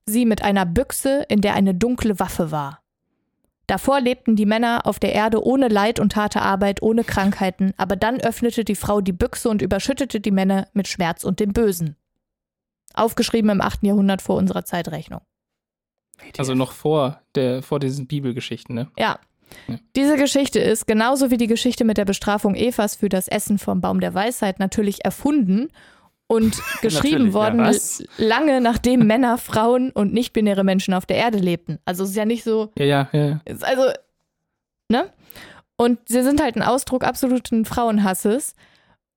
sie 0.06 0.26
mit 0.26 0.44
einer 0.44 0.66
Büchse, 0.66 1.26
in 1.30 1.42
der 1.42 1.54
eine 1.54 1.74
dunkle 1.76 2.20
Waffe 2.20 2.52
war. 2.52 2.82
Davor 3.68 4.02
lebten 4.02 4.36
die 4.36 4.46
Männer 4.46 4.86
auf 4.86 5.00
der 5.00 5.14
Erde 5.14 5.46
ohne 5.46 5.70
Leid 5.70 6.00
und 6.00 6.16
harte 6.16 6.42
Arbeit, 6.42 6.82
ohne 6.82 7.04
Krankheiten, 7.04 7.74
aber 7.78 7.96
dann 7.96 8.20
öffnete 8.20 8.66
die 8.66 8.76
Frau 8.76 9.00
die 9.00 9.14
Büchse 9.14 9.50
und 9.50 9.62
überschüttete 9.62 10.20
die 10.20 10.32
Männer 10.32 10.68
mit 10.74 10.88
Schmerz 10.88 11.24
und 11.24 11.40
dem 11.40 11.54
Bösen. 11.54 11.96
Aufgeschrieben 12.94 13.50
im 13.50 13.62
8. 13.62 13.84
Jahrhundert 13.84 14.22
vor 14.22 14.36
unserer 14.36 14.66
Zeitrechnung. 14.66 15.22
Also 16.38 16.54
noch 16.54 16.74
vor, 16.74 17.22
der, 17.36 17.64
vor 17.64 17.80
diesen 17.80 18.08
Bibelgeschichten, 18.08 18.76
ne? 18.76 18.92
Ja. 18.98 19.20
Ja. 19.68 19.80
Diese 19.96 20.18
Geschichte 20.18 20.60
ist 20.60 20.88
genauso 20.88 21.32
wie 21.32 21.38
die 21.38 21.48
Geschichte 21.48 21.84
mit 21.84 21.98
der 21.98 22.06
Bestrafung 22.06 22.56
Evas 22.56 22.96
für 22.96 23.10
das 23.10 23.28
Essen 23.28 23.58
vom 23.58 23.82
Baum 23.82 24.00
der 24.00 24.14
Weisheit 24.14 24.60
natürlich 24.60 25.04
erfunden 25.04 25.70
und 26.32 26.62
geschrieben 26.82 27.28
ja. 27.28 27.34
worden 27.34 27.60
Was? 27.60 28.02
lange 28.18 28.62
nachdem 28.62 29.06
Männer, 29.08 29.38
Frauen 29.38 29.92
und 29.92 30.14
nicht-binäre 30.14 30.64
Menschen 30.64 30.94
auf 30.94 31.06
der 31.06 31.18
Erde 31.18 31.40
lebten. 31.40 31.80
Also 31.84 32.06
es 32.06 32.12
ist 32.12 32.16
ja 32.16 32.24
nicht 32.24 32.46
so, 32.46 32.72
Ja, 32.78 32.86
ja, 32.86 33.10
ja. 33.12 33.28
ja. 33.28 33.42
also, 33.62 33.92
ne? 34.88 35.12
Und 35.76 36.00
sie 36.06 36.24
sind 36.24 36.42
halt 36.42 36.56
ein 36.56 36.62
Ausdruck 36.62 37.04
absoluten 37.04 37.66
Frauenhasses. 37.66 38.54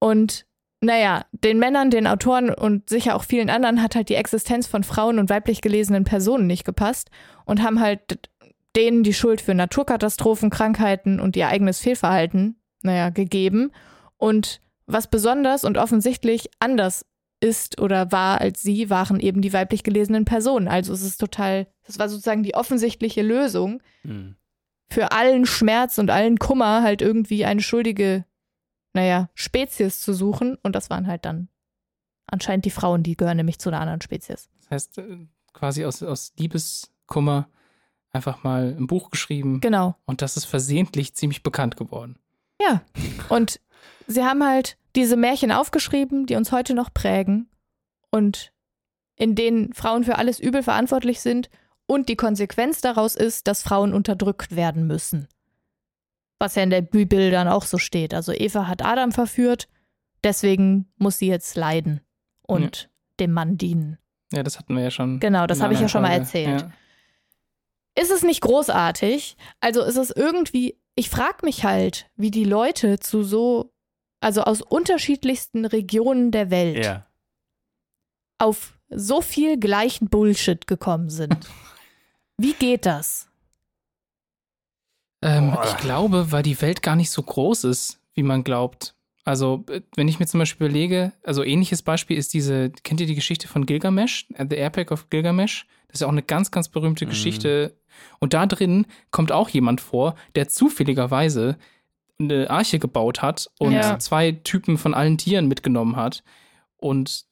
Und 0.00 0.44
naja, 0.81 1.24
den 1.31 1.59
Männern, 1.61 1.90
den 1.90 2.09
Autoren 2.09 2.50
und 2.50 2.88
sicher 2.88 3.14
auch 3.14 3.22
vielen 3.22 3.48
anderen 3.48 3.81
hat 3.81 3.94
halt 3.94 4.09
die 4.09 4.16
Existenz 4.16 4.66
von 4.66 4.83
Frauen 4.83 5.20
und 5.20 5.31
weiblich 5.31 5.61
gelesenen 5.61 6.05
Personen 6.05 6.48
nicht 6.48 6.64
gepasst 6.64 7.11
und 7.44 7.62
haben 7.62 7.81
halt 7.81 8.29
denen 8.74 9.05
die 9.05 9.14
Schuld 9.14 9.40
für 9.40 9.55
Naturkatastrophen, 9.55 10.50
Krankheiten 10.50 11.20
und 11.20 11.37
ihr 11.37 11.46
eigenes 11.46 11.79
Fehlverhalten, 11.79 12.57
naja, 12.83 13.11
gegeben. 13.11 13.70
Und 14.16 14.61
was 14.87 15.09
besonders 15.09 15.64
und 15.64 15.79
offensichtlich 15.79 16.49
anders 16.61 17.05
ist 17.40 17.81
oder 17.81 18.11
war 18.12 18.40
als 18.40 18.62
sie, 18.62 18.90
waren 18.90 19.20
eben 19.20 19.42
die 19.42 19.53
weiblich 19.53 19.83
gelesenen 19.83 20.25
Personen. 20.25 20.68
Also 20.68 20.92
es 20.92 21.03
ist 21.03 21.18
total, 21.18 21.66
das 21.87 21.99
war 21.99 22.09
sozusagen 22.09 22.42
die 22.42 22.55
offensichtliche 22.55 23.23
Lösung 23.23 23.83
Hm. 24.03 24.37
für 24.90 25.12
allen 25.12 25.44
Schmerz 25.47 25.99
und 25.99 26.11
allen 26.11 26.38
Kummer 26.38 26.83
halt 26.83 27.03
irgendwie 27.03 27.44
eine 27.44 27.61
schuldige, 27.62 28.25
naja, 28.94 29.29
Spezies 29.35 30.01
zu 30.01 30.12
suchen. 30.14 30.57
Und 30.62 30.75
das 30.75 30.90
waren 30.90 31.07
halt 31.07 31.25
dann 31.25 31.49
anscheinend 32.27 32.64
die 32.64 32.70
Frauen, 32.70 33.03
die 33.03 33.16
gehören 33.16 33.37
nämlich 33.37 33.59
zu 33.59 33.68
einer 33.70 33.81
anderen 33.81 34.01
Spezies. 34.01 34.49
Das 34.61 34.70
heißt, 34.70 34.99
äh, 34.99 35.27
quasi 35.53 35.85
aus, 35.85 36.03
aus 36.03 36.33
Liebeskummer 36.38 37.49
einfach 38.12 38.42
mal 38.44 38.75
ein 38.79 38.87
Buch 38.87 39.11
geschrieben 39.11 39.61
Genau. 39.61 39.97
und 40.07 40.23
das 40.23 40.37
ist 40.37 40.44
versehentlich 40.44 41.14
ziemlich 41.14 41.42
bekannt 41.42 41.77
geworden. 41.77 42.18
Ja. 42.62 42.83
Und 43.29 43.61
sie 44.07 44.25
haben 44.25 44.45
halt 44.45 44.77
diese 44.97 45.17
Märchen 45.17 45.53
aufgeschrieben, 45.53 46.27
die 46.27 46.37
uns 46.37 46.53
heute 46.53 46.75
noch 46.75 46.93
prägen 46.93 47.49
und 48.11 48.53
in 49.17 49.35
denen 49.35 49.73
Frauen 49.73 50.05
für 50.05 50.17
alles 50.17 50.40
Übel 50.40 50.62
verantwortlich 50.62 51.21
sind 51.21 51.51
und 51.87 52.09
die 52.09 52.17
Konsequenz 52.17 52.81
daraus 52.81 53.14
ist, 53.14 53.47
dass 53.47 53.62
Frauen 53.62 53.93
unterdrückt 53.93 54.57
werden 54.57 54.87
müssen. 54.87 55.29
Was 56.38 56.55
ja 56.55 56.62
in 56.62 56.71
der 56.71 56.83
Bibel 56.83 57.31
dann 57.31 57.49
auch 57.49 57.64
so 57.64 57.79
steht. 57.79 58.14
Also 58.14 58.33
Eva 58.33 58.67
hat 58.67 58.85
Adam 58.85 59.12
verführt, 59.12 59.69
deswegen 60.23 60.93
muss 60.97 61.19
sie 61.19 61.29
jetzt 61.29 61.57
leiden 61.57 62.01
und 62.43 62.90
dem 63.21 63.33
Mann 63.33 63.57
dienen. 63.57 63.99
Ja, 64.33 64.43
das 64.43 64.59
hatten 64.59 64.75
wir 64.75 64.83
ja 64.83 64.90
schon. 64.90 65.21
Genau, 65.21 65.47
das 65.47 65.61
habe 65.61 65.75
ich 65.75 65.81
ja 65.81 65.88
schon 65.88 66.03
mal 66.03 66.12
erzählt. 66.12 66.62
Ja. 66.62 66.73
Ist 68.01 68.11
es 68.11 68.23
nicht 68.23 68.40
großartig? 68.40 69.37
Also 69.61 69.83
ist 69.83 69.97
es 69.97 70.11
irgendwie, 70.11 70.77
ich 70.97 71.11
frage 71.11 71.45
mich 71.45 71.64
halt, 71.64 72.11
wie 72.17 72.33
die 72.33 72.45
Leute 72.45 72.99
zu 72.99 73.23
so, 73.23 73.73
also 74.24 74.42
aus 74.42 74.62
unterschiedlichsten 74.62 75.64
Regionen 75.66 76.30
der 76.30 76.50
Welt 76.50 76.84
Ja. 76.84 77.06
auf 78.38 78.78
so 78.88 79.20
viel 79.20 79.58
gleichen 79.58 80.08
Bullshit 80.08 80.66
gekommen 80.66 81.10
sind. 81.10 81.37
Wie 82.38 82.52
geht 82.54 82.87
das? 82.87 83.28
Ähm, 85.22 85.56
ich 85.64 85.76
glaube, 85.78 86.32
weil 86.32 86.42
die 86.42 86.60
Welt 86.60 86.82
gar 86.82 86.96
nicht 86.96 87.10
so 87.10 87.22
groß 87.22 87.64
ist, 87.64 88.00
wie 88.14 88.22
man 88.22 88.44
glaubt. 88.44 88.94
Also, 89.24 89.64
äh, 89.70 89.80
wenn 89.96 90.08
ich 90.08 90.18
mir 90.20 90.26
zum 90.26 90.38
Beispiel 90.40 90.66
überlege, 90.66 91.12
also 91.22 91.42
ähnliches 91.42 91.82
Beispiel 91.82 92.18
ist 92.18 92.34
diese, 92.34 92.70
kennt 92.70 93.00
ihr 93.00 93.06
die 93.06 93.14
Geschichte 93.14 93.48
von 93.48 93.64
Gilgamesh, 93.66 94.26
äh, 94.34 94.46
The 94.48 94.56
Epic 94.56 94.92
of 94.92 95.08
Gilgamesh? 95.08 95.66
Das 95.88 95.94
ist 95.96 96.00
ja 96.02 96.06
auch 96.08 96.12
eine 96.12 96.22
ganz, 96.22 96.50
ganz 96.50 96.68
berühmte 96.68 97.06
Mhm. 97.06 97.10
Geschichte. 97.10 97.76
Und 98.18 98.34
da 98.34 98.46
drin 98.46 98.87
kommt 99.10 99.32
auch 99.32 99.48
jemand 99.48 99.80
vor, 99.80 100.14
der 100.34 100.48
zufälligerweise 100.48 101.56
eine 102.18 102.48
Arche 102.50 102.79
gebaut 102.79 103.22
hat 103.22 103.50
und 103.59 103.72
Ja. 103.72 103.98
zwei 103.98 104.33
Typen 104.33 104.79
von 104.79 104.94
allen 104.94 105.18
Tieren 105.18 105.48
mitgenommen 105.48 105.96
hat. 105.96 106.22
Und 106.77 107.24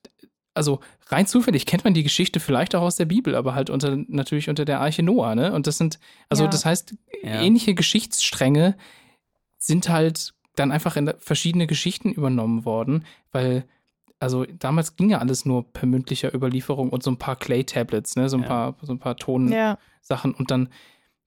also 0.55 0.81
rein 1.07 1.27
zufällig 1.27 1.67
kennt 1.67 1.85
man 1.85 1.95
die 1.95 2.03
Geschichte 2.03 2.41
vielleicht 2.41 2.75
auch 2.75 2.83
aus 2.83 2.97
der 2.97 3.05
Bibel, 3.07 3.35
aber 3.35 3.55
halt 3.55 3.71
unter 3.71 3.97
natürlich 4.09 4.49
unter 4.49 4.65
der 4.65 4.81
Arche 4.81 5.03
Noah, 5.03 5.35
ne? 5.35 5.53
Und 5.53 5.67
das 5.67 5.79
sind, 5.79 5.99
also 6.29 6.45
Ja. 6.45 6.51
das 6.51 6.65
heißt, 6.65 6.95
Ja. 7.23 7.41
ähnliche 7.43 7.75
Geschichtsstränge 7.75 8.77
sind 9.59 9.89
halt 9.89 10.35
dann 10.57 10.73
einfach 10.73 10.97
in 10.97 11.13
verschiedene 11.19 11.67
Geschichten 11.67 12.11
übernommen 12.13 12.65
worden, 12.65 13.05
weil 13.31 13.65
also 14.19 14.45
damals 14.45 14.95
ging 14.97 15.11
ja 15.11 15.19
alles 15.19 15.45
nur 15.47 15.73
per 15.73 15.87
mündlicher 15.87 16.33
Überlieferung 16.33 16.91
und 16.91 17.03
so 17.03 17.11
ein 17.11 17.17
paar 17.19 17.35
Clay-Tablets, 17.37 18.15
ne, 18.17 18.29
so 18.29 18.37
ein 18.37 18.43
Ja. 18.43 18.49
paar, 18.49 18.77
so 18.83 18.93
ein 18.93 18.99
paar 19.01 19.17
Tonsachen 19.17 19.53
Ja, 20.33 20.39
und 20.39 20.51
dann 20.51 20.69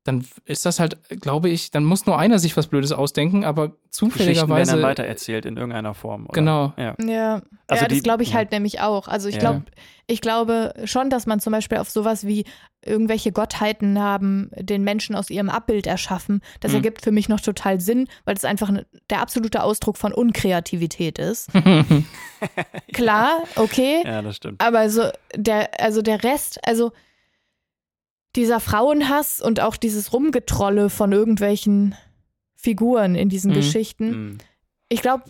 dann 0.05 0.23
ist 0.45 0.65
das 0.65 0.79
halt, 0.79 0.97
glaube 1.21 1.49
ich, 1.49 1.71
dann 1.71 1.83
muss 1.83 2.05
nur 2.05 2.17
einer 2.17 2.39
sich 2.39 2.55
was 2.55 2.67
Blödes 2.67 2.91
ausdenken, 2.93 3.43
aber 3.43 3.69
Geschichten 3.69 3.75
werden 3.75 3.89
zufälligerweise 3.91 4.71
dann 4.73 4.81
weitererzählt 4.83 5.45
in 5.45 5.57
irgendeiner 5.57 5.93
Form. 5.93 6.25
Oder? 6.25 6.33
Genau. 6.33 6.73
Ja. 6.77 6.95
ja. 7.03 7.41
Also 7.67 7.83
ja, 7.83 7.87
die- 7.89 7.95
das 7.95 8.03
glaube 8.03 8.21
ich 8.23 8.29
ja. 8.29 8.35
halt 8.35 8.51
nämlich 8.51 8.79
auch. 8.81 9.07
Also 9.07 9.27
ich 9.29 9.35
Ja. 9.35 9.41
glaube, 9.41 9.63
ich 10.07 10.21
glaube 10.21 10.73
schon, 10.85 11.09
dass 11.09 11.25
man 11.25 11.39
zum 11.39 11.51
Beispiel 11.53 11.79
auf 11.79 11.89
sowas 11.89 12.25
wie 12.27 12.45
irgendwelche 12.85 13.31
Gottheiten 13.31 13.99
haben 13.99 14.51
den 14.55 14.83
Menschen 14.83 15.15
aus 15.15 15.31
ihrem 15.31 15.49
Abbild 15.49 15.87
erschaffen. 15.87 16.41
Das 16.59 16.71
Mhm. 16.71 16.75
ergibt 16.77 17.01
für 17.01 17.11
mich 17.11 17.27
noch 17.27 17.41
total 17.41 17.81
Sinn, 17.81 18.07
weil 18.25 18.35
es 18.35 18.45
einfach 18.45 18.71
der 19.09 19.21
absolute 19.21 19.63
Ausdruck 19.63 19.97
von 19.97 20.13
Unkreativität 20.13 21.17
ist. 21.17 21.49
Klar, 22.93 23.43
okay. 23.55 24.03
ja, 24.05 24.21
das 24.21 24.35
stimmt. 24.35 24.61
Aber 24.61 24.89
so 24.89 25.03
der, 25.35 25.69
also 25.79 26.01
der 26.01 26.23
Rest, 26.23 26.59
also 26.67 26.91
dieser 28.35 28.59
Frauenhass 28.59 29.41
und 29.41 29.59
auch 29.61 29.77
dieses 29.77 30.13
Rumgetrolle 30.13 30.89
von 30.89 31.11
irgendwelchen 31.11 31.95
Figuren 32.55 33.15
in 33.15 33.29
diesen 33.29 33.51
Mhm. 33.51 33.55
Geschichten. 33.55 34.09
Hm. 34.11 34.37
Ich 34.89 35.01
glaube, 35.01 35.23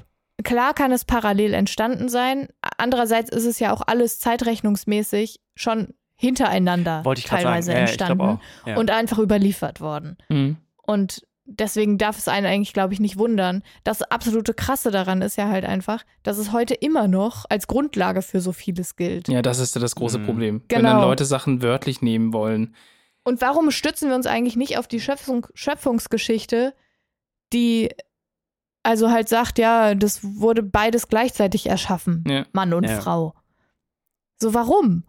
klar 0.43 0.73
kann 0.73 0.91
es 0.91 1.05
parallel 1.05 1.53
entstanden 1.53 2.09
sein. 2.09 2.47
Andererseits 2.77 3.29
ist 3.29 3.45
es 3.45 3.59
ja 3.59 3.73
auch 3.73 3.81
alles 3.85 4.19
zeitrechnungsmäßig 4.19 5.39
schon 5.55 5.89
hintereinander 6.17 7.03
teilweise 7.03 7.67
sagen. 7.67 7.77
Ja, 7.79 7.83
ich 7.85 7.89
entstanden. 7.91 8.39
Ja. 8.65 8.77
und 8.77 8.89
einfach 8.89 9.19
überliefert 9.19 9.81
worden. 9.81 10.17
Mhm. 10.29 10.57
Und 10.81 11.27
deswegen 11.45 11.97
darf 11.97 12.17
es 12.17 12.27
einen 12.27 12.45
eigentlich, 12.45 12.73
glaube 12.73 12.93
ich, 12.93 12.99
nicht 12.99 13.17
wundern. 13.17 13.63
Das 13.83 14.01
absolute 14.01 14.53
Krasse 14.53 14.91
daran 14.91 15.21
ist 15.21 15.35
ja 15.35 15.49
halt 15.49 15.65
einfach, 15.65 16.03
dass 16.23 16.37
es 16.37 16.51
heute 16.53 16.73
immer 16.73 17.07
noch 17.07 17.45
als 17.49 17.67
Grundlage 17.67 18.21
für 18.21 18.39
so 18.39 18.51
vieles 18.53 18.95
gilt. 18.95 19.27
Ja, 19.27 19.41
das 19.41 19.59
ist 19.59 19.75
ja 19.75 19.81
das 19.81 19.95
große 19.95 20.19
Mhm. 20.19 20.25
Problem. 20.25 20.61
Wenn 20.69 20.83
dann 20.83 20.95
Genau. 20.95 21.07
Leute 21.07 21.25
Sachen 21.25 21.61
wörtlich 21.61 22.01
nehmen 22.01 22.31
wollen. 22.33 22.73
Und 23.25 23.41
warum 23.41 23.71
stützen 23.71 24.07
wir 24.07 24.15
uns 24.15 24.27
eigentlich 24.27 24.55
nicht 24.55 24.77
auf 24.77 24.87
die 24.87 25.01
Schöpfung, 25.01 25.47
Schöpfungsgeschichte, 25.55 26.73
die 27.51 27.89
also 28.83 29.09
halt 29.09 29.27
sagt, 29.27 29.57
ja, 29.57 29.95
das 29.95 30.19
wurde 30.23 30.61
beides 30.61 31.07
gleichzeitig 31.07 31.65
erschaffen, 31.67 32.23
Ja. 32.27 32.45
Mann 32.53 32.71
und 32.73 32.83
Ja. 32.83 33.01
Frau. 33.01 33.33
So, 34.39 34.53
warum? 34.53 35.03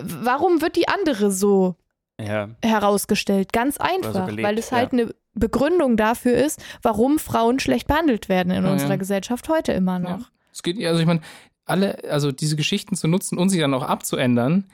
Warum 0.00 0.62
wird 0.62 0.76
die 0.76 0.88
andere 0.88 1.30
so 1.30 1.76
ja. 2.18 2.48
herausgestellt? 2.64 3.52
Ganz 3.52 3.76
einfach, 3.76 4.26
gelebt, 4.26 4.48
weil 4.48 4.58
es 4.58 4.70
ja. 4.70 4.78
halt 4.78 4.92
eine 4.92 5.14
Begründung 5.34 5.98
dafür 5.98 6.34
ist, 6.34 6.62
warum 6.80 7.18
Frauen 7.18 7.58
schlecht 7.60 7.86
behandelt 7.86 8.30
werden 8.30 8.50
in 8.50 8.64
Ja, 8.64 8.72
unserer 8.72 8.90
ja. 8.90 8.96
Gesellschaft 8.96 9.48
heute 9.50 9.72
immer 9.72 9.98
noch. 9.98 10.20
Ja. 10.20 10.26
Es 10.50 10.62
geht, 10.62 10.82
also 10.82 11.00
ich 11.00 11.06
meine, 11.06 11.20
alle, 11.66 11.98
also 12.08 12.32
diese 12.32 12.56
Geschichten 12.56 12.96
zu 12.96 13.08
nutzen 13.08 13.36
und 13.36 13.50
sie 13.50 13.58
dann 13.58 13.74
auch 13.74 13.82
abzuändern, 13.82 14.64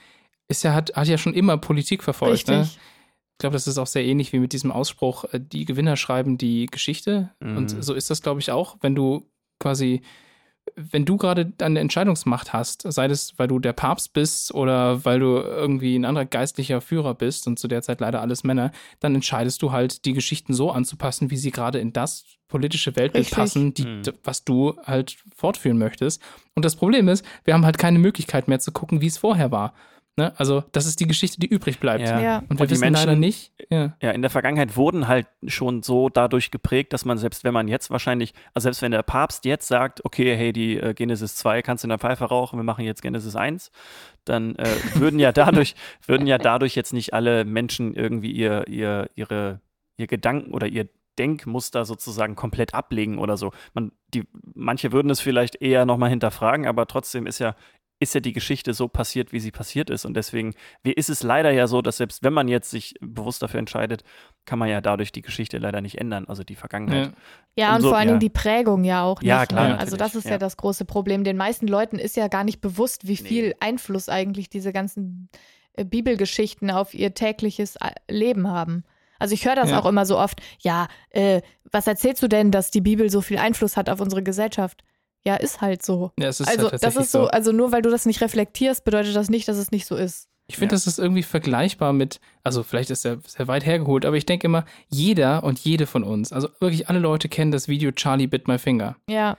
ist 0.51 0.63
ja, 0.65 0.75
hat, 0.75 0.95
hat 0.95 1.09
ja 1.09 1.17
schon 1.17 1.33
immer 1.35 1.57
Politik 1.57 2.03
verfolgt. 2.03 2.49
Ne? 2.49 2.63
Ich 2.63 3.39
glaube, 3.39 3.55
das 3.55 3.67
ist 3.67 3.79
auch 3.79 3.87
sehr 3.87 4.05
ähnlich 4.05 4.33
wie 4.35 4.39
mit 4.39 4.53
diesem 4.53 4.71
Ausspruch, 4.73 5.25
äh, 5.33 5.41
die 5.41 5.65
Gewinner 5.65 5.97
schreiben 5.97 6.37
die 6.37 6.67
Geschichte. 6.67 7.31
Mhm. 7.41 7.57
Und 7.57 7.83
so 7.83 7.95
ist 7.95 8.11
das, 8.11 8.21
glaube 8.21 8.41
ich, 8.41 8.51
auch, 8.51 8.77
wenn 8.83 8.95
du 8.95 9.27
quasi, 9.59 10.03
wenn 10.77 11.05
du 11.07 11.17
gerade 11.17 11.47
deine 11.47 11.81
Entscheidungsmacht 11.81 12.53
hast, 12.53 12.83
sei 12.93 13.09
das, 13.09 13.39
weil 13.39 13.49
du 13.49 13.59
der 13.59 13.73
Papst 13.73 14.13
bist 14.13 14.53
oder 14.55 15.05
weil 15.05 15.21
du 15.21 15.37
irgendwie 15.39 15.97
ein 15.97 16.05
anderer 16.05 16.27
geistlicher 16.27 16.81
Führer 16.81 17.15
bist 17.15 17.47
und 17.47 17.59
zu 17.59 17.67
der 17.67 17.83
Zeit 17.83 18.01
leider 18.01 18.21
alles 18.21 18.45
Männer, 18.45 18.73
dann 19.01 19.15
entscheidest 19.15 19.63
du 19.63 19.73
halt, 19.73 20.05
die 20.05 20.13
Geschichten 20.13 20.53
so 20.53 20.71
anzupassen, 20.71 21.31
wie 21.31 21.37
sie 21.37 21.51
gerade 21.51 21.79
in 21.79 21.93
das 21.93 22.25
politische 22.49 22.95
Weltbild 22.97 23.25
Richtig. 23.27 23.37
passen, 23.39 23.75
die, 23.75 23.85
Mhm. 23.87 24.03
was 24.25 24.45
du 24.45 24.77
halt 24.85 25.17
fortführen 25.35 25.79
möchtest. 25.79 26.21
Und 26.55 26.65
das 26.65 26.77
Problem 26.77 27.09
ist, 27.09 27.25
wir 27.45 27.55
haben 27.55 27.65
halt 27.65 27.79
keine 27.79 27.99
Möglichkeit 27.99 28.49
mehr 28.49 28.59
zu 28.59 28.73
gucken, 28.73 29.01
wie 29.01 29.07
es 29.07 29.19
vorher 29.19 29.51
war. 29.51 29.73
Ne? 30.21 30.39
Also, 30.39 30.63
das 30.73 30.85
ist 30.85 31.01
die 31.01 31.07
Geschichte, 31.07 31.41
die 31.41 31.47
übrig 31.47 31.81
bleibt. 31.81 32.03
Ja. 32.07 32.21
Ja. 32.21 32.39
Und 32.41 32.51
wir 32.51 32.51
Und 32.51 32.61
die 32.61 32.71
wissen 32.73 32.81
Menschen- 32.83 33.07
leider 33.07 33.19
nicht. 33.19 33.53
Ja. 33.71 33.97
Ja, 34.03 34.11
in 34.11 34.21
der 34.21 34.31
Vergangenheit 34.31 34.77
wurden 34.77 35.09
halt 35.09 35.27
schon 35.47 35.83
so 35.83 36.11
dadurch 36.11 36.51
geprägt, 36.51 36.93
dass 36.93 37.07
man 37.07 37.17
selbst 37.17 37.43
wenn 37.43 37.55
man 37.55 37.69
jetzt 37.69 37.89
wahrscheinlich, 37.91 38.35
also 38.53 38.65
selbst 38.65 38.83
wenn 38.83 38.93
der 38.93 39.03
Papst 39.03 39.47
jetzt 39.47 39.67
sagt, 39.67 40.05
okay, 40.05 40.37
hey, 40.37 40.53
die 40.53 40.77
äh, 40.77 40.93
Genesis 40.93 41.37
2 41.37 41.63
kannst 41.63 41.85
du 41.85 41.87
in 41.87 41.91
der 41.91 41.99
Pfeife 41.99 42.27
rauchen, 42.27 42.59
wir 42.59 42.65
machen 42.65 42.85
jetzt 42.85 43.01
Genesis 43.01 43.35
1, 43.35 43.71
dann 44.27 44.57
äh, 44.57 44.69
würden 44.95 45.19
ja 45.19 45.33
dadurch, 45.33 45.75
würden 46.07 46.27
ja 46.27 46.37
dadurch 46.37 46.75
jetzt 46.77 46.93
nicht 46.93 47.15
alle 47.15 47.47
Menschen 47.47 47.95
irgendwie 47.95 48.31
ihr, 48.33 48.69
ihr, 48.69 49.09
ihre, 49.15 49.61
ihr 49.97 50.07
Gedanken 50.07 50.53
oder 50.53 50.67
ihr 50.67 50.87
Denkmuster 51.19 51.85
sozusagen 51.85 52.35
komplett 52.37 52.75
ablegen 52.75 53.19
oder 53.19 53.37
so. 53.37 53.53
Man, 53.75 53.93
die, 54.15 54.25
manche 54.55 54.93
würden 54.93 55.11
es 55.11 55.21
vielleicht 55.21 55.61
eher 55.63 55.85
nochmal 55.87 56.11
hinterfragen, 56.11 56.67
aber 56.67 56.87
trotzdem 56.87 57.27
ist 57.27 57.39
ja, 57.39 57.55
ist 58.01 58.15
ja 58.15 58.21
die 58.21 58.33
Geschichte 58.33 58.73
so 58.75 58.89
passiert, 58.89 59.31
wie 59.33 59.39
sie 59.41 59.51
passiert 59.53 59.91
ist. 59.91 60.05
Und 60.05 60.15
deswegen 60.15 60.55
wie 60.83 60.93
ist 60.93 61.11
es 61.11 61.23
leider 61.23 61.51
ja 61.53 61.67
so, 61.67 61.83
dass 61.83 61.99
selbst 61.99 62.25
wenn 62.25 62.33
man 62.33 62.49
jetzt 62.49 62.71
sich 62.71 62.95
bewusst 63.01 63.43
dafür 63.43 63.61
entscheidet, 63.61 64.03
kann 64.47 64.59
man 64.59 64.69
ja 64.69 64.81
dadurch 64.81 65.13
die 65.13 65.23
Geschichte 65.23 65.59
leider 65.59 65.81
nicht 65.81 65.99
ändern, 65.99 66.25
also 66.27 66.43
die 66.43 66.55
Vergangenheit. 66.57 67.07
Ja. 67.07 67.13
Ja, 67.57 67.71
und 67.71 67.77
Umso- 67.77 67.89
vor 67.91 67.99
allen 67.99 68.09
ja. 68.09 68.13
Dingen 68.15 68.21
die 68.21 68.31
Prägung 68.31 68.85
ja 68.85 69.03
auch. 69.05 69.23
Ja, 69.23 69.41
nicht, 69.41 69.51
klar, 69.51 69.69
ne? 69.69 69.79
Also 69.79 69.97
das 69.97 70.15
ist 70.15 70.25
ja. 70.25 70.33
ja. 70.33 70.39
das 70.39 70.57
große 70.57 70.85
Problem. 70.87 71.23
Den 71.25 71.37
meisten 71.37 71.67
Leuten 71.69 71.99
ist 71.99 72.17
ja 72.17 72.29
gar 72.29 72.43
nicht 72.45 72.61
bewusst, 72.61 73.07
wie 73.07 73.17
viel 73.17 73.49
Nee. 73.49 73.55
Einfluss 73.61 74.09
eigentlich 74.09 74.49
diese 74.49 74.73
ganzen 74.73 75.29
äh, 75.75 75.85
Bibelgeschichten 75.85 76.71
auf 76.71 76.95
ihr 76.95 77.13
tägliches 77.15 77.77
äh, 77.77 77.91
Leben 78.11 78.49
haben. 78.49 78.85
Also 79.19 79.35
ich 79.35 79.45
höre 79.45 79.57
das 79.57 79.71
Ja. 79.71 79.79
auch 79.81 79.85
immer 79.87 80.07
so 80.07 80.19
oft. 80.19 80.41
Ja, 80.61 80.89
äh, 81.11 81.43
was 81.71 81.87
erzählst 81.87 82.23
du 82.23 82.29
denn, 82.29 82.51
dass 82.51 82.71
die 82.71 82.81
Bibel 82.81 83.11
so 83.11 83.21
viel 83.21 83.37
Einfluss 83.37 83.77
hat 83.77 83.91
auf 83.91 84.01
unsere 84.01 84.23
Gesellschaft? 84.23 84.83
Ja, 85.25 85.37
ist 85.37 85.61
halt 85.61 85.83
so. 85.85 86.13
Ja, 86.19 86.29
es 86.29 86.41
ist 86.41 86.49
also 86.49 86.71
halt 86.71 86.83
das 86.83 86.97
ist 86.97 87.13
so, 87.13 87.27
also 87.29 87.53
nur 87.53 87.73
weil 87.73 87.83
du 87.83 87.91
das 87.91 88.07
nicht 88.07 88.21
reflektierst, 88.21 88.85
bedeutet 88.85 89.15
das 89.15 89.29
nicht, 89.29 89.47
dass 89.49 89.57
es 89.59 89.71
nicht 89.71 89.87
so 89.87 89.97
ist. 89.97 90.29
Ich 90.47 90.57
finde, 90.57 90.73
Ja. 90.75 90.77
das 90.77 90.87
ist 90.89 90.99
irgendwie 90.99 91.23
vergleichbar 91.23 91.93
mit, 91.93 92.21
also 92.43 92.63
vielleicht 92.63 92.91
ist 92.91 93.05
er 93.05 93.19
sehr 93.27 93.47
weit 93.47 93.65
hergeholt, 93.65 94.05
aber 94.05 94.17
ich 94.17 94.27
denke 94.27 94.47
immer, 94.47 94.65
jeder 94.89 95.45
und 95.45 95.59
jede 95.61 95.87
von 95.87 96.03
uns, 96.03 96.33
also 96.33 96.49
wirklich 96.59 96.89
alle 96.89 96.99
Leute 96.99 97.29
kennen 97.29 97.53
das 97.53 97.69
Video 97.69 97.93
Charlie 97.93 98.27
Bit 98.27 98.49
My 98.49 98.59
Finger, 98.59 98.97
Ja, 99.09 99.37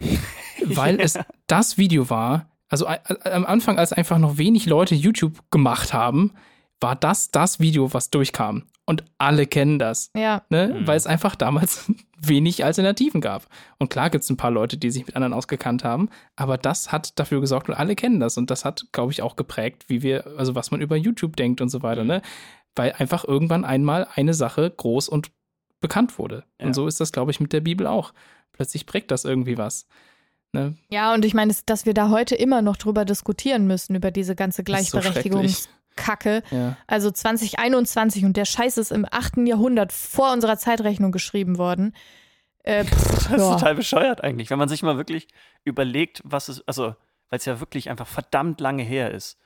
weil 0.63 1.01
es 1.01 1.17
das 1.47 1.77
Video 1.77 2.09
war, 2.09 2.49
also 2.69 2.85
am 2.87 3.45
Anfang, 3.45 3.77
als 3.77 3.91
einfach 3.91 4.19
noch 4.19 4.37
wenig 4.37 4.67
Leute 4.67 4.95
YouTube 4.95 5.39
gemacht 5.51 5.93
haben, 5.93 6.31
war 6.79 6.95
das 6.95 7.29
das 7.29 7.59
Video, 7.59 7.93
was 7.93 8.09
durchkam. 8.09 8.63
Und 8.85 9.03
alle 9.17 9.45
kennen 9.45 9.79
das, 9.79 10.09
ja, 10.15 10.41
ne? 10.49 10.75
Mhm. 10.79 10.87
weil 10.87 10.97
es 10.97 11.05
einfach 11.05 11.35
damals 11.35 11.91
wenig 12.19 12.65
Alternativen 12.65 13.21
gab. 13.21 13.45
Und 13.77 13.89
klar 13.89 14.09
gibt 14.09 14.23
es 14.23 14.29
ein 14.29 14.37
paar 14.37 14.51
Leute, 14.51 14.77
die 14.77 14.91
sich 14.91 15.05
mit 15.05 15.15
anderen 15.15 15.33
ausgekannt 15.33 15.83
haben, 15.83 16.09
aber 16.35 16.57
das 16.57 16.91
hat 16.91 17.17
dafür 17.19 17.41
gesorgt 17.41 17.69
und 17.69 17.75
alle 17.75 17.95
kennen 17.95 18.19
das. 18.19 18.37
Und 18.37 18.49
das 18.51 18.65
hat, 18.65 18.85
glaube 18.91 19.11
ich, 19.11 19.21
auch 19.21 19.35
geprägt, 19.35 19.85
wie 19.87 20.01
wir, 20.01 20.25
also 20.37 20.55
was 20.55 20.71
man 20.71 20.81
über 20.81 20.95
YouTube 20.95 21.35
denkt 21.35 21.61
und 21.61 21.69
so 21.69 21.83
weiter, 21.83 22.03
ne? 22.03 22.21
Weil 22.75 22.93
einfach 22.93 23.23
irgendwann 23.25 23.65
einmal 23.65 24.07
eine 24.15 24.33
Sache 24.33 24.69
groß 24.69 25.09
und 25.09 25.31
bekannt 25.79 26.17
wurde. 26.17 26.43
Ja. 26.59 26.67
Und 26.67 26.73
so 26.73 26.87
ist 26.87 26.99
das, 26.99 27.11
glaube 27.11 27.31
ich, 27.31 27.39
mit 27.39 27.53
der 27.53 27.61
Bibel 27.61 27.87
auch. 27.87 28.13
Plötzlich 28.53 28.85
prägt 28.85 29.11
das 29.11 29.25
irgendwie 29.25 29.57
was. 29.57 29.87
Ne? 30.53 30.75
ja. 30.89 31.13
Und 31.13 31.23
ich 31.25 31.33
meine, 31.33 31.53
dass- 31.65 31.85
wir 31.85 31.93
da 31.93 32.09
heute 32.09 32.35
immer 32.35 32.61
noch 32.61 32.77
drüber 32.77 33.05
diskutieren 33.05 33.67
müssen, 33.67 33.95
über 33.95 34.11
diese 34.11 34.35
ganze 34.35 34.63
Das 35.43 35.69
Gleichberechtigungskacke. 35.95 36.43
Ja. 36.51 36.77
Also 36.87 37.11
2021 37.11 38.25
und 38.25 38.37
der 38.37 38.45
Scheiß 38.45 38.77
ist 38.77 38.91
im 38.91 39.05
8. 39.09 39.37
Jahrhundert 39.47 39.91
vor 39.91 40.31
unserer 40.31 40.57
Zeitrechnung 40.57 41.11
geschrieben 41.11 41.57
worden. 41.57 41.95
Äh, 42.63 42.85
pff, 42.85 42.91
Das 43.31 43.31
ist 43.31 43.47
ja. 43.47 43.55
total 43.55 43.75
bescheuert 43.75 44.23
eigentlich, 44.23 44.49
wenn 44.49 44.59
man 44.59 44.69
sich 44.69 44.83
mal 44.83 44.97
wirklich 44.97 45.27
überlegt, 45.63 46.21
was 46.23 46.49
es, 46.49 46.67
also, 46.67 46.95
weil 47.29 47.39
es 47.39 47.45
ja 47.45 47.59
wirklich 47.59 47.89
einfach 47.89 48.07
verdammt 48.07 48.59
lange 48.61 48.83
her 48.83 49.11
ist. 49.11 49.37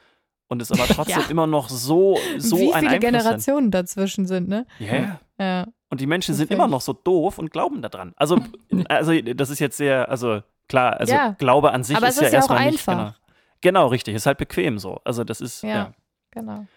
Und 0.47 0.62
es 0.62 0.71
aber 0.71 0.86
trotzdem 0.88 1.21
Ja. 1.21 1.29
immer 1.29 1.47
noch 1.47 1.69
so, 1.69 2.17
so 2.38 2.58
Wie 2.58 2.73
ein 2.73 2.79
viele 2.81 2.91
Einfluss 2.95 2.99
Generationen 3.12 3.71
dazwischen 3.71 4.25
sind, 4.27 4.47
ne? 4.47 4.65
Hat. 4.79 4.88
Ja. 4.88 5.19
Ja. 5.39 5.67
Und 5.89 6.01
die 6.01 6.08
Menschen 6.08 6.31
Das 6.31 6.38
sind 6.38 6.51
immer 6.51 6.67
noch 6.67 6.81
so 6.81 6.93
doof 6.93 7.38
und 7.39 7.51
glauben 7.51 7.81
daran. 7.81 8.13
Also, 8.17 8.39
also 8.89 9.13
das 9.21 9.49
ist 9.49 9.60
jetzt 9.60 9.77
sehr, 9.77 10.10
also 10.10 10.41
klar, 10.67 10.99
also 10.99 11.13
Ja. 11.13 11.36
Glaube 11.38 11.71
an 11.71 11.84
sich 11.84 11.95
Aber 11.95 12.08
ist 12.08 12.15
es 12.15 12.21
ja 12.21 12.27
ist 12.27 12.34
ja 12.34 12.39
auch 12.39 12.41
erstmal 12.41 12.65
nicht, 12.71 12.88
einfach. 12.88 12.93
genau. 12.97 13.13
Genau, 13.62 13.88
richtig, 13.88 14.13
ist 14.15 14.25
halt 14.25 14.38
bequem 14.38 14.77
so. 14.77 14.99
Also 15.05 15.23
das 15.23 15.41
ist, 15.41 15.63
ja, 15.63 15.69
Ja. 15.69 15.93
Genau. 16.36 16.67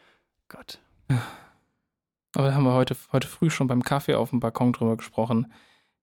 Gott. 0.48 0.80
Aber 2.34 2.48
da 2.48 2.54
haben 2.54 2.64
wir 2.64 2.72
heute, 2.72 2.96
heute 3.12 3.28
früh 3.28 3.50
schon 3.50 3.66
beim 3.66 3.82
Kaffee 3.82 4.14
auf 4.14 4.30
dem 4.30 4.40
Balkon 4.40 4.72
drüber 4.72 4.96
gesprochen, 4.96 5.52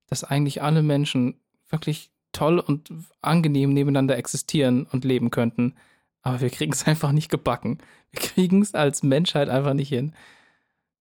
dass 0.06 0.22
eigentlich 0.22 0.62
alle 0.62 0.82
Menschen 0.82 1.40
wirklich 1.68 2.12
toll 2.32 2.60
und 2.60 2.92
angenehm 3.22 3.72
nebeneinander 3.72 4.16
existieren 4.16 4.86
und 4.86 5.04
leben 5.04 5.30
könnten. 5.30 5.74
Aber 6.22 6.40
wir 6.40 6.50
kriegen 6.50 6.72
es 6.72 6.86
einfach 6.86 7.12
nicht 7.12 7.30
gebacken. 7.30 7.78
Wir 8.10 8.20
kriegen 8.20 8.62
es 8.62 8.74
als 8.74 9.02
Menschheit 9.02 9.48
einfach 9.48 9.74
nicht 9.74 9.88
hin. 9.88 10.14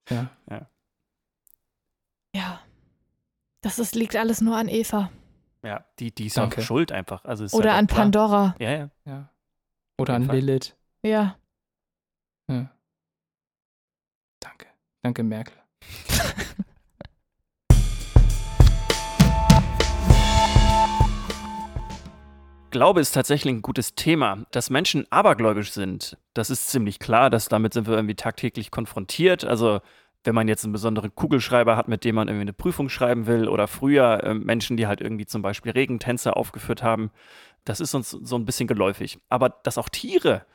Ja. 0.09 0.29
Ja. 0.49 0.67
Das 3.61 3.79
ist, 3.79 3.95
liegt 3.95 4.15
alles 4.15 4.41
nur 4.41 4.55
an 4.55 4.67
Eva. 4.67 5.09
Ja, 5.63 5.83
die, 5.97 6.13
die 6.13 6.27
ist 6.27 6.37
Danke. 6.37 6.61
auch 6.61 6.65
schuld 6.65 6.91
einfach. 6.91 7.25
Also 7.25 7.43
ist 7.45 7.53
Oder 7.55 7.71
halt 7.71 7.79
an 7.79 7.87
klar. 7.87 7.99
Pandora. 8.01 8.55
Ja, 8.59 8.71
ja. 8.71 8.89
ja. 9.05 9.29
Oder 9.97 10.13
an. 10.13 10.27
Lilith. 10.27 10.75
Ja. 11.01 11.35
Ja. 12.47 12.69
Danke. 14.39 14.67
Danke, 15.01 15.23
Merkel. 15.23 15.55
Glaube 22.69 22.99
ist 22.99 23.13
tatsächlich 23.13 23.53
ein 23.53 23.61
gutes 23.61 23.95
Thema. 23.95 24.45
Dass 24.51 24.69
Menschen 24.69 25.09
abergläubisch 25.09 25.71
sind, 25.71 26.17
das 26.33 26.49
ist 26.49 26.69
ziemlich 26.69 26.99
klar. 26.99 27.29
Dass 27.29 27.47
damit 27.47 27.73
sind 27.73 27.87
wir 27.87 27.95
irgendwie 27.95 28.15
tagtäglich 28.15 28.69
konfrontiert. 28.69 29.45
Also 29.45 29.79
wenn 30.25 30.35
man 30.35 30.47
jetzt 30.47 30.65
einen 30.65 30.73
besonderen 30.73 31.15
Kugelschreiber 31.15 31.77
hat, 31.77 31.87
mit 31.87 32.03
dem 32.03 32.15
man 32.15 32.27
irgendwie 32.27 32.41
eine 32.41 32.53
Prüfung 32.53 32.89
schreiben 32.89 33.27
will, 33.27 33.47
oder 33.47 33.67
früher 33.67 34.23
äh, 34.23 34.33
Menschen, 34.33 34.75
die 34.75 34.87
halt 34.87 34.99
irgendwie 34.99 35.25
zum 35.25 35.41
Beispiel 35.41 35.71
Regentänze 35.71 36.35
aufgeführt 36.35 36.83
haben, 36.83 37.11
das 37.63 37.79
ist 37.79 37.93
uns 37.93 38.09
so 38.09 38.35
ein 38.35 38.45
bisschen 38.45 38.67
geläufig. 38.67 39.19
Aber 39.29 39.49
dass 39.49 39.77
auch 39.77 39.89
Tiere 39.89 40.45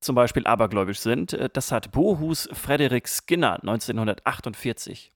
zum 0.00 0.14
Beispiel 0.14 0.46
abergläubisch 0.46 1.00
sind, 1.00 1.32
äh, 1.32 1.48
das 1.52 1.72
hat 1.72 1.92
Bohus 1.92 2.48
Frederick 2.52 3.08
Skinner 3.08 3.60
1948 3.60 5.12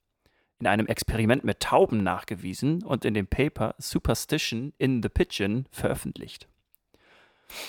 in 0.59 0.67
einem 0.67 0.87
Experiment 0.87 1.43
mit 1.43 1.59
Tauben 1.59 2.03
nachgewiesen 2.03 2.83
und 2.83 3.03
in 3.03 3.13
dem 3.13 3.27
Paper 3.27 3.75
Superstition 3.77 4.73
in 4.77 5.03
the 5.03 5.09
Pigeon 5.09 5.67
veröffentlicht. 5.71 6.47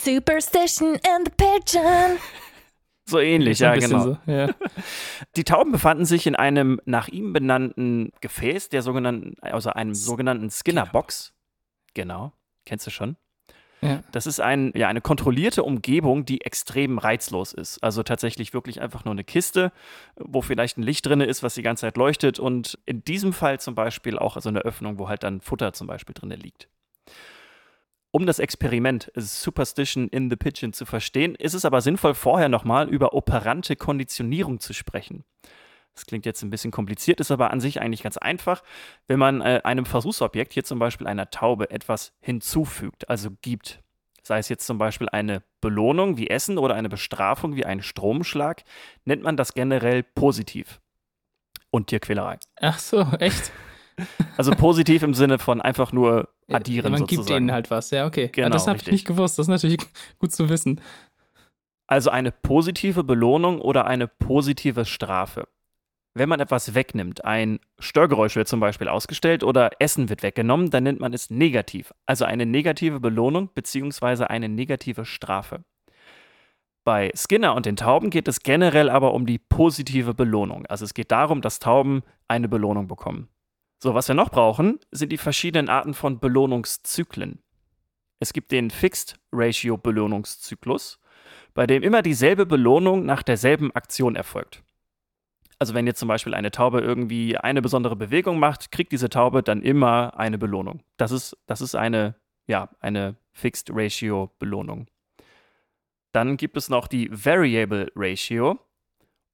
Superstition 0.00 0.94
in 0.94 1.24
the 1.24 1.30
pigeon. 1.36 2.18
So 3.08 3.20
ähnlich, 3.20 3.60
ja, 3.60 3.76
genau. 3.76 4.00
So. 4.00 4.18
Ja. 4.26 4.52
Die 5.36 5.44
Tauben 5.44 5.70
befanden 5.70 6.04
sich 6.04 6.26
in 6.26 6.34
einem 6.34 6.80
nach 6.86 7.06
ihm 7.06 7.32
benannten 7.32 8.10
Gefäß, 8.20 8.68
der 8.68 8.82
sogenannten, 8.82 9.36
also 9.42 9.70
einem 9.70 9.94
sogenannten 9.94 10.50
Skinner-Box. 10.50 11.32
Genau, 11.94 12.32
kennst 12.64 12.84
du 12.84 12.90
schon. 12.90 13.16
Ja. 13.82 14.02
Das 14.10 14.26
ist 14.26 14.40
ein, 14.40 14.72
ja, 14.74 14.88
eine 14.88 15.00
kontrollierte 15.00 15.62
Umgebung, 15.62 16.24
die 16.24 16.40
extrem 16.40 16.98
reizlos 16.98 17.52
ist. 17.52 17.82
Also 17.82 18.02
tatsächlich 18.02 18.54
wirklich 18.54 18.80
einfach 18.80 19.04
nur 19.04 19.12
eine 19.12 19.24
Kiste, 19.24 19.72
wo 20.16 20.42
vielleicht 20.42 20.78
ein 20.78 20.82
Licht 20.82 21.06
drin 21.06 21.20
ist, 21.20 21.42
was 21.42 21.54
die 21.54 21.62
ganze 21.62 21.82
Zeit 21.82 21.96
leuchtet. 21.96 22.38
Und 22.38 22.78
in 22.86 23.04
diesem 23.04 23.32
Fall 23.32 23.60
zum 23.60 23.74
Beispiel 23.74 24.18
auch 24.18 24.40
so 24.40 24.48
eine 24.48 24.60
Öffnung, 24.60 24.98
wo 24.98 25.08
halt 25.08 25.22
dann 25.22 25.40
Futter 25.40 25.72
zum 25.72 25.86
Beispiel 25.86 26.14
drin 26.14 26.30
liegt. 26.30 26.68
Um 28.10 28.24
das 28.24 28.38
Experiment 28.38 29.12
Superstition 29.14 30.08
in 30.08 30.30
the 30.30 30.36
Pigeon 30.36 30.72
zu 30.72 30.86
verstehen, 30.86 31.34
ist 31.34 31.52
es 31.52 31.66
aber 31.66 31.82
sinnvoll, 31.82 32.14
vorher 32.14 32.48
nochmal 32.48 32.88
über 32.88 33.12
operante 33.12 33.76
Konditionierung 33.76 34.58
zu 34.58 34.72
sprechen. 34.72 35.24
Das 35.96 36.04
klingt 36.04 36.26
jetzt 36.26 36.42
ein 36.42 36.50
bisschen 36.50 36.70
kompliziert, 36.70 37.20
ist 37.20 37.30
aber 37.30 37.50
an 37.50 37.60
sich 37.60 37.80
eigentlich 37.80 38.02
ganz 38.02 38.18
einfach. 38.18 38.62
Wenn 39.08 39.18
man 39.18 39.40
äh, 39.40 39.62
einem 39.64 39.86
Versuchsobjekt, 39.86 40.52
hier 40.52 40.62
zum 40.62 40.78
Beispiel 40.78 41.06
einer 41.06 41.30
Taube, 41.30 41.70
etwas 41.70 42.12
hinzufügt, 42.20 43.08
also 43.08 43.30
gibt, 43.40 43.82
sei 44.22 44.38
es 44.38 44.50
jetzt 44.50 44.66
zum 44.66 44.76
Beispiel 44.76 45.08
eine 45.08 45.42
Belohnung 45.62 46.18
wie 46.18 46.28
Essen 46.28 46.58
oder 46.58 46.74
eine 46.74 46.90
Bestrafung 46.90 47.56
wie 47.56 47.64
ein 47.64 47.82
Stromschlag, 47.82 48.62
nennt 49.06 49.22
man 49.22 49.38
das 49.38 49.54
generell 49.54 50.02
positiv. 50.02 50.80
Und 51.70 51.86
Tierquälerei. 51.88 52.38
Ach 52.60 52.78
so, 52.78 53.00
echt? 53.18 53.50
Also 54.36 54.50
positiv 54.50 55.02
im 55.02 55.14
Sinne 55.14 55.38
von 55.38 55.62
einfach 55.62 55.90
nur 55.90 56.28
addieren 56.52 56.92
Man 56.92 56.98
sozusagen. 56.98 57.26
gibt 57.26 57.34
denen 57.34 57.52
halt 57.52 57.70
was, 57.70 57.90
ja, 57.90 58.04
okay. 58.04 58.24
ja, 58.24 58.30
Genau, 58.30 58.50
das 58.50 58.66
habe 58.66 58.76
ich 58.76 58.86
nicht 58.88 59.06
gewusst. 59.06 59.38
Das 59.38 59.44
ist 59.44 59.48
natürlich 59.48 59.78
gut 60.18 60.32
zu 60.32 60.50
wissen. 60.50 60.82
Also 61.86 62.10
eine 62.10 62.30
positive 62.30 63.04
Belohnung 63.04 63.58
oder 63.58 63.86
eine 63.86 64.06
positive 64.06 64.84
Strafe. 64.84 65.48
Wenn 66.18 66.30
man 66.30 66.40
etwas 66.40 66.74
wegnimmt, 66.74 67.26
ein 67.26 67.60
Störgeräusch 67.78 68.36
wird 68.36 68.48
zum 68.48 68.58
Beispiel 68.58 68.88
ausgestellt 68.88 69.44
oder 69.44 69.72
Essen 69.80 70.08
wird 70.08 70.22
weggenommen, 70.22 70.70
dann 70.70 70.84
nennt 70.84 70.98
man 70.98 71.12
es 71.12 71.28
negativ. 71.28 71.92
Also 72.06 72.24
eine 72.24 72.46
negative 72.46 73.00
Belohnung 73.00 73.50
bzw. 73.54 74.24
eine 74.24 74.48
negative 74.48 75.04
Strafe. 75.04 75.62
Bei 76.84 77.12
Skinner 77.14 77.54
und 77.54 77.66
den 77.66 77.76
Tauben 77.76 78.08
geht 78.08 78.28
es 78.28 78.40
generell 78.40 78.88
aber 78.88 79.12
um 79.12 79.26
die 79.26 79.38
positive 79.38 80.14
Belohnung. 80.14 80.64
Also 80.64 80.86
es 80.86 80.94
geht 80.94 81.12
darum, 81.12 81.42
dass 81.42 81.58
Tauben 81.58 82.02
eine 82.28 82.48
Belohnung 82.48 82.88
bekommen. 82.88 83.28
So, 83.82 83.92
was 83.92 84.08
wir 84.08 84.14
noch 84.14 84.30
brauchen, 84.30 84.80
sind 84.90 85.12
die 85.12 85.18
verschiedenen 85.18 85.68
Arten 85.68 85.92
von 85.92 86.18
Belohnungszyklen. 86.18 87.42
Es 88.20 88.32
gibt 88.32 88.52
den 88.52 88.70
Fixed 88.70 89.16
Ratio 89.32 89.76
Belohnungszyklus 89.76 90.98
bei 91.52 91.66
dem 91.66 91.82
immer 91.82 92.00
dieselbe 92.00 92.46
Belohnung 92.46 93.04
nach 93.04 93.22
derselben 93.22 93.70
Aktion 93.72 94.16
erfolgt. 94.16 94.62
Also 95.58 95.74
wenn 95.74 95.86
jetzt 95.86 95.98
zum 95.98 96.08
Beispiel 96.08 96.34
eine 96.34 96.50
Taube 96.50 96.80
irgendwie 96.80 97.36
eine 97.36 97.62
besondere 97.62 97.96
Bewegung 97.96 98.38
macht, 98.38 98.70
kriegt 98.72 98.92
diese 98.92 99.08
Taube 99.08 99.42
dann 99.42 99.62
immer 99.62 100.18
eine 100.18 100.38
Belohnung. 100.38 100.82
Das 100.96 101.12
ist, 101.12 101.36
das 101.46 101.60
ist 101.60 101.74
eine, 101.74 102.14
ja, 102.46 102.68
eine 102.80 103.16
Fixed 103.32 103.70
Ratio 103.72 104.30
Belohnung. 104.38 104.86
Dann 106.12 106.36
gibt 106.36 106.56
es 106.56 106.68
noch 106.68 106.88
die 106.88 107.10
Variable 107.10 107.90
Ratio. 107.94 108.58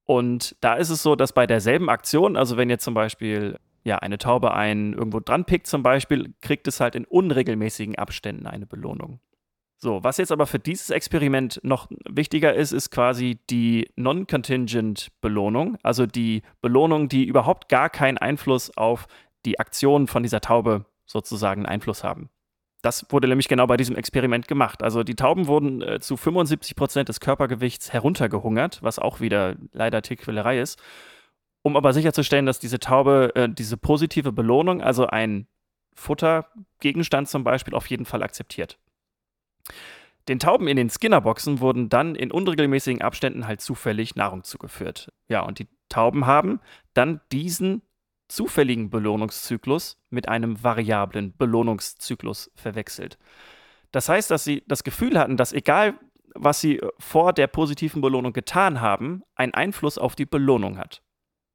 Und 0.05 0.57
da 0.61 0.75
ist 0.75 0.91
es 0.91 1.03
so, 1.03 1.17
dass 1.17 1.33
bei 1.33 1.47
derselben 1.47 1.89
Aktion, 1.89 2.37
also 2.37 2.57
wenn 2.57 2.71
jetzt 2.71 2.85
zum 2.85 2.95
Beispiel 2.95 3.59
ja, 3.85 3.99
eine 3.99 4.19
Taube 4.19 4.55
einen 4.55 4.93
irgendwo 4.93 5.21
dran 5.21 5.45
pickt 5.45 5.67
zum 5.67 5.83
Beispiel, 5.83 6.35
kriegt 6.41 6.69
es 6.69 6.81
halt 6.81 6.95
in 6.95 7.05
unregelmäßigen 7.05 7.97
Abständen 7.97 8.47
eine 8.47 8.67
Belohnung. 8.67 9.21
So, 9.83 10.05
was 10.05 10.19
jetzt 10.19 10.31
aber 10.31 10.47
für 10.47 10.61
dieses 10.61 10.91
Experiment 10.91 11.59
noch 11.65 11.89
wichtiger 12.09 12.55
ist, 12.55 12.71
ist 12.71 12.91
quasi 12.91 13.41
die 13.51 13.91
Non-Contingent-Belohnung, 13.97 15.77
also 15.83 16.07
die 16.07 16.43
Belohnung, 16.61 17.09
die 17.09 17.25
überhaupt 17.25 17.69
gar 17.69 17.91
keinen 17.91 18.17
Einfluss 18.17 18.71
auf 18.77 19.09
die 19.45 19.59
Aktion 19.59 20.07
von 20.07 20.23
dieser 20.23 20.41
Taube 20.41 20.85
sozusagen 21.05 21.67
Einfluss 21.67 22.05
haben. 22.05 22.31
Das 22.83 23.07
wurde 23.11 23.27
nämlich 23.27 23.49
genau 23.49 23.67
bei 23.67 23.77
diesem 23.77 23.97
Experiment 23.97 24.47
gemacht. 24.47 24.85
Also 24.85 25.03
die 25.03 25.17
Tauben 25.17 25.49
wurden 25.49 25.83
äh, 25.83 25.99
zu 25.99 26.17
75 26.17 26.77
Prozent 26.77 27.09
des 27.09 27.19
Körpergewichts 27.19 27.93
heruntergehungert, 27.93 28.85
was 28.85 29.01
auch 29.01 29.19
wieder 29.19 29.57
leider 29.73 30.01
Tierquälerei 30.01 30.61
ist, 30.61 30.81
um 31.63 31.77
aber 31.77 31.93
sicherzustellen, 31.93 32.47
dass 32.47 32.61
diese 32.61 32.79
Taube 32.79 33.33
äh, 33.35 33.49
diese 33.49 33.77
positive 33.77 34.31
Belohnung, 34.31 34.81
also 34.81 35.09
ein 35.09 35.49
Futtergegenstand 35.97 37.29
zum 37.29 37.43
Beispiel, 37.43 37.75
auf 37.75 37.87
jeden 37.87 38.05
Fall 38.05 38.23
akzeptiert. 38.23 38.79
Den 40.29 40.39
Tauben 40.39 40.69
in 40.69 40.77
den 40.77 40.91
Skinnerboxen 40.91 41.61
wurden 41.61 41.89
dann 41.89 42.15
in 42.15 42.31
unregelmäßigen 42.31 43.03
Abständen 43.03 43.47
halt 43.47 43.61
zufällig 43.61 44.15
Nahrung 44.15 44.45
zugeführt. 44.45 45.13
Ja, 45.29 45.41
und 45.41 45.59
die 45.59 45.69
Tauben 45.89 46.27
haben 46.27 46.61
dann 46.95 47.21
diesen 47.33 47.83
zufälligen 48.29 48.89
Belohnungszyklus 48.89 50.01
mit 50.11 50.29
einem 50.29 50.63
variablen 50.63 51.37
Belohnungszyklus 51.37 52.51
verwechselt. 52.55 53.19
Das 53.91 54.09
heißt, 54.09 54.31
dass 54.31 54.45
sie 54.45 54.65
das 54.67 54.85
Gefühl 54.85 55.19
hatten, 55.19 55.37
dass 55.37 55.53
egal, 55.53 55.99
was 56.35 56.61
sie 56.61 56.81
vor 56.99 57.33
der 57.33 57.47
positiven 57.47 58.01
Belohnung 58.01 58.33
getan 58.33 58.81
haben, 58.81 59.23
einen 59.35 59.53
Einfluss 59.53 59.99
auf 59.99 60.15
die 60.15 60.25
Belohnung 60.25 60.79
hat. 60.79 61.03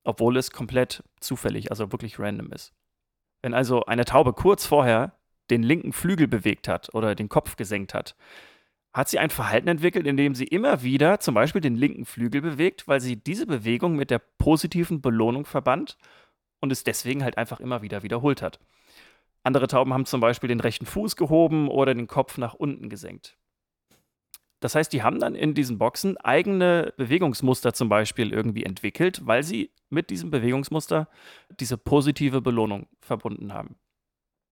Obwohl 0.04 0.38
es 0.38 0.52
komplett 0.52 1.04
zufällig, 1.20 1.72
also 1.72 1.91
wirklich 1.91 2.20
random 2.20 2.52
ist. 2.52 2.74
Wenn 3.41 3.54
also 3.54 3.86
eine 3.86 4.06
Taube 4.06 4.34
kurz 4.34 4.65
vorher 4.65 5.16
den 5.49 5.63
linken 5.63 5.93
Flügel 5.93 6.27
bewegt 6.27 6.67
hat 6.67 6.93
oder 6.93 7.15
den 7.15 7.29
Kopf 7.29 7.55
gesenkt 7.55 7.93
hat, 7.93 8.15
hat 8.93 9.10
sie 9.10 9.19
ein 9.19 9.29
Verhalten 9.29 9.67
entwickelt, 9.67 10.07
in 10.07 10.17
dem 10.17 10.33
sie 10.33 10.45
immer 10.45 10.81
wieder 10.81 11.19
zum 11.19 11.36
Beispiel 11.36 11.62
den 11.62 11.75
linken 11.75 12.05
Flügel 12.05 12.41
bewegt, 12.41 12.88
weil 12.88 12.99
sie 12.99 13.15
diese 13.15 13.45
Bewegung 13.45 13.95
mit 13.95 14.10
der 14.10 14.19
positiven 14.19 15.01
Belohnung 15.01 15.45
verband 15.45 15.97
und 16.60 16.71
es 16.71 16.83
deswegen 16.83 17.23
halt 17.23 17.38
einfach 17.38 17.60
immer 17.60 17.81
wieder 17.81 18.03
wiederholt 18.03 18.41
hat. 18.41 18.60
Andere 19.43 19.67
Tauben 19.67 19.93
haben 19.93 20.05
zum 20.05 20.19
Beispiel 20.19 20.47
den 20.47 20.60
rechten 20.60 20.86
Fuß 20.86 21.15
gehoben 21.15 21.69
oder 21.69 21.93
den 21.93 22.07
Kopf 22.07 22.38
nach 22.38 22.53
unten 22.53 22.89
gesenkt. 22.89 23.38
Das 24.60 24.73
heißt, 24.73 24.91
die 24.91 25.03
haben 25.03 25.19
dann 25.19 25.36
in 25.36 25.53
diesen 25.53 25.77
Boxen 25.77 26.17
eigene 26.17 26.93
Bewegungsmuster 26.97 27.73
zum 27.73 27.89
Beispiel 27.89 28.33
irgendwie 28.33 28.63
entwickelt, 28.63 29.21
weil 29.23 29.43
sie 29.43 29.71
mit 29.89 30.10
diesem 30.10 30.31
Bewegungsmuster 30.31 31.07
diese 31.60 31.77
positive 31.77 32.41
Belohnung 32.41 32.88
verbunden 32.99 33.53
haben. 33.53 33.75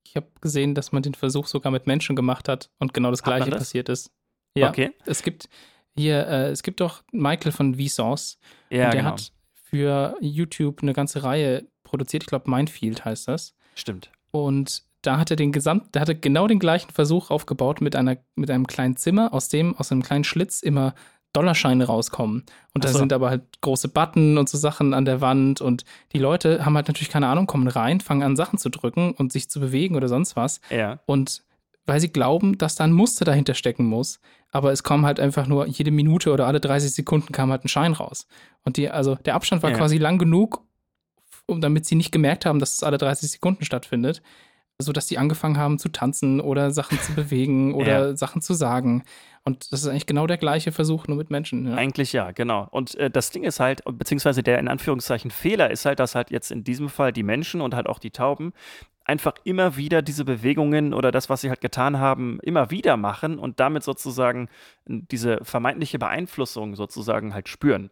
Ich 0.06 0.16
habe 0.16 0.28
gesehen, 0.42 0.76
dass 0.76 0.92
man 0.92 1.04
den 1.04 1.14
Versuch 1.14 1.48
sogar 1.48 1.72
mit 1.72 1.88
Menschen 1.88 2.16
gemacht 2.16 2.48
hat 2.48 2.70
und 2.80 2.94
genau 2.94 3.12
das 3.12 3.24
gleiche 3.24 3.50
das? 3.50 3.60
passiert 3.60 3.90
ist. 3.90 4.12
Ja, 4.58 4.70
okay. 4.70 4.92
Es 5.06 5.24
gibt 5.24 5.50
hier, 5.98 6.28
äh, 6.28 6.50
es 6.50 6.64
gibt 6.64 6.80
doch 6.80 7.04
Michael 7.12 7.52
von 7.52 7.76
Vsauce. 7.76 8.38
Ja, 8.70 8.86
und 8.86 8.94
der 8.94 9.02
genau. 9.02 9.12
hat 9.12 9.32
für 9.54 10.18
YouTube 10.22 10.82
eine 10.82 10.94
ganze 10.94 11.24
Reihe 11.24 11.68
produziert. 11.84 12.24
Ich 12.24 12.28
glaube, 12.28 12.50
Mindfield 12.50 13.04
heißt 13.04 13.28
das. 13.28 13.56
Stimmt. 13.76 14.12
Und 14.32 14.84
da 15.02 15.18
hat 15.18 15.30
er 15.30 15.36
den 15.36 15.52
gesamt, 15.52 15.96
da 15.96 16.02
hat 16.02 16.10
er 16.10 16.16
genau 16.16 16.48
den 16.48 16.60
gleichen 16.60 16.92
Versuch 16.92 17.30
aufgebaut 17.30 17.82
mit 17.82 17.96
einer, 17.96 18.18
mit 18.36 18.50
einem 18.50 18.68
kleinen 18.68 18.98
Zimmer, 18.98 19.34
aus 19.34 19.50
dem, 19.50 19.76
aus 19.76 19.92
einem 19.92 20.02
kleinen 20.02 20.24
Schlitz 20.24 20.62
immer 20.62 20.96
Dollarscheine 21.36 21.86
rauskommen. 21.86 22.44
Und 22.74 22.84
da 22.84 22.90
so. 22.90 23.00
sind 23.00 23.14
aber 23.14 23.30
halt 23.30 23.44
große 23.62 23.90
Button 23.90 24.38
und 24.38 24.50
so 24.50 24.58
Sachen 24.58 24.94
an 24.94 25.06
der 25.06 25.22
Wand 25.22 25.62
und 25.62 25.86
die 26.14 26.20
Leute 26.20 26.66
haben 26.66 26.76
halt 26.76 26.88
natürlich 26.88 27.10
keine 27.10 27.28
Ahnung, 27.28 27.48
kommen 27.48 27.68
rein, 27.68 28.02
fangen 28.02 28.24
an 28.24 28.36
Sachen 28.36 28.60
zu 28.60 28.70
drücken 28.70 29.12
und 29.12 29.32
sich 29.32 29.50
zu 29.50 29.60
bewegen 29.60 29.96
oder 29.96 30.08
sonst 30.08 30.36
was. 30.36 30.62
Ja. 30.70 31.00
Und 31.06 31.44
weil 31.86 32.00
sie 32.00 32.10
glauben, 32.10 32.58
dass 32.58 32.76
da 32.76 32.84
ein 32.84 32.92
Muster 32.92 33.26
dahinter 33.26 33.54
stecken 33.54 33.86
muss, 33.86 34.20
aber 34.52 34.72
es 34.72 34.84
kommen 34.84 35.06
halt 35.06 35.20
einfach 35.20 35.48
nur 35.48 35.68
jede 35.68 35.92
Minute 35.92 36.32
oder 36.32 36.48
alle 36.48 36.60
30 36.60 36.92
Sekunden 36.92 37.32
kam 37.32 37.52
halt 37.52 37.64
ein 37.64 37.70
Schein 37.70 37.94
raus. 37.94 38.28
Und 38.64 38.78
die, 38.78 38.90
also 38.90 39.16
der 39.16 39.36
Abstand 39.36 39.62
war 39.64 39.72
ja. 39.72 39.78
quasi 39.78 39.98
lang 39.98 40.18
genug, 40.18 40.64
um, 41.46 41.62
damit 41.62 41.86
sie 41.86 41.96
nicht 41.96 42.12
gemerkt 42.12 42.46
haben, 42.46 42.60
dass 42.60 42.74
es 42.74 42.84
alle 42.84 42.98
30 42.98 43.30
Sekunden 43.30 43.66
stattfindet, 43.66 44.22
sodass 44.82 45.08
die 45.08 45.18
angefangen 45.18 45.58
haben 45.58 45.80
zu 45.80 45.90
tanzen 45.90 46.42
oder 46.42 46.72
Sachen 46.72 47.00
zu 47.00 47.14
bewegen 47.14 47.74
oder 47.76 48.10
ja. 48.10 48.16
Sachen 48.16 48.42
zu 48.42 48.54
sagen. 48.54 49.04
Und 49.44 49.72
das 49.72 49.84
ist 49.84 49.88
eigentlich 49.88 50.08
genau 50.08 50.28
der 50.28 50.38
gleiche 50.38 50.72
Versuch, 50.72 51.08
nur 51.08 51.18
mit 51.18 51.30
Menschen. 51.30 51.68
Ja. 51.68 51.76
Eigentlich 51.76 52.14
ja, 52.14 52.32
genau. 52.32 52.68
Und 52.72 52.96
äh, 52.96 53.12
das 53.12 53.30
Ding 53.30 53.44
ist 53.44 53.60
halt, 53.60 53.84
beziehungsweise 53.86 54.42
der 54.44 54.60
in 54.60 54.68
Anführungszeichen 54.68 55.32
Fehler 55.32 55.70
ist 55.70 55.86
halt, 55.86 56.00
dass 56.00 56.16
halt 56.16 56.32
jetzt 56.32 56.52
in 56.52 56.64
diesem 56.64 56.90
Fall 56.90 57.14
die 57.14 57.24
Menschen 57.24 57.62
und 57.62 57.76
halt 57.76 57.88
auch 57.88 58.00
die 58.00 58.12
Tauben 58.12 58.54
einfach 59.06 59.36
immer 59.44 59.78
wieder 59.78 60.02
diese 60.02 60.26
Bewegungen 60.26 60.94
oder 60.94 61.12
das, 61.12 61.30
was 61.30 61.42
sie 61.42 61.50
halt 61.50 61.62
getan 61.62 62.00
haben, 62.00 62.40
immer 62.42 62.72
wieder 62.72 62.98
machen 62.98 63.38
und 63.38 63.60
damit 63.60 63.84
sozusagen 63.84 64.50
diese 64.88 65.40
vermeintliche 65.44 66.00
Beeinflussung 66.00 66.76
sozusagen 66.76 67.34
halt 67.34 67.48
spüren. 67.48 67.92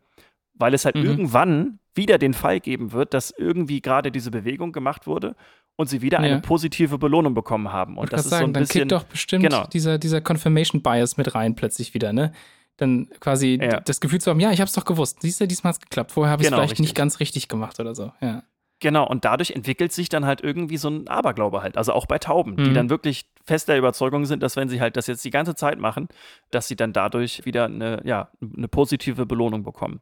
Weil 0.55 0.73
es 0.73 0.85
halt 0.85 0.95
mhm. 0.95 1.05
irgendwann 1.05 1.79
wieder 1.93 2.17
den 2.17 2.33
Fall 2.33 2.59
geben 2.59 2.91
wird, 2.91 3.13
dass 3.13 3.29
irgendwie 3.29 3.81
gerade 3.81 4.11
diese 4.11 4.31
Bewegung 4.31 4.71
gemacht 4.71 5.05
wurde 5.05 5.35
und 5.75 5.87
sie 5.87 6.01
wieder 6.01 6.19
eine 6.19 6.39
positive 6.41 6.97
Belohnung 6.97 7.33
bekommen 7.33 7.71
haben. 7.71 7.97
Und 7.97 8.13
das 8.13 8.25
ist 8.25 8.29
sagen, 8.29 8.41
so 8.41 8.47
ein 8.47 8.53
dann 8.53 8.63
bisschen. 8.63 8.87
Dann 8.87 8.99
kickt 8.99 9.03
doch 9.03 9.11
bestimmt 9.11 9.43
genau. 9.43 9.65
dieser, 9.67 9.97
dieser 9.97 10.21
Confirmation 10.21 10.81
Bias 10.81 11.17
mit 11.17 11.33
rein 11.35 11.55
plötzlich 11.55 11.93
wieder, 11.93 12.13
ne? 12.13 12.31
Dann 12.77 13.07
quasi 13.19 13.59
ja. 13.61 13.79
das 13.79 14.01
Gefühl 14.01 14.19
zu 14.19 14.31
haben, 14.31 14.39
ja, 14.39 14.51
ich 14.51 14.59
hab's 14.59 14.73
doch 14.73 14.85
gewusst. 14.85 15.21
Siehst 15.21 15.39
du, 15.39 15.47
diesmal 15.47 15.69
hat's 15.69 15.79
geklappt. 15.79 16.11
Vorher 16.11 16.31
habe 16.31 16.41
ich 16.41 16.47
es 16.47 16.49
genau, 16.49 16.57
vielleicht 16.57 16.71
richtig. 16.71 16.85
nicht 16.85 16.95
ganz 16.95 17.19
richtig 17.19 17.47
gemacht 17.47 17.79
oder 17.79 17.93
so. 17.93 18.11
Ja. 18.19 18.43
Genau, 18.79 19.07
und 19.07 19.23
dadurch 19.23 19.51
entwickelt 19.51 19.93
sich 19.93 20.09
dann 20.09 20.25
halt 20.25 20.41
irgendwie 20.41 20.77
so 20.77 20.89
ein 20.89 21.07
Aberglaube 21.07 21.61
halt. 21.61 21.77
Also 21.77 21.93
auch 21.93 22.05
bei 22.05 22.17
Tauben, 22.19 22.55
mhm. 22.55 22.63
die 22.65 22.73
dann 22.73 22.89
wirklich 22.89 23.29
fest 23.45 23.69
der 23.69 23.77
Überzeugung 23.77 24.25
sind, 24.25 24.43
dass 24.43 24.55
wenn 24.55 24.67
sie 24.67 24.81
halt 24.81 24.97
das 24.97 25.07
jetzt 25.07 25.23
die 25.23 25.29
ganze 25.29 25.55
Zeit 25.55 25.79
machen, 25.79 26.09
dass 26.51 26.67
sie 26.67 26.75
dann 26.75 26.91
dadurch 26.91 27.45
wieder 27.45 27.65
eine, 27.65 28.01
ja, 28.03 28.29
eine 28.41 28.67
positive 28.67 29.25
Belohnung 29.25 29.63
bekommen. 29.63 30.01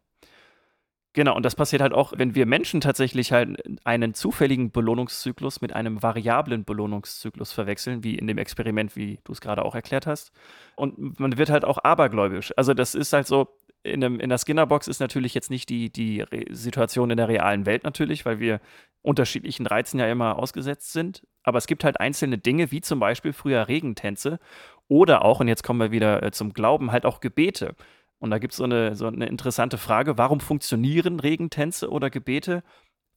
Genau, 1.13 1.35
und 1.35 1.43
das 1.43 1.55
passiert 1.55 1.81
halt 1.81 1.91
auch, 1.91 2.13
wenn 2.15 2.35
wir 2.35 2.45
Menschen 2.45 2.79
tatsächlich 2.79 3.33
halt 3.33 3.61
einen 3.83 4.13
zufälligen 4.13 4.71
Belohnungszyklus 4.71 5.59
mit 5.59 5.73
einem 5.73 6.01
variablen 6.01 6.63
Belohnungszyklus 6.63 7.51
verwechseln, 7.51 8.03
wie 8.05 8.15
in 8.15 8.27
dem 8.27 8.37
Experiment, 8.37 8.95
wie 8.95 9.19
du 9.25 9.33
es 9.33 9.41
gerade 9.41 9.65
auch 9.65 9.75
erklärt 9.75 10.07
hast. 10.07 10.31
Und 10.75 11.19
man 11.19 11.37
wird 11.37 11.49
halt 11.49 11.65
auch 11.65 11.79
abergläubisch. 11.83 12.53
Also 12.55 12.73
das 12.73 12.95
ist 12.95 13.11
halt 13.11 13.27
so, 13.27 13.49
in, 13.83 14.03
einem, 14.03 14.19
in 14.19 14.29
der 14.29 14.37
Skinnerbox 14.37 14.87
ist 14.87 14.99
natürlich 14.99 15.33
jetzt 15.33 15.49
nicht 15.49 15.69
die, 15.69 15.91
die 15.91 16.23
Situation 16.49 17.09
in 17.09 17.17
der 17.17 17.27
realen 17.27 17.65
Welt 17.65 17.83
natürlich, 17.83 18.25
weil 18.25 18.39
wir 18.39 18.61
unterschiedlichen 19.01 19.65
Reizen 19.65 19.99
ja 19.99 20.07
immer 20.07 20.37
ausgesetzt 20.37 20.93
sind. 20.93 21.27
Aber 21.43 21.57
es 21.57 21.67
gibt 21.67 21.83
halt 21.83 21.99
einzelne 21.99 22.37
Dinge, 22.37 22.71
wie 22.71 22.81
zum 22.81 22.99
Beispiel 22.99 23.33
früher 23.33 23.67
Regentänze 23.67 24.39
oder 24.87 25.25
auch, 25.25 25.39
und 25.39 25.47
jetzt 25.47 25.63
kommen 25.63 25.79
wir 25.79 25.91
wieder 25.91 26.21
äh, 26.21 26.31
zum 26.31 26.53
Glauben, 26.53 26.91
halt 26.91 27.05
auch 27.05 27.19
Gebete. 27.19 27.75
Und 28.21 28.29
da 28.29 28.37
gibt 28.37 28.53
so 28.53 28.63
es 28.63 28.71
eine, 28.71 28.95
so 28.95 29.07
eine 29.07 29.25
interessante 29.25 29.79
Frage, 29.79 30.19
warum 30.19 30.39
funktionieren 30.39 31.19
Regentänze 31.19 31.89
oder 31.89 32.11
Gebete? 32.11 32.63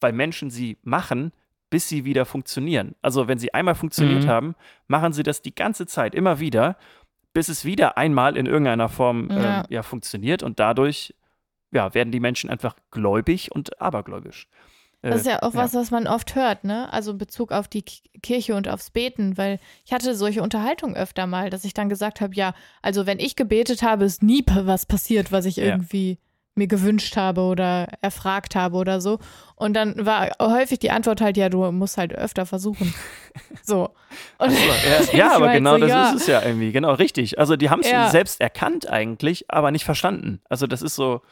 Weil 0.00 0.14
Menschen 0.14 0.48
sie 0.48 0.78
machen, 0.82 1.32
bis 1.68 1.90
sie 1.90 2.06
wieder 2.06 2.24
funktionieren. 2.24 2.94
Also 3.02 3.28
wenn 3.28 3.36
sie 3.36 3.52
einmal 3.52 3.74
funktioniert 3.74 4.24
mhm. 4.24 4.28
haben, 4.28 4.54
machen 4.86 5.12
sie 5.12 5.22
das 5.22 5.42
die 5.42 5.54
ganze 5.54 5.86
Zeit, 5.86 6.14
immer 6.14 6.40
wieder, 6.40 6.78
bis 7.34 7.50
es 7.50 7.66
wieder 7.66 7.98
einmal 7.98 8.38
in 8.38 8.46
irgendeiner 8.46 8.88
Form 8.88 9.28
ja. 9.30 9.60
Äh, 9.60 9.64
ja 9.68 9.82
funktioniert 9.82 10.42
und 10.42 10.58
dadurch 10.58 11.14
ja, 11.70 11.92
werden 11.92 12.10
die 12.10 12.20
Menschen 12.20 12.48
einfach 12.48 12.74
gläubig 12.90 13.52
und 13.52 13.82
abergläubisch. 13.82 14.48
Das 15.10 15.20
ist 15.20 15.26
ja 15.26 15.42
auch 15.42 15.54
was, 15.54 15.74
was 15.74 15.90
man 15.90 16.06
oft 16.06 16.34
hört, 16.34 16.64
ne? 16.64 16.92
Also 16.92 17.12
in 17.12 17.18
Bezug 17.18 17.52
auf 17.52 17.68
die 17.68 17.82
Kirche 17.82 18.54
und 18.54 18.68
aufs 18.68 18.90
Beten, 18.90 19.36
weil 19.36 19.58
ich 19.84 19.92
hatte 19.92 20.14
solche 20.14 20.42
Unterhaltungen 20.42 20.96
öfter 20.96 21.26
mal, 21.26 21.50
dass 21.50 21.64
ich 21.64 21.74
dann 21.74 21.88
gesagt 21.88 22.20
habe, 22.20 22.34
ja, 22.34 22.54
also 22.82 23.06
wenn 23.06 23.18
ich 23.18 23.36
gebetet 23.36 23.82
habe, 23.82 24.04
ist 24.04 24.22
nie 24.22 24.44
was 24.46 24.86
passiert, 24.86 25.30
was 25.30 25.44
ich 25.44 25.56
ja. 25.56 25.64
irgendwie 25.64 26.18
mir 26.56 26.66
gewünscht 26.66 27.16
habe 27.16 27.40
oder 27.42 27.88
erfragt 28.00 28.54
habe 28.54 28.76
oder 28.76 29.00
so. 29.00 29.18
Und 29.56 29.74
dann 29.74 30.06
war 30.06 30.30
häufig 30.40 30.78
die 30.78 30.90
Antwort 30.90 31.20
halt, 31.20 31.36
ja, 31.36 31.48
du 31.48 31.70
musst 31.72 31.98
halt 31.98 32.14
öfter 32.14 32.46
versuchen. 32.46 32.94
So. 33.62 33.90
Also, 34.36 34.56
ja, 34.56 35.12
ja 35.18 35.36
aber 35.36 35.50
genau 35.52 35.74
so, 35.74 35.78
das 35.78 35.88
ja. 35.88 36.10
ist 36.10 36.20
es 36.20 36.26
ja 36.26 36.42
irgendwie, 36.42 36.70
genau, 36.70 36.92
richtig. 36.92 37.38
Also 37.38 37.56
die 37.56 37.70
haben 37.70 37.80
es 37.80 37.90
ja. 37.90 38.10
selbst 38.10 38.40
erkannt 38.40 38.88
eigentlich, 38.88 39.46
aber 39.48 39.70
nicht 39.70 39.84
verstanden. 39.84 40.40
Also 40.48 40.66
das 40.66 40.82
ist 40.82 40.94
so, 40.94 41.22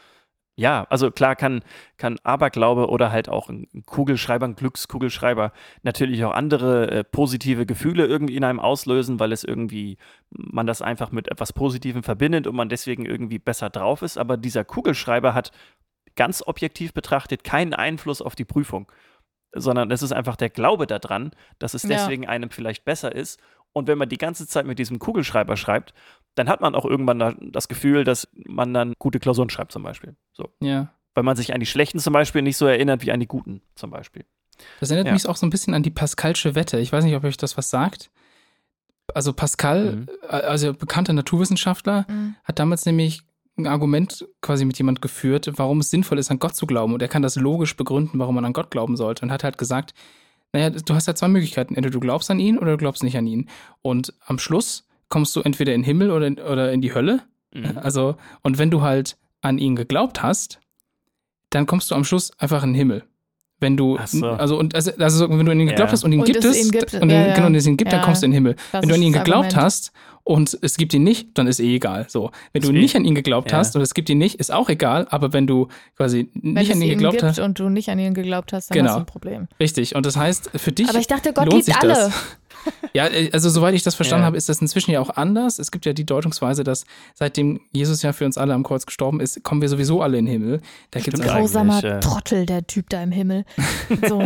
Ja, 0.54 0.86
also 0.90 1.10
klar 1.10 1.34
kann, 1.34 1.62
kann 1.96 2.18
Aberglaube 2.24 2.88
oder 2.90 3.10
halt 3.10 3.28
auch 3.30 3.48
ein 3.48 3.68
Kugelschreiber, 3.86 4.46
ein 4.46 4.54
Glückskugelschreiber 4.54 5.52
natürlich 5.82 6.22
auch 6.26 6.32
andere 6.32 6.90
äh, 6.90 7.04
positive 7.04 7.64
Gefühle 7.64 8.06
irgendwie 8.06 8.36
in 8.36 8.44
einem 8.44 8.60
auslösen, 8.60 9.18
weil 9.18 9.32
es 9.32 9.44
irgendwie, 9.44 9.96
man 10.30 10.66
das 10.66 10.82
einfach 10.82 11.10
mit 11.10 11.28
etwas 11.28 11.54
Positivem 11.54 12.02
verbindet 12.02 12.46
und 12.46 12.54
man 12.54 12.68
deswegen 12.68 13.06
irgendwie 13.06 13.38
besser 13.38 13.70
drauf 13.70 14.02
ist. 14.02 14.18
Aber 14.18 14.36
dieser 14.36 14.62
Kugelschreiber 14.64 15.32
hat 15.32 15.52
ganz 16.16 16.42
objektiv 16.46 16.92
betrachtet 16.92 17.44
keinen 17.44 17.72
Einfluss 17.72 18.20
auf 18.20 18.34
die 18.34 18.44
Prüfung, 18.44 18.92
sondern 19.54 19.90
es 19.90 20.02
ist 20.02 20.12
einfach 20.12 20.36
der 20.36 20.50
Glaube 20.50 20.86
daran, 20.86 21.30
dass 21.60 21.72
es 21.72 21.84
Ja. 21.84 21.88
deswegen 21.90 22.26
einem 22.26 22.50
vielleicht 22.50 22.84
besser 22.84 23.14
ist. 23.14 23.40
Und 23.72 23.88
wenn 23.88 23.96
man 23.96 24.10
die 24.10 24.18
ganze 24.18 24.46
Zeit 24.46 24.66
mit 24.66 24.78
diesem 24.78 24.98
Kugelschreiber 24.98 25.56
schreibt, 25.56 25.94
dann 26.34 26.48
hat 26.48 26.60
man 26.60 26.74
auch 26.74 26.84
irgendwann 26.84 27.18
da 27.18 27.34
das 27.40 27.68
Gefühl, 27.68 28.04
dass 28.04 28.28
man 28.34 28.72
dann 28.74 28.94
gute 28.98 29.18
Klausuren 29.20 29.50
schreibt 29.50 29.72
zum 29.72 29.82
Beispiel. 29.82 30.16
So. 30.32 30.48
Ja. 30.60 30.92
Weil 31.14 31.24
man 31.24 31.36
sich 31.36 31.52
an 31.52 31.60
die 31.60 31.66
schlechten 31.66 31.98
zum 31.98 32.12
Beispiel 32.12 32.42
nicht 32.42 32.56
so 32.56 32.66
erinnert 32.66 33.02
wie 33.04 33.12
an 33.12 33.20
die 33.20 33.26
guten 33.26 33.60
zum 33.74 33.90
Beispiel. 33.90 34.24
Das 34.80 34.90
erinnert 34.90 35.08
Ja. 35.08 35.12
mich 35.12 35.26
auch 35.26 35.36
so 35.36 35.44
ein 35.46 35.50
bisschen 35.50 35.74
an 35.74 35.82
die 35.82 35.90
Pascalsche 35.90 36.54
Wette. 36.54 36.78
Ich 36.78 36.92
weiß 36.92 37.04
nicht, 37.04 37.14
ob 37.16 37.24
euch 37.24 37.36
das 37.36 37.56
was 37.58 37.68
sagt. 37.70 38.10
Also 39.14 39.32
Pascal, 39.32 39.92
Mhm. 39.96 40.06
äh, 40.22 40.26
also 40.28 40.72
bekannter 40.72 41.12
Naturwissenschaftler, 41.12 42.06
Mhm. 42.08 42.36
hat 42.44 42.58
damals 42.58 42.86
nämlich 42.86 43.22
ein 43.58 43.66
Argument 43.66 44.26
quasi 44.40 44.64
mit 44.64 44.78
jemand 44.78 45.02
geführt, 45.02 45.50
warum 45.56 45.80
es 45.80 45.90
sinnvoll 45.90 46.18
ist, 46.18 46.30
an 46.30 46.38
Gott 46.38 46.54
zu 46.56 46.66
glauben. 46.66 46.94
Und 46.94 47.02
er 47.02 47.08
kann 47.08 47.20
das 47.22 47.36
logisch 47.36 47.76
begründen, 47.76 48.18
warum 48.18 48.34
man 48.34 48.44
an 48.46 48.54
Gott 48.54 48.70
glauben 48.70 48.96
sollte. 48.96 49.24
Und 49.26 49.32
hat 49.32 49.44
halt 49.44 49.58
gesagt, 49.58 49.92
naja, 50.54 50.70
du 50.70 50.94
hast 50.94 51.06
ja 51.06 51.14
zwei 51.14 51.28
Möglichkeiten. 51.28 51.74
Entweder 51.74 51.92
du 51.92 52.00
glaubst 52.00 52.30
an 52.30 52.40
ihn 52.40 52.56
oder 52.58 52.72
du 52.72 52.76
glaubst 52.78 53.02
nicht 53.02 53.16
an 53.18 53.26
ihn. 53.26 53.50
Und 53.82 54.14
am 54.24 54.38
Schluss 54.38 54.86
kommst 55.12 55.36
du 55.36 55.40
entweder 55.42 55.74
in 55.74 55.82
den 55.82 55.84
Himmel 55.84 56.10
oder 56.10 56.26
in, 56.26 56.38
oder 56.38 56.72
in 56.72 56.80
die 56.80 56.94
Hölle. 56.94 57.20
Mhm. 57.54 57.78
Also, 57.82 58.16
und 58.42 58.56
wenn 58.58 58.70
du 58.70 58.80
halt 58.80 59.16
an 59.42 59.58
ihn 59.58 59.76
geglaubt 59.76 60.22
hast, 60.22 60.58
dann 61.50 61.66
kommst 61.66 61.90
du 61.90 61.94
am 61.94 62.04
Schluss 62.04 62.30
einfach 62.38 62.62
in 62.62 62.70
den 62.70 62.76
Himmel. 62.76 63.04
Wenn 63.60 63.76
du, 63.76 63.96
so. 64.06 64.26
also, 64.26 64.58
und, 64.58 64.74
also, 64.74 64.90
also, 64.98 65.28
wenn 65.30 65.44
du 65.46 65.52
an 65.52 65.60
ihn 65.60 65.66
geglaubt 65.68 65.90
Ja. 65.90 65.92
hast 65.92 66.02
und 66.04 66.12
ihn 66.12 66.20
Und 66.20 66.26
gibt 66.26 66.44
es 66.44 66.56
ihn 66.56 66.70
gibt, 66.72 66.94
und, 66.94 67.10
ja, 67.10 67.20
ihn- 67.22 67.28
ja. 67.28 67.34
genau, 67.34 67.46
und 67.48 67.54
es 67.54 67.66
ihn 67.66 67.76
gibt, 67.76 67.92
dann 67.92 68.00
kommst 68.02 68.22
du 68.22 68.26
in 68.26 68.32
den 68.32 68.36
Himmel. 68.36 68.56
Das 68.72 68.82
wenn 68.82 68.88
du 68.88 68.94
an 68.96 69.02
ihn 69.02 69.12
geglaubt 69.12 69.44
Argument. 69.54 69.56
hast 69.64 69.92
und 70.24 70.56
es 70.62 70.76
gibt 70.76 70.94
ihn 70.94 71.02
nicht, 71.02 71.36
dann 71.36 71.46
ist 71.46 71.58
eh 71.60 71.74
egal. 71.76 72.06
So. 72.08 72.30
Wenn 72.52 72.62
du 72.62 72.68
Ist 72.68 72.74
eh- 72.76 72.78
nicht 72.80 72.96
an 72.96 73.04
ihn 73.04 73.14
geglaubt 73.14 73.50
ja. 73.50 73.58
hast 73.58 73.74
und 73.74 73.82
es 73.82 73.92
gibt 73.94 74.08
ihn 74.08 74.18
nicht, 74.18 74.36
ist 74.36 74.52
auch 74.52 74.68
egal, 74.68 75.06
aber 75.10 75.32
wenn 75.32 75.46
du 75.46 75.68
quasi 75.96 76.28
Wenn 76.34 76.52
nicht 76.54 76.72
an 76.72 76.80
ihn 76.80 76.90
geglaubt 76.90 77.14
gibt 77.18 77.24
hast, 77.24 77.38
und 77.40 77.58
du 77.58 77.68
nicht 77.68 77.88
an 77.88 77.98
ihn 77.98 78.14
geglaubt 78.14 78.52
hast, 78.52 78.70
dann 78.70 78.76
Genau. 78.78 78.90
hast 78.90 78.96
du 78.96 79.00
ein 79.00 79.06
Problem. 79.06 79.48
richtig. 79.58 79.94
Und 79.96 80.06
das 80.06 80.16
heißt, 80.16 80.50
für 80.54 80.72
dich 80.72 80.88
Aber 80.88 80.98
ich 80.98 81.06
dachte, 81.08 81.32
Gott 81.32 81.46
lohnt 81.46 81.54
liebt 81.54 81.64
sich 81.66 81.76
alle. 81.76 81.94
das. 81.94 82.12
Ja, 82.92 83.08
äh, 83.08 83.28
also 83.32 83.50
soweit 83.50 83.74
ich 83.74 83.82
das 83.82 83.96
verstanden 83.96 84.22
Ja. 84.22 84.26
habe, 84.26 84.36
ist 84.36 84.48
das 84.48 84.60
inzwischen 84.60 84.92
ja 84.92 85.00
auch 85.00 85.10
anders. 85.10 85.58
Es 85.58 85.72
gibt 85.72 85.84
ja 85.84 85.92
die 85.94 86.06
Deutungsweise, 86.06 86.62
dass 86.62 86.84
seitdem 87.14 87.58
Jesus 87.72 88.02
ja 88.02 88.12
für 88.12 88.24
uns 88.24 88.38
alle 88.38 88.54
am 88.54 88.62
Kreuz 88.62 88.86
gestorben 88.86 89.18
ist, 89.18 89.42
kommen 89.42 89.62
wir 89.62 89.68
sowieso 89.68 90.00
alle 90.00 90.18
in 90.18 90.26
den 90.26 90.32
Himmel. 90.32 90.60
Da 90.92 91.00
gibt 91.00 91.18
es 91.18 91.24
Grausamer 91.26 91.82
äh. 91.82 91.98
Trottel, 91.98 92.46
der 92.46 92.64
Typ 92.68 92.88
da 92.90 93.02
im 93.02 93.10
Himmel. 93.10 93.44
So, 94.08 94.22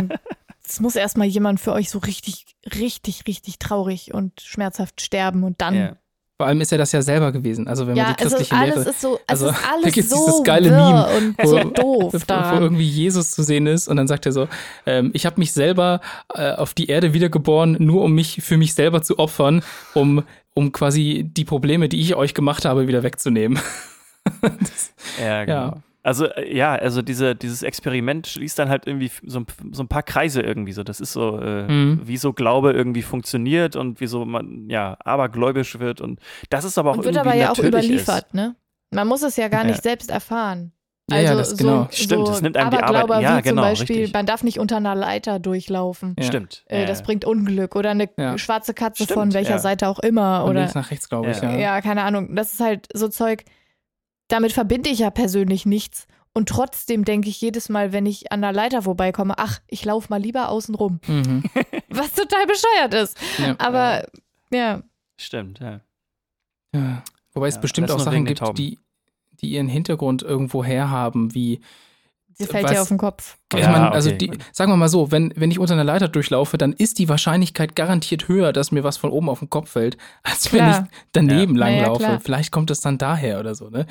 es 0.69 0.81
muss 0.81 0.97
erstmal 0.97 1.27
jemand 1.29 1.61
für 1.61 1.73
euch 1.73 1.91
so 1.91 1.99
richtig, 1.99 2.47
richtig, 2.75 3.23
richtig 3.27 3.59
traurig 3.59 4.13
und 4.15 4.41
schmerzhaft 4.41 5.01
sterben 5.01 5.45
und 5.45 5.61
dann. 5.61 5.75
Ja. 5.75 5.97
vor 6.39 6.47
allem 6.49 6.61
ist 6.61 6.71
er 6.73 6.79
das 6.79 6.93
ja 6.93 7.01
selber 7.03 7.33
gewesen. 7.33 7.67
Also 7.69 7.87
wenn 7.87 7.97
man 7.97 8.09
Ja, 8.09 8.13
die 8.13 8.23
also 8.25 8.37
christliche 8.37 8.61
alles 8.61 8.75
Lehre, 8.77 8.91
ist 8.91 9.01
so, 9.01 9.15
es 9.17 9.29
also, 9.29 9.49
ist 9.49 9.57
da 9.63 9.69
alles 9.75 9.93
gibt's 9.95 10.11
so 10.11 10.27
dieses 10.27 10.43
geile 10.45 10.71
Meme, 10.71 11.07
und 11.17 11.37
so 11.49 11.57
wo- 11.65 11.71
doof 11.71 12.13
wo 12.13 12.19
daran. 12.27 12.63
irgendwie 12.63 12.87
Jesus 12.89 13.31
zu 13.31 13.43
sehen 13.43 13.67
ist 13.67 13.89
und 13.89 13.97
dann 13.97 14.07
sagt 14.09 14.27
er 14.27 14.33
so, 14.33 14.47
ähm, 14.85 15.11
ich 15.15 15.25
habe 15.25 15.41
mich 15.41 15.53
selber 15.53 16.01
äh, 16.35 16.53
auf 16.53 16.75
die 16.75 16.89
Erde 16.89 17.15
wiedergeboren, 17.15 17.77
nur 17.81 18.03
um 18.05 18.13
mich 18.13 18.43
für 18.43 18.57
mich 18.59 18.75
selber 18.75 19.01
zu 19.03 19.19
opfern, 19.19 19.63
um, 19.95 20.25
um 20.55 20.73
quasi 20.73 21.25
die 21.27 21.45
Probleme, 21.47 21.89
die 21.89 22.01
ich 22.01 22.15
euch 22.17 22.35
gemacht 22.35 22.65
habe, 22.67 22.87
wieder 22.89 23.03
wegzunehmen. 23.03 23.59
Ja, 25.21 25.45
genau. 25.45 25.57
Ja. 25.69 25.83
Also, 26.07 26.27
äh, 26.27 26.57
ja, 26.57 26.75
also 26.77 27.03
diese, 27.03 27.35
dieses 27.35 27.63
Experiment 27.63 28.27
schließt 28.29 28.59
dann 28.59 28.69
halt 28.69 28.87
irgendwie 28.87 29.11
so 29.27 29.41
ein, 29.41 29.47
so 29.73 29.83
ein 29.83 29.89
paar 29.89 30.03
Kreise 30.05 30.41
irgendwie 30.41 30.73
so. 30.73 30.85
Das 30.85 31.01
ist 31.01 31.13
so, 31.13 31.41
äh, 31.41 31.67
Mhm. 31.67 32.03
wie 32.05 32.17
so 32.17 32.33
Glaube 32.33 32.73
irgendwie 32.73 33.03
funktioniert 33.03 33.75
und 33.75 34.01
wieso 34.01 34.25
man, 34.25 34.71
ja, 34.71 34.97
abergläubisch 35.05 35.79
wird 35.81 36.01
und 36.01 36.21
das 36.49 36.65
ist 36.65 36.79
aber 36.79 36.93
auch 36.93 36.99
und 36.99 37.05
wird 37.05 37.17
irgendwie 37.17 37.31
aber 37.31 37.39
ja 37.39 37.51
auch 37.51 37.59
überliefert, 37.59 38.35
ne? 38.35 38.55
Man 38.93 39.09
muss 39.09 39.23
es 39.23 39.37
ja 39.37 39.49
gar 39.49 39.65
nicht 39.65 39.77
Ja. 39.79 39.83
selbst 39.83 40.11
erfahren. 40.11 40.73
Also 41.11 41.25
ja, 41.25 41.35
das 41.37 41.51
so, 41.51 41.57
genau. 41.57 41.89
Stimmt, 41.91 42.27
so 42.27 42.33
das 42.33 42.43
nimmt 42.43 42.57
einem 42.57 42.71
die 42.71 42.79
Arbeit- 42.79 43.23
ja, 43.23 43.39
wie 43.39 43.43
genau, 43.43 43.63
zum 43.63 43.71
Beispiel, 43.71 43.97
richtig. 43.97 44.13
man 44.15 44.27
darf 44.27 44.43
nicht 44.45 44.59
unter 44.59 44.77
einer 44.77 44.95
Leiter 44.95 45.39
durchlaufen. 45.41 46.15
Ja. 46.19 46.23
ist. 46.23 46.29
Stimmt. 46.29 46.65
Äh, 46.67 46.87
das 46.87 47.03
bringt 47.03 47.25
Unglück 47.25 47.75
oder 47.77 47.91
eine 47.91 48.09
Ja. 48.17 48.39
schwarze 48.39 48.75
Katze 48.75 49.05
Stimmt, 49.05 49.19
von 49.21 49.35
welcher. 49.35 49.59
Seite 49.59 49.89
auch 49.89 49.99
immer 50.01 50.41
Von 50.43 50.51
oder 50.51 50.61
links 50.61 50.75
nach 50.75 50.91
rechts, 50.91 51.09
glaube 51.09 51.31
ich, 51.31 51.41
ja. 51.41 51.57
ja, 51.57 51.81
keine 51.81 52.03
Ahnung. 52.03 52.35
Das 52.37 52.53
ist 52.53 52.61
halt 52.61 52.89
so 52.93 53.09
Zeug, 53.09 53.45
damit 54.29 54.53
verbinde 54.53 54.91
ich 54.91 54.99
ja 55.01 55.11
persönlich 55.11 55.67
nichts. 55.67 56.07
Und 56.33 56.49
trotzdem 56.51 57.05
denke 57.07 57.29
ich 57.31 57.41
jedes 57.41 57.69
Mal, 57.71 57.93
wenn 57.93 58.05
ich 58.05 58.31
an 58.31 58.43
der 58.43 58.53
Leiter 58.53 58.83
vorbeikomme, 58.83 59.35
ach, 59.39 59.61
ich 59.69 59.85
laufe 59.87 60.09
mal 60.11 60.21
lieber 60.21 60.51
außen 60.51 60.75
rum. 60.75 61.01
Mhm. 61.07 61.45
Was 61.89 62.13
total 62.13 62.47
bescheuert 62.47 62.95
ist. 62.95 63.17
ja. 63.39 63.55
Aber 63.59 64.07
ja, 64.53 64.83
Stimmt, 65.19 65.61
ja. 65.61 65.81
Ja. 66.75 67.03
Wobei 67.33 67.49
es 67.49 67.55
Ja, 67.55 67.61
bestimmt 67.63 67.89
das 67.89 67.97
auch 67.97 68.01
Sachen 68.01 68.27
gibt, 68.27 68.41
Tauben. 68.41 68.55
die, 68.55 68.79
die 69.41 69.49
ihren 69.53 69.69
Hintergrund 69.69 70.23
irgendwo 70.23 70.63
herhaben, 70.63 71.35
wie 71.35 71.61
sie 72.35 72.45
fällt 72.45 72.69
dir 72.69 72.83
auf 72.83 72.89
den 72.89 72.99
Kopf. 72.99 73.39
Ich 73.55 73.61
Ja, 73.61 73.71
meine, 73.71 73.93
also 73.93 74.11
okay. 74.11 74.19
die, 74.19 74.39
sagen 74.53 74.71
wir 74.71 74.77
mal 74.77 74.91
so, 74.91 75.11
wenn, 75.11 75.33
wenn 75.37 75.51
ich 75.51 75.59
unter 75.59 75.73
einer 75.73 75.85
Leiter 75.85 76.09
durchlaufe, 76.09 76.59
dann 76.59 76.75
ist 76.75 76.99
die 76.99 77.09
Wahrscheinlichkeit 77.09 77.75
garantiert 77.77 78.29
höher, 78.29 78.53
dass 78.53 78.73
mir 78.73 78.85
was 78.85 78.99
von 78.99 79.11
oben 79.11 79.31
auf 79.31 79.39
den 79.39 79.49
Kopf 79.49 79.71
fällt, 79.71 79.97
als 80.23 80.53
wenn 80.53 80.61
Klar. 80.61 80.89
ich 80.93 80.99
daneben 81.13 81.55
Ja. 81.57 81.61
Langlaufe. 81.67 82.21
Vielleicht 82.23 82.53
kommt 82.53 82.71
es 82.71 82.83
dann 82.83 82.99
daher 82.99 83.41
oder 83.41 83.55
so, 83.55 83.71
ne? 83.71 83.87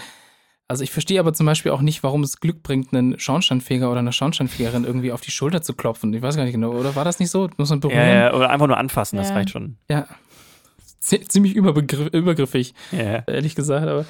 Also 0.68 0.84
ich 0.84 0.92
verstehe 0.92 1.20
aber 1.20 1.32
zum 1.34 1.46
Beispiel 1.46 1.72
auch 1.72 1.82
nicht, 1.82 2.02
warum 2.02 2.24
es 2.24 2.40
Glück 2.40 2.64
bringt, 2.64 2.92
einen 2.94 3.20
Schornsteinfeger 3.20 3.90
oder 3.92 4.00
eine 4.00 4.12
Schornsteinfegerin 4.12 4.84
irgendwie 4.84 5.12
auf 5.12 5.22
die 5.22 5.30
Schulter 5.32 5.62
zu 5.62 5.74
klopfen. 5.76 6.12
Ich 6.14 6.22
weiß 6.24 6.36
gar 6.36 6.44
nicht 6.44 6.54
genau, 6.54 6.72
oder 6.72 6.96
war 6.96 7.06
das 7.06 7.20
nicht 7.20 7.30
so? 7.30 7.50
Muss 7.58 7.70
man 7.70 7.80
berühren? 7.82 8.00
Ja, 8.00 8.14
ja, 8.16 8.34
oder 8.34 8.50
einfach 8.50 8.66
nur 8.68 8.78
anfassen, 8.78 9.18
das 9.18 9.30
Ja. 9.30 9.36
reicht 9.36 9.52
schon. 9.52 9.78
Ja. 9.90 10.08
Z- 11.00 11.32
Ziemlich 11.32 11.56
überbegriff, 11.56 12.08
übergriffig, 12.14 12.74
Ja, 12.92 13.24
ehrlich 13.28 13.54
gesagt, 13.54 13.88
aber 13.88 14.06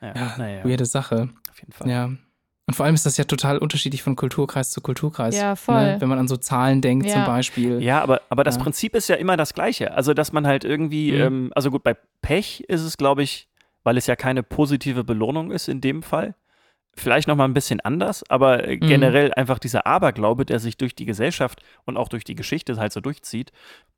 ja, 0.00 0.14
ja, 0.14 0.34
naja, 0.38 0.64
weirde 0.64 0.86
Sache. 0.86 1.28
auf 1.50 1.58
jeden 1.60 1.72
Fall. 1.72 1.90
Ja. 1.90 2.04
Und 2.06 2.74
vor 2.74 2.86
allem 2.86 2.94
ist 2.94 3.04
das 3.04 3.16
ja 3.18 3.24
total 3.24 3.58
unterschiedlich 3.58 4.02
von 4.02 4.16
Kulturkreis 4.16 4.70
zu 4.70 4.80
Kulturkreis. 4.80 5.36
Ja, 5.36 5.54
voll. 5.56 5.82
Ne? 5.82 5.96
Wenn 6.00 6.08
man 6.08 6.18
an 6.20 6.28
so 6.28 6.36
Zahlen 6.38 6.80
denkt 6.80 7.04
Ja. 7.08 7.14
zum 7.14 7.24
Beispiel. 7.26 7.82
Ja, 7.82 8.00
aber, 8.00 8.22
aber 8.30 8.44
das 8.44 8.56
Ja. 8.56 8.62
Prinzip 8.62 8.94
ist 8.94 9.08
ja 9.08 9.16
immer 9.16 9.36
das 9.36 9.52
gleiche. 9.52 9.92
Also, 9.92 10.14
dass 10.14 10.32
man 10.32 10.46
halt 10.46 10.64
irgendwie, 10.64 11.12
Mhm. 11.12 11.20
ähm, 11.20 11.52
also 11.54 11.70
gut, 11.70 11.82
bei 11.82 11.96
Pech 12.22 12.60
ist 12.68 12.82
es, 12.82 12.96
glaube 12.96 13.22
ich, 13.22 13.48
weil 13.84 13.96
es 13.96 14.06
ja 14.06 14.16
keine 14.16 14.42
positive 14.42 15.04
Belohnung 15.04 15.50
ist 15.50 15.68
in 15.68 15.80
dem 15.80 16.02
Fall, 16.02 16.34
vielleicht 16.96 17.28
nochmal 17.28 17.46
ein 17.48 17.54
bisschen 17.54 17.78
anders, 17.80 18.24
aber 18.28 18.66
äh, 18.66 18.74
Mhm. 18.76 18.80
generell 18.88 19.32
einfach 19.34 19.60
dieser 19.60 19.86
Aberglaube, 19.86 20.44
der 20.44 20.58
sich 20.58 20.76
durch 20.76 20.94
die 20.96 21.04
Gesellschaft 21.06 21.62
und 21.86 21.96
auch 21.96 22.08
durch 22.08 22.24
die 22.24 22.34
Geschichte 22.34 22.76
halt 22.78 22.92
so 22.92 23.00
durchzieht. 23.00 23.52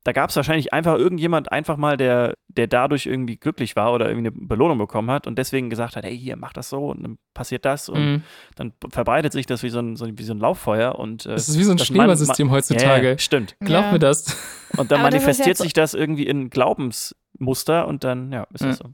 Da 0.05 0.13
gab 0.13 0.29
es 0.29 0.37
wahrscheinlich 0.37 0.75
einfach 0.75 0.99
irgendjemand 0.99 1.51
einfach 1.51 1.79
mal, 1.79 1.97
der, 1.97 2.35
der 2.49 2.67
dadurch 2.67 3.07
irgendwie 3.07 3.37
glücklich 3.39 3.77
war 3.77 3.95
oder 3.95 4.11
irgendwie 4.11 4.29
eine 4.29 4.47
Belohnung 4.47 4.77
bekommen 4.77 5.11
hat 5.11 5.27
und 5.27 5.39
deswegen 5.39 5.71
gesagt 5.71 5.97
hat, 5.97 6.05
hey, 6.05 6.17
hier, 6.17 6.37
mach 6.37 6.53
das 6.53 6.69
so 6.69 6.89
und 6.89 7.03
dann 7.03 7.19
passiert 7.33 7.65
das 7.65 7.89
und 7.89 8.05
Mhm. 8.05 8.23
dann 8.57 8.73
verbreitet 8.91 9.33
sich 9.33 9.47
das 9.47 9.63
wie 9.63 9.71
so 9.71 9.79
ein, 9.79 9.97
so, 9.97 10.07
wie 10.07 10.23
so 10.23 10.35
ein 10.35 10.39
Lauffeuer 10.39 10.97
und 10.99 11.25
äh, 11.25 11.31
Das 11.31 11.49
ist 11.49 11.59
wie 11.59 11.65
so 11.65 11.71
ein 11.71 11.79
das 11.79 11.87
Schneeballsystem 11.87 12.51
heutzutage. 12.51 13.13
Ja, 13.13 13.19
stimmt. 13.19 13.57
Glaub 13.61 13.85
Ja. 13.87 13.93
mir 13.93 14.01
das. 14.01 14.37
Und 14.77 14.93
dann 14.93 15.01
Aber 15.01 15.11
das 15.11 15.23
manifestiert 15.23 15.57
so- 15.57 15.65
sich 15.65 15.73
das 15.73 15.95
irgendwie 15.95 16.27
in 16.27 16.51
Glaubensmuster 16.51 17.87
und 17.89 18.05
dann, 18.05 18.33
ja, 18.33 18.47
ist 18.53 18.61
Ja. 18.63 18.69
das 18.69 18.79
so. 18.79 18.91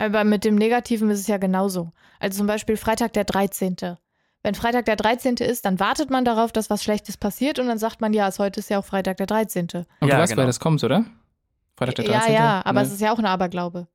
Aber 0.00 0.24
mit 0.24 0.44
dem 0.44 0.54
Negativen 0.54 1.10
ist 1.10 1.20
es 1.20 1.26
ja 1.26 1.36
genauso. 1.36 1.92
Also 2.20 2.38
zum 2.38 2.46
Beispiel 2.46 2.76
Freitag 2.78 3.12
der 3.12 3.24
13. 3.24 3.76
Wenn 4.42 4.54
Freitag 4.54 4.86
der 4.86 4.96
13. 4.96 5.34
ist, 5.36 5.66
dann 5.66 5.78
wartet 5.78 6.08
man 6.08 6.24
darauf, 6.24 6.52
dass 6.52 6.70
was 6.70 6.82
Schlechtes 6.82 7.18
passiert 7.18 7.58
und 7.58 7.66
dann 7.66 7.76
sagt 7.76 8.00
man, 8.00 8.14
ja, 8.14 8.26
es 8.26 8.38
heute 8.38 8.60
ist 8.60 8.70
ja 8.70 8.78
auch 8.78 8.84
Freitag 8.84 9.18
der 9.18 9.26
13. 9.26 9.64
Und 9.64 9.74
Ja, 9.74 9.84
du 10.00 10.06
weißt, 10.08 10.30
genau. 10.32 10.38
woher 10.38 10.46
das 10.46 10.58
kommt, 10.58 10.82
oder? 10.82 11.04
Freitag 11.76 11.96
der 11.96 12.04
Ja, 12.06 12.18
13. 12.20 12.34
ja, 12.34 12.62
aber 12.64 12.80
Ne? 12.80 12.86
es 12.86 12.92
ist 12.94 13.00
ja 13.02 13.12
auch 13.12 13.18
ein 13.18 13.26
Aberglaube. 13.26 13.88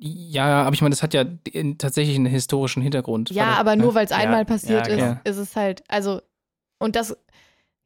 Ja, 0.00 0.62
aber 0.64 0.74
ich 0.74 0.80
meine, 0.82 0.94
das 0.94 1.02
hat 1.02 1.12
ja 1.14 1.24
in- 1.52 1.76
tatsächlich 1.78 2.16
einen 2.16 2.26
historischen 2.26 2.82
Hintergrund. 2.82 3.30
Ja, 3.30 3.44
Freitag- 3.44 3.60
aber 3.60 3.76
nur 3.76 3.94
weil 3.94 4.04
es 4.06 4.10
Ja, 4.10 4.16
einmal 4.18 4.40
ja, 4.40 4.44
passiert 4.44 4.86
genau. 4.88 5.12
ist, 5.24 5.30
ist 5.32 5.36
es 5.38 5.56
halt, 5.56 5.82
also, 5.88 6.20
und 6.78 6.96
das, 6.96 7.16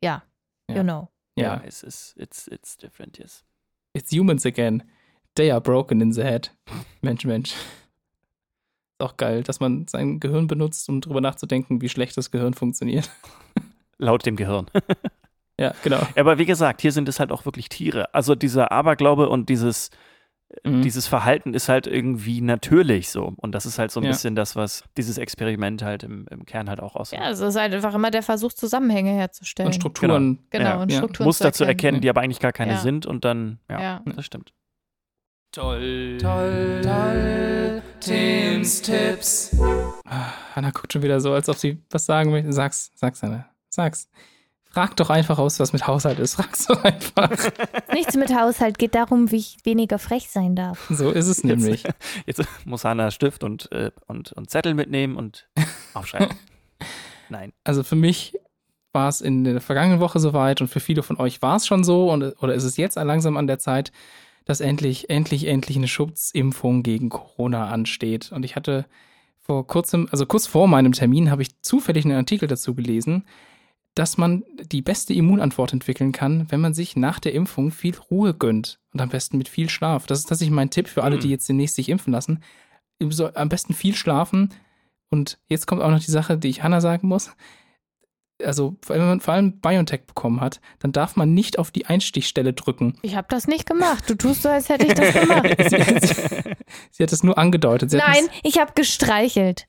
ja, 0.02 0.22
Ja. 0.68 0.76
you 0.76 0.82
know. 0.82 1.08
Ja, 1.36 1.44
Ja. 1.56 1.62
es 1.66 1.82
ist, 1.82 2.14
it's, 2.16 2.46
it's 2.48 2.76
different, 2.76 3.18
yes. 3.18 3.44
It's 3.92 4.12
humans 4.12 4.46
again. 4.46 4.82
They 5.36 5.50
are 5.50 5.60
broken 5.60 6.00
in 6.00 6.12
the 6.12 6.22
head. 6.22 6.52
Mensch, 7.00 7.24
Mensch. 7.24 7.52
Ist 7.52 9.00
auch 9.00 9.16
geil, 9.16 9.42
dass 9.42 9.60
man 9.60 9.86
sein 9.88 10.20
Gehirn 10.20 10.46
benutzt, 10.46 10.88
um 10.88 11.00
drüber 11.00 11.20
nachzudenken, 11.20 11.80
wie 11.80 11.88
schlecht 11.88 12.16
das 12.16 12.30
Gehirn 12.30 12.54
funktioniert. 12.54 13.08
Laut 13.98 14.26
dem 14.26 14.36
Gehirn. 14.36 14.66
Ja, 15.58 15.74
genau. 15.82 16.00
Aber 16.16 16.38
wie 16.38 16.46
gesagt, 16.46 16.80
hier 16.80 16.92
sind 16.92 17.08
es 17.08 17.20
halt 17.20 17.32
auch 17.32 17.44
wirklich 17.44 17.68
Tiere. 17.68 18.14
Also 18.14 18.34
dieser 18.34 18.72
Aberglaube 18.72 19.28
und 19.28 19.48
dieses, 19.48 19.90
Mhm. 20.64 20.82
dieses 20.82 21.06
Verhalten 21.06 21.54
ist 21.54 21.68
halt 21.68 21.86
irgendwie 21.86 22.40
natürlich 22.40 23.10
so. 23.10 23.34
Und 23.36 23.52
das 23.54 23.66
ist 23.66 23.78
halt 23.78 23.92
so 23.92 24.00
ein 24.00 24.04
Ja. 24.04 24.10
bisschen 24.10 24.34
das, 24.34 24.56
was 24.56 24.82
dieses 24.96 25.16
Experiment 25.16 25.80
halt 25.84 26.02
im, 26.02 26.26
im 26.28 26.44
Kern 26.44 26.68
halt 26.68 26.80
auch 26.80 26.96
ausmacht. 26.96 27.22
Ja, 27.22 27.30
es 27.30 27.38
ist 27.38 27.54
halt 27.54 27.72
einfach 27.72 27.94
immer 27.94 28.10
der 28.10 28.24
Versuch, 28.24 28.52
Zusammenhänge 28.52 29.12
herzustellen. 29.12 29.68
Und 29.68 29.74
Strukturen. 29.74 30.40
Genau, 30.50 30.64
Ja. 30.64 30.82
und 30.82 30.90
Ja. 30.90 30.96
Strukturen 30.98 31.26
Muster 31.26 31.52
zu 31.52 31.62
erkennen. 31.62 31.76
erkennen, 31.98 32.00
die 32.00 32.10
aber 32.10 32.22
eigentlich 32.22 32.40
gar 32.40 32.50
keine 32.52 32.72
Ja. 32.72 32.78
sind 32.78 33.06
und 33.06 33.24
dann, 33.24 33.60
ja, 33.70 33.80
Ja. 33.80 34.02
das 34.06 34.26
stimmt. 34.26 34.52
Toll, 35.52 36.16
toll, 36.20 36.80
toll, 36.80 37.82
Tims 37.98 38.80
Tipps. 38.82 39.50
Ah, 40.04 40.32
Hanna 40.54 40.70
guckt 40.70 40.92
schon 40.92 41.02
wieder 41.02 41.20
so, 41.20 41.32
als 41.32 41.48
ob 41.48 41.56
sie 41.56 41.82
was 41.90 42.06
sagen 42.06 42.30
möchte. 42.30 42.52
Sag's, 42.52 42.92
sag's, 42.94 43.20
Hanna. 43.20 43.50
Sag's. 43.68 44.08
Frag 44.70 44.94
doch 44.94 45.10
einfach 45.10 45.40
aus, 45.40 45.58
was 45.58 45.72
mit 45.72 45.88
Haushalt 45.88 46.20
ist. 46.20 46.34
Frag's 46.36 46.66
doch 46.66 46.84
einfach. 46.84 47.30
Nichts 47.92 48.14
mit 48.14 48.32
Haushalt, 48.32 48.78
geht 48.78 48.94
darum, 48.94 49.32
wie 49.32 49.38
ich 49.38 49.56
weniger 49.64 49.98
frech 49.98 50.30
sein 50.30 50.54
darf. 50.54 50.86
So 50.88 51.10
ist 51.10 51.26
es 51.26 51.42
nämlich. 51.42 51.82
Jetzt 52.26 52.44
muss 52.64 52.84
Hanna 52.84 53.10
Stift 53.10 53.42
und, 53.42 53.72
äh, 53.72 53.90
und, 54.06 54.30
und 54.30 54.50
Zettel 54.50 54.74
mitnehmen 54.74 55.16
und 55.16 55.48
aufschreiben. 55.94 56.28
Nein. 57.28 57.52
Also 57.64 57.82
für 57.82 57.96
mich 57.96 58.38
war 58.92 59.08
es 59.08 59.20
in 59.20 59.42
der 59.42 59.60
vergangenen 59.60 59.98
Woche 59.98 60.20
soweit 60.20 60.60
und 60.60 60.68
für 60.68 60.78
viele 60.78 61.02
von 61.02 61.16
euch 61.16 61.42
war 61.42 61.56
es 61.56 61.66
schon 61.66 61.82
so 61.82 62.08
und, 62.08 62.22
oder 62.40 62.54
ist 62.54 62.62
es 62.62 62.76
jetzt 62.76 62.94
langsam 62.94 63.36
an 63.36 63.48
der 63.48 63.58
Zeit, 63.58 63.90
dass 64.50 64.60
endlich, 64.60 65.08
endlich, 65.08 65.46
endlich 65.46 65.76
eine 65.76 65.86
Schutzimpfung 65.86 66.82
gegen 66.82 67.08
Corona 67.08 67.68
ansteht. 67.68 68.32
Und 68.32 68.44
ich 68.44 68.56
hatte 68.56 68.84
vor 69.38 69.64
kurzem, 69.64 70.08
also 70.10 70.26
kurz 70.26 70.48
vor 70.48 70.66
meinem 70.66 70.90
Termin, 70.90 71.30
habe 71.30 71.42
ich 71.42 71.62
zufällig 71.62 72.04
einen 72.04 72.16
Artikel 72.16 72.48
dazu 72.48 72.74
gelesen, 72.74 73.24
dass 73.94 74.18
man 74.18 74.42
die 74.60 74.82
beste 74.82 75.14
Immunantwort 75.14 75.72
entwickeln 75.72 76.10
kann, 76.10 76.50
wenn 76.50 76.60
man 76.60 76.74
sich 76.74 76.96
nach 76.96 77.20
der 77.20 77.32
Impfung 77.32 77.70
viel 77.70 77.94
Ruhe 78.10 78.34
gönnt 78.34 78.80
und 78.92 79.00
am 79.00 79.08
besten 79.08 79.38
mit 79.38 79.48
viel 79.48 79.70
Schlaf. 79.70 80.08
Das 80.08 80.18
ist 80.18 80.28
tatsächlich 80.28 80.54
mein 80.54 80.70
Tipp 80.70 80.88
für 80.88 81.04
alle, 81.04 81.18
die 81.18 81.30
jetzt 81.30 81.48
demnächst 81.48 81.76
sich 81.76 81.88
impfen 81.88 82.12
lassen. 82.12 82.42
Am 83.34 83.48
besten 83.48 83.72
viel 83.72 83.94
schlafen. 83.94 84.52
Und 85.10 85.38
jetzt 85.46 85.68
kommt 85.68 85.80
auch 85.80 85.90
noch 85.90 86.00
die 86.00 86.10
Sache, 86.10 86.36
die 86.36 86.48
ich 86.48 86.64
Hanna 86.64 86.80
sagen 86.80 87.06
muss 87.06 87.30
also 88.44 88.76
wenn 88.86 89.00
man 89.00 89.20
vor 89.20 89.34
allem 89.34 89.60
BioNTech 89.60 90.02
bekommen 90.06 90.40
hat, 90.40 90.60
dann 90.80 90.92
darf 90.92 91.16
man 91.16 91.34
nicht 91.34 91.58
auf 91.58 91.70
die 91.70 91.86
Einstichstelle 91.86 92.52
drücken. 92.52 92.98
Ich 93.02 93.16
habe 93.16 93.26
das 93.30 93.46
nicht 93.46 93.66
gemacht. 93.66 94.08
Du 94.08 94.14
tust 94.14 94.42
so, 94.42 94.48
als 94.48 94.68
hätte 94.68 94.86
ich 94.86 94.94
das 94.94 95.12
gemacht. 95.20 95.48
sie, 95.58 96.06
sie, 96.06 96.54
sie, 96.90 97.02
hat 97.02 97.12
es 97.12 97.22
nur 97.22 97.38
angedeutet. 97.38 97.90
Sie 97.90 97.96
Nein, 97.96 98.28
ich 98.42 98.58
habe 98.58 98.72
gestreichelt. 98.74 99.64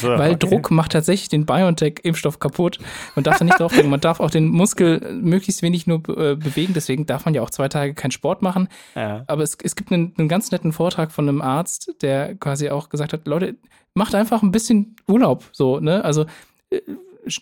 So, 0.00 0.08
Weil 0.08 0.34
okay. 0.34 0.48
Druck 0.48 0.70
macht 0.70 0.92
tatsächlich 0.92 1.30
den 1.30 1.46
BioNTech-Impfstoff 1.46 2.38
kaputt. 2.38 2.78
Man 3.14 3.24
darf 3.24 3.38
da 3.38 3.44
nicht 3.44 3.58
draufdrücken. 3.58 3.90
Man 3.90 4.00
darf 4.00 4.20
auch 4.20 4.30
den 4.30 4.48
Muskel 4.48 5.00
möglichst 5.14 5.62
wenig 5.62 5.86
nur 5.86 5.98
äh, 6.08 6.36
bewegen. 6.36 6.74
Deswegen 6.74 7.06
darf 7.06 7.24
man 7.24 7.32
ja 7.32 7.42
auch 7.42 7.50
zwei 7.50 7.68
Tage 7.68 7.94
keinen 7.94 8.10
Sport 8.10 8.42
machen. 8.42 8.68
Ja. 8.94 9.24
Aber 9.28 9.42
es, 9.42 9.56
es 9.62 9.74
gibt 9.74 9.90
einen, 9.90 10.14
einen 10.18 10.28
ganz 10.28 10.50
netten 10.50 10.72
Vortrag 10.72 11.10
von 11.10 11.26
einem 11.26 11.40
Arzt, 11.40 11.94
der 12.02 12.34
quasi 12.34 12.68
auch 12.68 12.90
gesagt 12.90 13.14
hat, 13.14 13.26
Leute, 13.26 13.56
macht 13.94 14.14
einfach 14.14 14.42
ein 14.42 14.52
bisschen 14.52 14.96
Urlaub. 15.06 15.44
So, 15.52 15.80
ne? 15.80 16.04
Also 16.04 16.26
äh, 16.70 16.80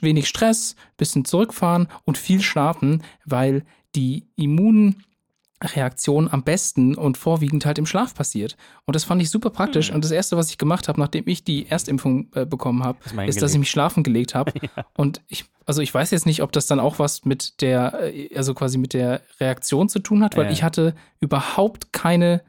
wenig 0.01 0.29
Stress, 0.29 0.77
bisschen 0.97 1.25
zurückfahren 1.25 1.89
und 2.05 2.19
viel 2.19 2.41
schlafen, 2.41 3.03
weil 3.25 3.65
die 3.95 4.27
Immunreaktion 4.37 6.29
am 6.31 6.45
besten 6.45 6.95
und 6.95 7.19
vorwiegend 7.19 7.67
halt 7.67 7.79
im 7.79 7.87
Schlaf 7.87 8.15
passiert. 8.15 8.57
Und 8.87 8.95
das 8.95 9.05
fand 9.05 9.21
ich 9.23 9.31
super 9.31 9.51
praktisch. 9.51 9.89
Hm. 9.89 9.97
Und 9.97 10.05
das 10.05 10.11
Erste, 10.11 10.37
was 10.37 10.51
ich 10.51 10.59
gemacht 10.59 10.89
habe, 10.89 11.01
nachdem 11.01 11.27
ich 11.27 11.45
die 11.45 11.67
Erstimpfung 11.69 12.29
äh, 12.35 12.47
bekommen 12.47 12.85
habe, 12.85 12.99
ist, 13.05 13.37
ist 13.37 13.43
dass 13.43 13.53
ich 13.53 13.59
mich 13.59 13.71
schlafen 13.71 14.03
gelegt 14.03 14.35
habe. 14.35 14.53
ja. 14.77 14.85
Und 14.97 15.23
ich, 15.29 15.45
also 15.67 15.83
ich 15.83 15.93
weiß 15.93 16.11
jetzt 16.13 16.27
nicht, 16.27 16.43
ob 16.43 16.53
das 16.53 16.67
dann 16.67 16.81
auch 16.81 16.99
was 16.99 17.25
mit 17.25 17.61
der, 17.63 18.15
äh, 18.15 18.35
also 18.37 18.55
quasi 18.55 18.79
mit 18.79 18.93
der 18.93 19.23
Reaktion 19.41 19.89
zu 19.89 19.99
tun 19.99 20.23
hat, 20.23 20.37
weil 20.37 20.47
ja. 20.47 20.53
ich 20.53 20.63
hatte 20.63 20.95
überhaupt 21.21 21.93
keine 21.93 22.43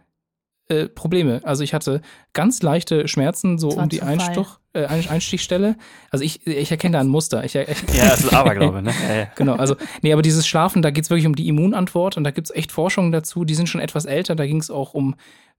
äh, 0.72 0.88
Probleme. 0.88 1.42
Also 1.44 1.64
ich 1.64 1.74
hatte 1.74 2.02
ganz 2.34 2.62
leichte 2.62 3.08
Schmerzen, 3.08 3.58
so 3.60 3.70
um 3.70 3.90
die 3.90 4.02
Einstuch, 4.02 4.60
äh, 4.74 4.86
Einstichstelle. 4.86 5.76
Also 6.10 6.24
ich, 6.24 6.48
ich 6.48 6.72
erkenne 6.72 6.94
da 6.94 7.00
ein 7.02 7.08
Muster. 7.08 7.44
Ich, 7.44 7.56
ich, 7.56 7.68
ja, 7.94 8.10
das 8.10 8.22
ist 8.22 8.34
Aberglaube, 8.34 8.82
ne? 8.82 8.94
Ja, 9.08 9.16
ja. 9.16 9.28
Genau, 9.36 9.56
also, 9.56 9.76
nee, 10.02 10.14
aber 10.14 10.22
dieses 10.22 10.48
Schlafen, 10.48 10.82
da 10.82 10.92
geht 10.92 11.04
es 11.04 11.10
wirklich 11.10 11.28
um 11.28 11.36
die 11.36 11.48
Immunantwort 11.48 12.16
und 12.18 12.24
da 12.24 12.32
gibt 12.32 12.50
es 12.50 12.56
echt 12.56 12.72
Forschungen 12.72 13.12
dazu, 13.12 13.44
die 13.44 13.56
sind 13.56 13.68
schon 13.68 13.82
etwas 13.82 14.06
älter, 14.06 14.36
da 14.36 14.46
ging 14.46 14.60
es 14.60 14.72
auch 14.72 14.94
um, 14.94 15.16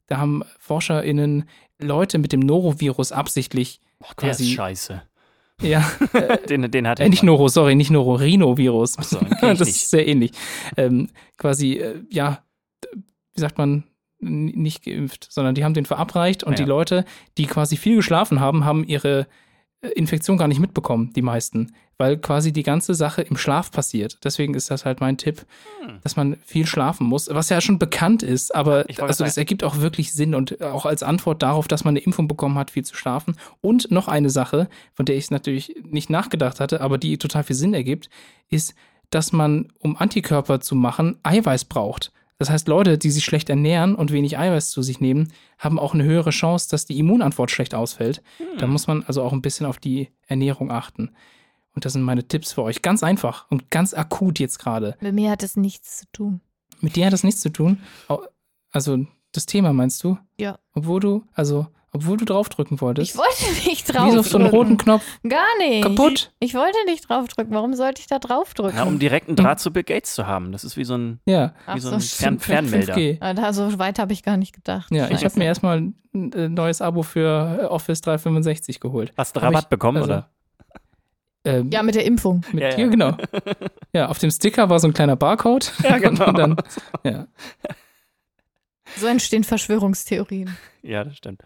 da 0.06 0.16
haben 0.16 0.42
ForscherInnen 0.58 1.44
Leute 1.78 2.18
mit 2.18 2.32
dem 2.32 2.40
Norovirus 2.40 3.12
absichtlich 3.12 3.80
Boah, 3.98 4.14
quasi. 4.16 4.44
Ist 4.44 4.52
scheiße. 4.52 5.02
Ja. 5.60 5.90
den, 6.48 6.70
den 6.70 6.88
hat 6.88 7.00
er. 7.00 7.06
Äh, 7.06 7.08
nicht 7.10 7.22
Noro, 7.22 7.48
sorry, 7.48 7.74
nicht 7.74 7.90
Noro, 7.90 8.14
Rhinovirus. 8.14 8.94
So, 8.94 9.20
das 9.40 9.60
nicht. 9.60 9.68
ist 9.68 9.90
sehr 9.90 10.06
ähnlich. 10.08 10.32
Ähm, 10.76 11.08
quasi, 11.36 11.74
äh, 11.74 12.00
ja, 12.10 12.42
wie 13.34 13.40
sagt 13.40 13.58
man, 13.58 13.84
nicht 14.23 14.85
geimpft, 14.85 15.27
sondern 15.31 15.55
die 15.55 15.64
haben 15.64 15.75
den 15.75 15.87
verabreicht 15.87 16.45
und 16.45 16.53
ja. 16.53 16.64
die 16.64 16.68
Leute, 16.68 17.05
die 17.39 17.47
quasi 17.47 17.77
viel 17.77 17.97
geschlafen 17.97 18.41
haben, 18.41 18.64
haben 18.64 18.85
ihre 18.85 19.27
äh, 19.83 19.89
Infektion 19.89 20.39
gar 20.39 20.49
nicht 20.49 20.61
mitbekommen, 20.61 21.12
die 21.14 21.23
meisten, 21.23 21.73
weil 21.99 22.16
quasi 22.16 22.53
die 22.53 22.62
ganze 22.62 22.95
Sache 22.95 23.23
im 23.23 23.37
Schlaf 23.37 23.70
passiert. 23.70 24.18
Deswegen 24.25 24.55
ist 24.55 24.70
das 24.70 24.85
halt 24.85 25.01
mein 25.01 25.18
Tipp, 25.18 25.45
hm. 25.85 25.99
dass 26.03 26.16
man 26.16 26.37
viel 26.45 26.66
schlafen 26.66 27.07
muss, 27.07 27.29
was 27.29 27.49
ja 27.49 27.61
schon 27.61 27.79
bekannt 27.79 28.23
ist, 28.23 28.55
aber 28.55 28.87
also 28.99 29.25
das 29.25 29.37
ergibt 29.37 29.64
auch 29.64 29.79
wirklich 29.79 30.12
Sinn 30.12 30.35
und 30.35 30.62
auch 30.62 30.87
als 30.87 31.03
Antwort 31.03 31.43
darauf, 31.43 31.68
dass 31.68 31.85
man 31.85 31.93
eine 31.93 32.05
Impfung 32.05 32.29
bekommen 32.29 32.57
hat, 32.57 32.70
viel 32.70 32.85
zu 32.85 32.95
schlafen. 32.95 33.37
Und 33.61 33.91
noch 33.91 34.09
eine 34.09 34.31
Sache, 34.31 34.68
von 34.95 35.05
der 35.05 35.16
ich 35.16 35.31
natürlich 35.31 35.75
nicht 35.83 36.11
nachgedacht 36.11 36.61
hatte, 36.61 36.81
aber 36.81 36.97
die 36.99 37.18
total 37.18 37.43
viel 37.43 37.57
Sinn 37.57 37.75
ergibt, 37.75 38.09
ist, 38.49 38.75
dass 39.11 39.33
man, 39.33 39.68
um 39.79 39.97
Antikörper 39.97 40.61
zu 40.61 40.75
machen, 40.75 41.18
Eiweiß 41.23 41.66
braucht. 41.66 42.12
Das 42.43 42.51
heißt, 42.51 42.66
Leute, 42.66 42.99
die 42.99 43.12
sich 43.12 43.24
schlecht 43.24 43.51
ernähren 43.51 43.95
und 43.95 44.11
wenig 44.11 44.36
Eiweiß 44.36 44.70
zu 44.70 44.82
sich 44.82 44.99
nehmen, 44.99 45.32
haben 45.59 45.78
auch 45.78 45.95
eine 45.95 46.03
höhere 46.03 46.30
Chance, 46.30 46.68
dass 46.68 46.86
die 46.86 46.99
Immunantwort 46.99 47.53
schlecht 47.53 47.72
ausfällt. 47.72 48.20
Hm. 48.38 48.59
Da 48.59 48.66
muss 48.66 48.88
man 48.88 49.05
also 49.05 49.22
auch 49.22 49.32
ein 49.32 49.43
bisschen 49.43 49.64
auf 49.64 49.78
die 49.78 50.09
Ernährung 50.26 50.72
achten. 50.72 51.12
Und 51.76 51.84
das 51.84 51.93
sind 51.93 52.03
meine 52.03 52.26
Tipps 52.26 52.53
für 52.53 52.64
euch. 52.64 52.82
Ganz 52.82 53.05
einfach 53.05 53.49
und 53.49 53.70
ganz 53.70 53.95
akut 53.95 54.40
jetzt 54.40 54.59
gerade. 54.59 54.97
Mit 54.99 55.14
mir 55.14 55.30
hat 55.30 55.45
es 55.45 55.55
nichts 55.55 55.99
zu 55.99 56.07
tun. 56.11 56.40
Mit 56.80 56.97
dir 56.97 57.07
hat 57.07 57.12
es 57.12 57.22
nichts 57.22 57.43
zu 57.43 57.53
tun? 57.53 57.78
Also 58.72 59.07
das 59.30 59.47
Thema 59.47 59.72
meinst 59.72 60.03
du? 60.03 60.18
Ja. 60.36 60.59
Obwohl 60.74 60.99
du, 60.99 61.24
also 61.34 61.68
obwohl 61.95 62.16
du 62.16 62.24
draufdrücken 62.24 62.80
wolltest. 62.80 63.11
Ich 63.11 63.18
wollte 63.18 63.68
nicht 63.68 63.86
draufdrücken. 63.86 64.09
Wieso 64.09 64.20
auf 64.20 64.28
so 64.28 64.38
einen 64.38 64.47
roten 64.49 64.78
Knopf? 64.78 65.05
Gar 65.28 65.59
nicht. 65.59 65.82
Kaputt? 65.82 66.32
Ich 66.40 66.55
wollte 66.55 66.78
nicht 66.86 67.09
draufdrücken. 67.09 67.55
Warum 67.55 67.74
sollte 67.74 68.01
ich 68.01 68.07
da 68.07 68.18
draufdrücken? 68.18 68.76
Ja, 68.76 68.84
um 68.84 68.99
direkten 68.99 69.36
Draht 69.36 69.61
zu 69.61 69.72
Bill 69.72 69.82
Gates 69.82 70.14
zu 70.14 70.26
haben. 70.26 70.53
Das 70.53 70.64
ist 70.64 70.76
wie 70.76 70.84
so 70.84 70.97
ein, 70.97 71.20
ja. 71.26 71.55
wie 71.72 71.80
so 71.80 71.90
ein 71.90 72.01
Fern 72.01 72.40
Fernmelder. 72.40 72.95
5G. 72.95 73.34
Da, 73.34 73.53
so 73.53 73.78
weit 73.78 73.99
habe 73.99 74.12
ich 74.12 74.22
gar 74.22 74.38
nicht 74.38 74.55
gedacht. 74.55 74.90
Ja, 74.90 75.05
Scheiße. 75.05 75.14
ich 75.14 75.24
habe 75.24 75.38
mir 75.38 75.45
erstmal 75.45 75.93
ein 76.14 76.32
äh, 76.32 76.49
neues 76.49 76.80
Abo 76.80 77.03
für 77.03 77.59
äh, 77.62 77.64
Office 77.66 78.01
365 78.01 78.80
geholt. 78.80 79.12
Hast 79.16 79.36
du 79.36 79.40
Rabatt 79.40 79.64
ich, 79.64 79.68
bekommen, 79.68 79.99
also, 79.99 80.12
oder? 80.12 80.30
Ähm, 81.45 81.70
ja, 81.72 81.82
mit 81.82 81.95
der 81.95 82.05
Impfung. 82.05 82.43
Mit, 82.53 82.62
ja, 82.62 82.70
ja. 82.70 82.78
ja, 82.78 82.86
genau. 82.86 83.16
ja, 83.93 84.09
auf 84.09 84.18
dem 84.18 84.30
Sticker 84.30 84.70
war 84.70 84.78
so 84.78 84.88
ein 84.88 84.95
kleiner 84.95 85.16
Barcode. 85.16 85.72
Ja, 85.82 85.99
genau. 85.99 86.28
Und 86.28 86.38
dann, 86.38 86.57
ja. 87.05 87.26
So 88.97 89.07
entstehen 89.07 89.45
Verschwörungstheorien. 89.45 90.57
Ja, 90.82 91.05
das 91.05 91.16
stimmt. 91.16 91.43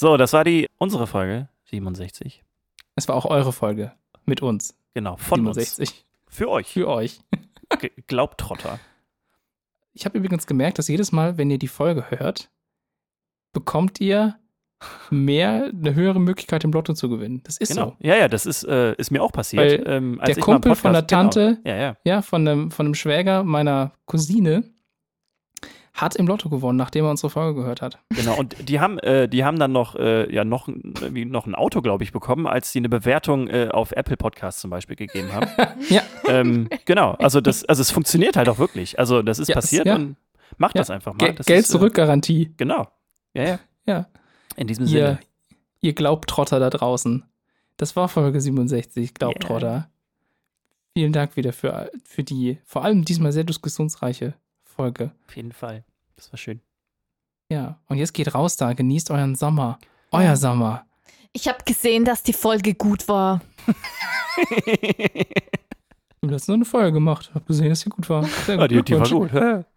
So, 0.00 0.16
das 0.16 0.32
war 0.32 0.44
die 0.44 0.68
unsere 0.78 1.08
Folge 1.08 1.48
67. 1.70 2.44
Es 2.94 3.08
war 3.08 3.16
auch 3.16 3.24
eure 3.24 3.52
Folge 3.52 3.90
mit 4.26 4.42
uns. 4.42 4.76
Genau, 4.94 5.16
von 5.16 5.40
67. 5.40 5.88
uns. 5.88 6.04
Für 6.28 6.48
euch. 6.50 6.68
Für 6.68 6.86
euch. 6.86 7.18
Glaubtrotter. 8.06 8.78
Ich 9.94 10.04
habe 10.04 10.16
übrigens 10.16 10.46
gemerkt, 10.46 10.78
dass 10.78 10.86
jedes 10.86 11.10
Mal, 11.10 11.36
wenn 11.36 11.50
ihr 11.50 11.58
die 11.58 11.66
Folge 11.66 12.12
hört, 12.12 12.48
bekommt 13.52 14.00
ihr 14.00 14.36
mehr, 15.10 15.72
eine 15.74 15.96
höhere 15.96 16.20
Möglichkeit 16.20 16.62
im 16.62 16.70
Lotto 16.70 16.94
zu 16.94 17.08
gewinnen. 17.08 17.40
Das 17.42 17.56
ist 17.56 17.70
genau. 17.70 17.86
so. 17.86 17.96
Ja, 17.98 18.14
ja, 18.14 18.28
das 18.28 18.46
ist, 18.46 18.62
äh, 18.62 18.94
ist 18.94 19.10
mir 19.10 19.20
auch 19.20 19.32
passiert. 19.32 19.82
Ähm, 19.84 20.20
der 20.24 20.36
Kumpel 20.36 20.70
Podcast, 20.70 20.80
von 20.82 20.92
der 20.92 21.08
Tante, 21.08 21.58
genau. 21.64 21.76
ja, 21.76 21.76
ja. 21.76 21.96
ja, 22.04 22.22
von, 22.22 22.46
einem, 22.46 22.70
von 22.70 22.86
einem 22.86 22.94
Schwäger 22.94 23.42
meiner 23.42 23.90
Cousine, 24.06 24.62
hat 26.00 26.16
im 26.16 26.26
Lotto 26.26 26.48
gewonnen, 26.48 26.78
nachdem 26.78 27.04
er 27.04 27.10
unsere 27.10 27.30
Folge 27.30 27.60
gehört 27.60 27.82
hat. 27.82 27.98
Genau, 28.10 28.36
und 28.38 28.68
die 28.68 28.80
haben, 28.80 28.98
äh, 29.00 29.28
die 29.28 29.44
haben 29.44 29.58
dann 29.58 29.72
noch, 29.72 29.96
äh, 29.96 30.32
ja, 30.32 30.44
noch, 30.44 30.68
wie 30.68 31.24
noch 31.24 31.46
ein 31.46 31.54
Auto, 31.54 31.82
glaube 31.82 32.04
ich, 32.04 32.12
bekommen, 32.12 32.46
als 32.46 32.72
sie 32.72 32.78
eine 32.78 32.88
Bewertung 32.88 33.48
äh, 33.48 33.68
auf 33.72 33.92
Apple 33.92 34.16
Podcasts 34.16 34.60
zum 34.60 34.70
Beispiel 34.70 34.96
gegeben 34.96 35.32
haben. 35.32 35.50
ja. 35.88 36.02
Ähm, 36.28 36.68
genau, 36.84 37.12
also 37.12 37.40
das, 37.40 37.64
also 37.64 37.82
es 37.82 37.90
funktioniert 37.90 38.36
halt 38.36 38.48
auch 38.48 38.58
wirklich. 38.58 38.98
Also 38.98 39.22
das 39.22 39.38
ist 39.38 39.48
ja, 39.48 39.56
passiert 39.56 39.86
ja. 39.86 39.96
und 39.96 40.16
macht 40.56 40.76
ja. 40.76 40.80
das 40.80 40.90
einfach 40.90 41.14
mal. 41.14 41.32
Das 41.34 41.46
Geld 41.46 41.66
zurück 41.66 41.94
Garantie. 41.94 42.54
Genau. 42.56 42.88
Ja, 43.34 43.44
ja. 43.44 43.58
Ja. 43.86 44.06
In 44.56 44.66
diesem 44.66 44.84
ihr, 44.84 44.88
Sinne. 44.88 45.18
Ihr 45.80 45.92
Glaubtrotter 45.94 46.60
da 46.60 46.70
draußen. 46.70 47.24
Das 47.76 47.96
war 47.96 48.08
Folge 48.08 48.40
67, 48.40 49.14
Glaubtrotter. 49.14 49.70
Yeah. 49.70 49.90
Vielen 50.94 51.12
Dank 51.12 51.36
wieder 51.36 51.52
für, 51.52 51.90
für 52.04 52.24
die, 52.24 52.58
vor 52.64 52.84
allem 52.84 53.04
diesmal 53.04 53.32
sehr 53.32 53.44
diskussionsreiche 53.44 54.34
Folge. 54.64 55.12
Auf 55.28 55.36
jeden 55.36 55.52
Fall. 55.52 55.84
Das 56.18 56.32
war 56.32 56.36
schön. 56.36 56.60
Ja, 57.48 57.78
und 57.86 57.96
jetzt 57.96 58.12
geht 58.12 58.34
raus 58.34 58.56
da, 58.56 58.72
genießt 58.72 59.12
euren 59.12 59.36
Sommer. 59.36 59.78
Euer 60.10 60.36
Sommer. 60.36 60.84
Ich 61.32 61.46
habe 61.46 61.58
gesehen, 61.64 62.04
dass 62.04 62.24
die 62.24 62.32
Folge 62.32 62.74
gut 62.74 63.06
war. 63.06 63.40
du 66.20 66.34
hast 66.34 66.48
nur 66.48 66.56
eine 66.56 66.64
Folge 66.64 66.92
gemacht. 66.92 67.30
Hab 67.34 67.46
gesehen, 67.46 67.68
dass 67.68 67.80
sie 67.80 67.90
gut 67.90 68.10
war. 68.10 68.24
Sehr 68.24 68.56
gut. 68.56 68.64
Ah, 68.64 68.68
die, 68.68 68.82
die 68.82 68.98
war 68.98 69.08
gut. 69.08 69.30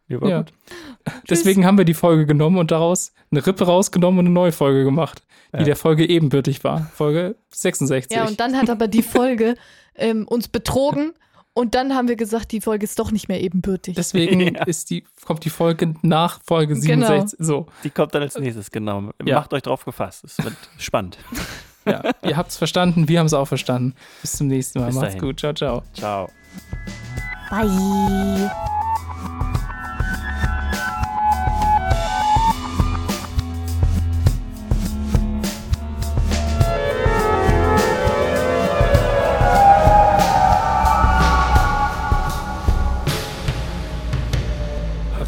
Die 0.09 0.19
war 0.19 0.29
ja. 0.29 0.37
gut. 0.39 0.53
Deswegen 1.29 1.63
haben 1.63 1.77
wir 1.77 1.85
die 1.85 1.93
Folge 1.93 2.25
genommen 2.25 2.57
und 2.57 2.71
daraus 2.71 3.13
eine 3.29 3.45
Rippe 3.45 3.65
rausgenommen 3.65 4.21
und 4.21 4.25
eine 4.25 4.33
neue 4.33 4.51
Folge 4.51 4.83
gemacht, 4.83 5.21
die 5.53 5.59
ja. 5.59 5.63
der 5.65 5.75
Folge 5.75 6.09
ebenbürtig 6.09 6.63
war. 6.63 6.89
Folge 6.95 7.35
66. 7.51 8.17
Ja, 8.17 8.25
und 8.25 8.39
dann 8.39 8.57
hat 8.57 8.71
aber 8.71 8.87
die 8.87 9.03
Folge 9.03 9.55
ähm, 9.95 10.27
uns 10.27 10.47
betrogen 10.47 11.13
Und 11.53 11.75
dann 11.75 11.93
haben 11.93 12.07
wir 12.07 12.15
gesagt, 12.15 12.51
die 12.53 12.61
Folge 12.61 12.85
ist 12.85 12.97
doch 12.97 13.11
nicht 13.11 13.27
mehr 13.27 13.41
ebenbürtig. 13.41 13.95
Deswegen 13.95 14.39
Ja. 14.55 14.63
ist 14.63 14.89
die, 14.89 15.03
kommt 15.25 15.43
die 15.43 15.49
Folge 15.49 15.95
nach 16.01 16.39
Folge 16.45 16.75
Genau. 16.75 17.07
67. 17.07 17.39
So, 17.45 17.65
Die 17.83 17.89
kommt 17.89 18.15
dann 18.15 18.21
als 18.21 18.37
nächstes, 18.37 18.71
genau. 18.71 19.09
Ja. 19.25 19.39
Macht 19.39 19.53
euch 19.53 19.61
drauf 19.61 19.83
gefasst. 19.83 20.23
Es 20.23 20.37
wird 20.43 20.55
spannend. 20.77 21.17
ja. 21.85 22.03
Ihr 22.23 22.37
habt's 22.37 22.55
verstanden, 22.55 23.07
wir 23.09 23.19
haben 23.19 23.25
es 23.27 23.33
auch 23.33 23.47
verstanden. 23.47 23.95
Bis 24.21 24.33
zum 24.33 24.47
nächsten 24.47 24.79
Mal. 24.79 24.87
Bis 24.87 24.95
Macht's 24.95 25.07
dahin. 25.15 25.21
gut. 25.27 25.39
Ciao, 25.41 25.53
ciao. 25.53 25.83
Ciao. 25.93 26.29
Bye. 27.49 28.51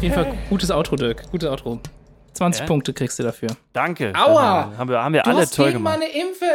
Jeden 0.04 0.14
Fall 0.14 0.34
gutes 0.48 0.70
Outro, 0.70 0.96
Dirk. 0.96 1.30
Gutes 1.30 1.48
Outro. 1.48 1.80
20 2.34 2.60
Ja? 2.60 2.66
Punkte 2.66 2.92
kriegst 2.92 3.18
du 3.18 3.22
dafür. 3.22 3.48
Danke. 3.72 4.12
Aua! 4.14 4.72
Haben 4.76 4.90
wir, 4.90 5.02
haben 5.02 5.14
wir 5.14 5.26
alle 5.26 5.48
toll 5.48 5.72
gemacht. 5.72 6.00
Impfe. 6.00 6.44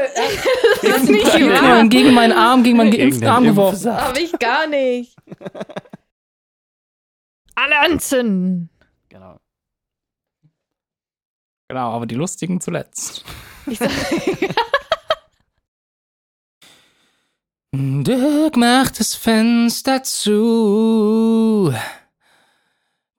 Das 0.82 1.04
ist 1.04 1.10
nicht 1.10 1.32
gegen, 1.34 1.50
wahr. 1.52 1.84
gegen 1.88 2.14
meinen 2.14 2.32
Arm, 2.32 2.64
gegen 2.64 2.78
meinen 2.78 2.92
geimpften 2.92 3.28
Arm 3.28 3.44
geworfen. 3.44 3.76
Impfsaft. 3.76 4.08
Hab 4.08 4.18
ich 4.18 4.32
gar 4.40 4.66
nicht. 4.68 5.14
Alle 7.56 7.80
anzünden. 7.80 8.70
Genau. 9.10 9.38
Genau, 11.68 11.92
aber 11.92 12.06
die 12.06 12.16
lustigen 12.16 12.62
zuletzt. 12.62 13.26
Ich 13.68 13.78
sag, 13.78 13.90
Dirk 17.74 18.58
macht 18.58 19.00
das 19.00 19.16
Fenster 19.16 20.02
zu. 20.04 21.74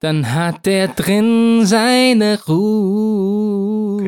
Dann 0.01 0.33
hat 0.33 0.65
er 0.65 0.87
drin 0.87 1.63
seine 1.63 2.39
Ruhe. 2.47 4.01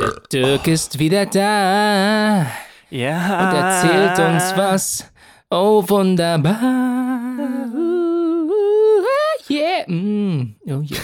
Der 0.00 0.12
Dirk 0.32 0.66
ist 0.66 0.98
wieder 0.98 1.24
da 1.24 2.44
Ja. 2.90 3.48
und 3.48 3.54
erzählt 3.56 4.18
uns 4.18 4.56
was. 4.56 5.04
Oh, 5.50 5.84
wunderbar. 5.88 6.58
Yeah. 9.48 9.88
Mm. 9.88 10.56
Oh, 10.66 10.82
yeah. 10.82 10.98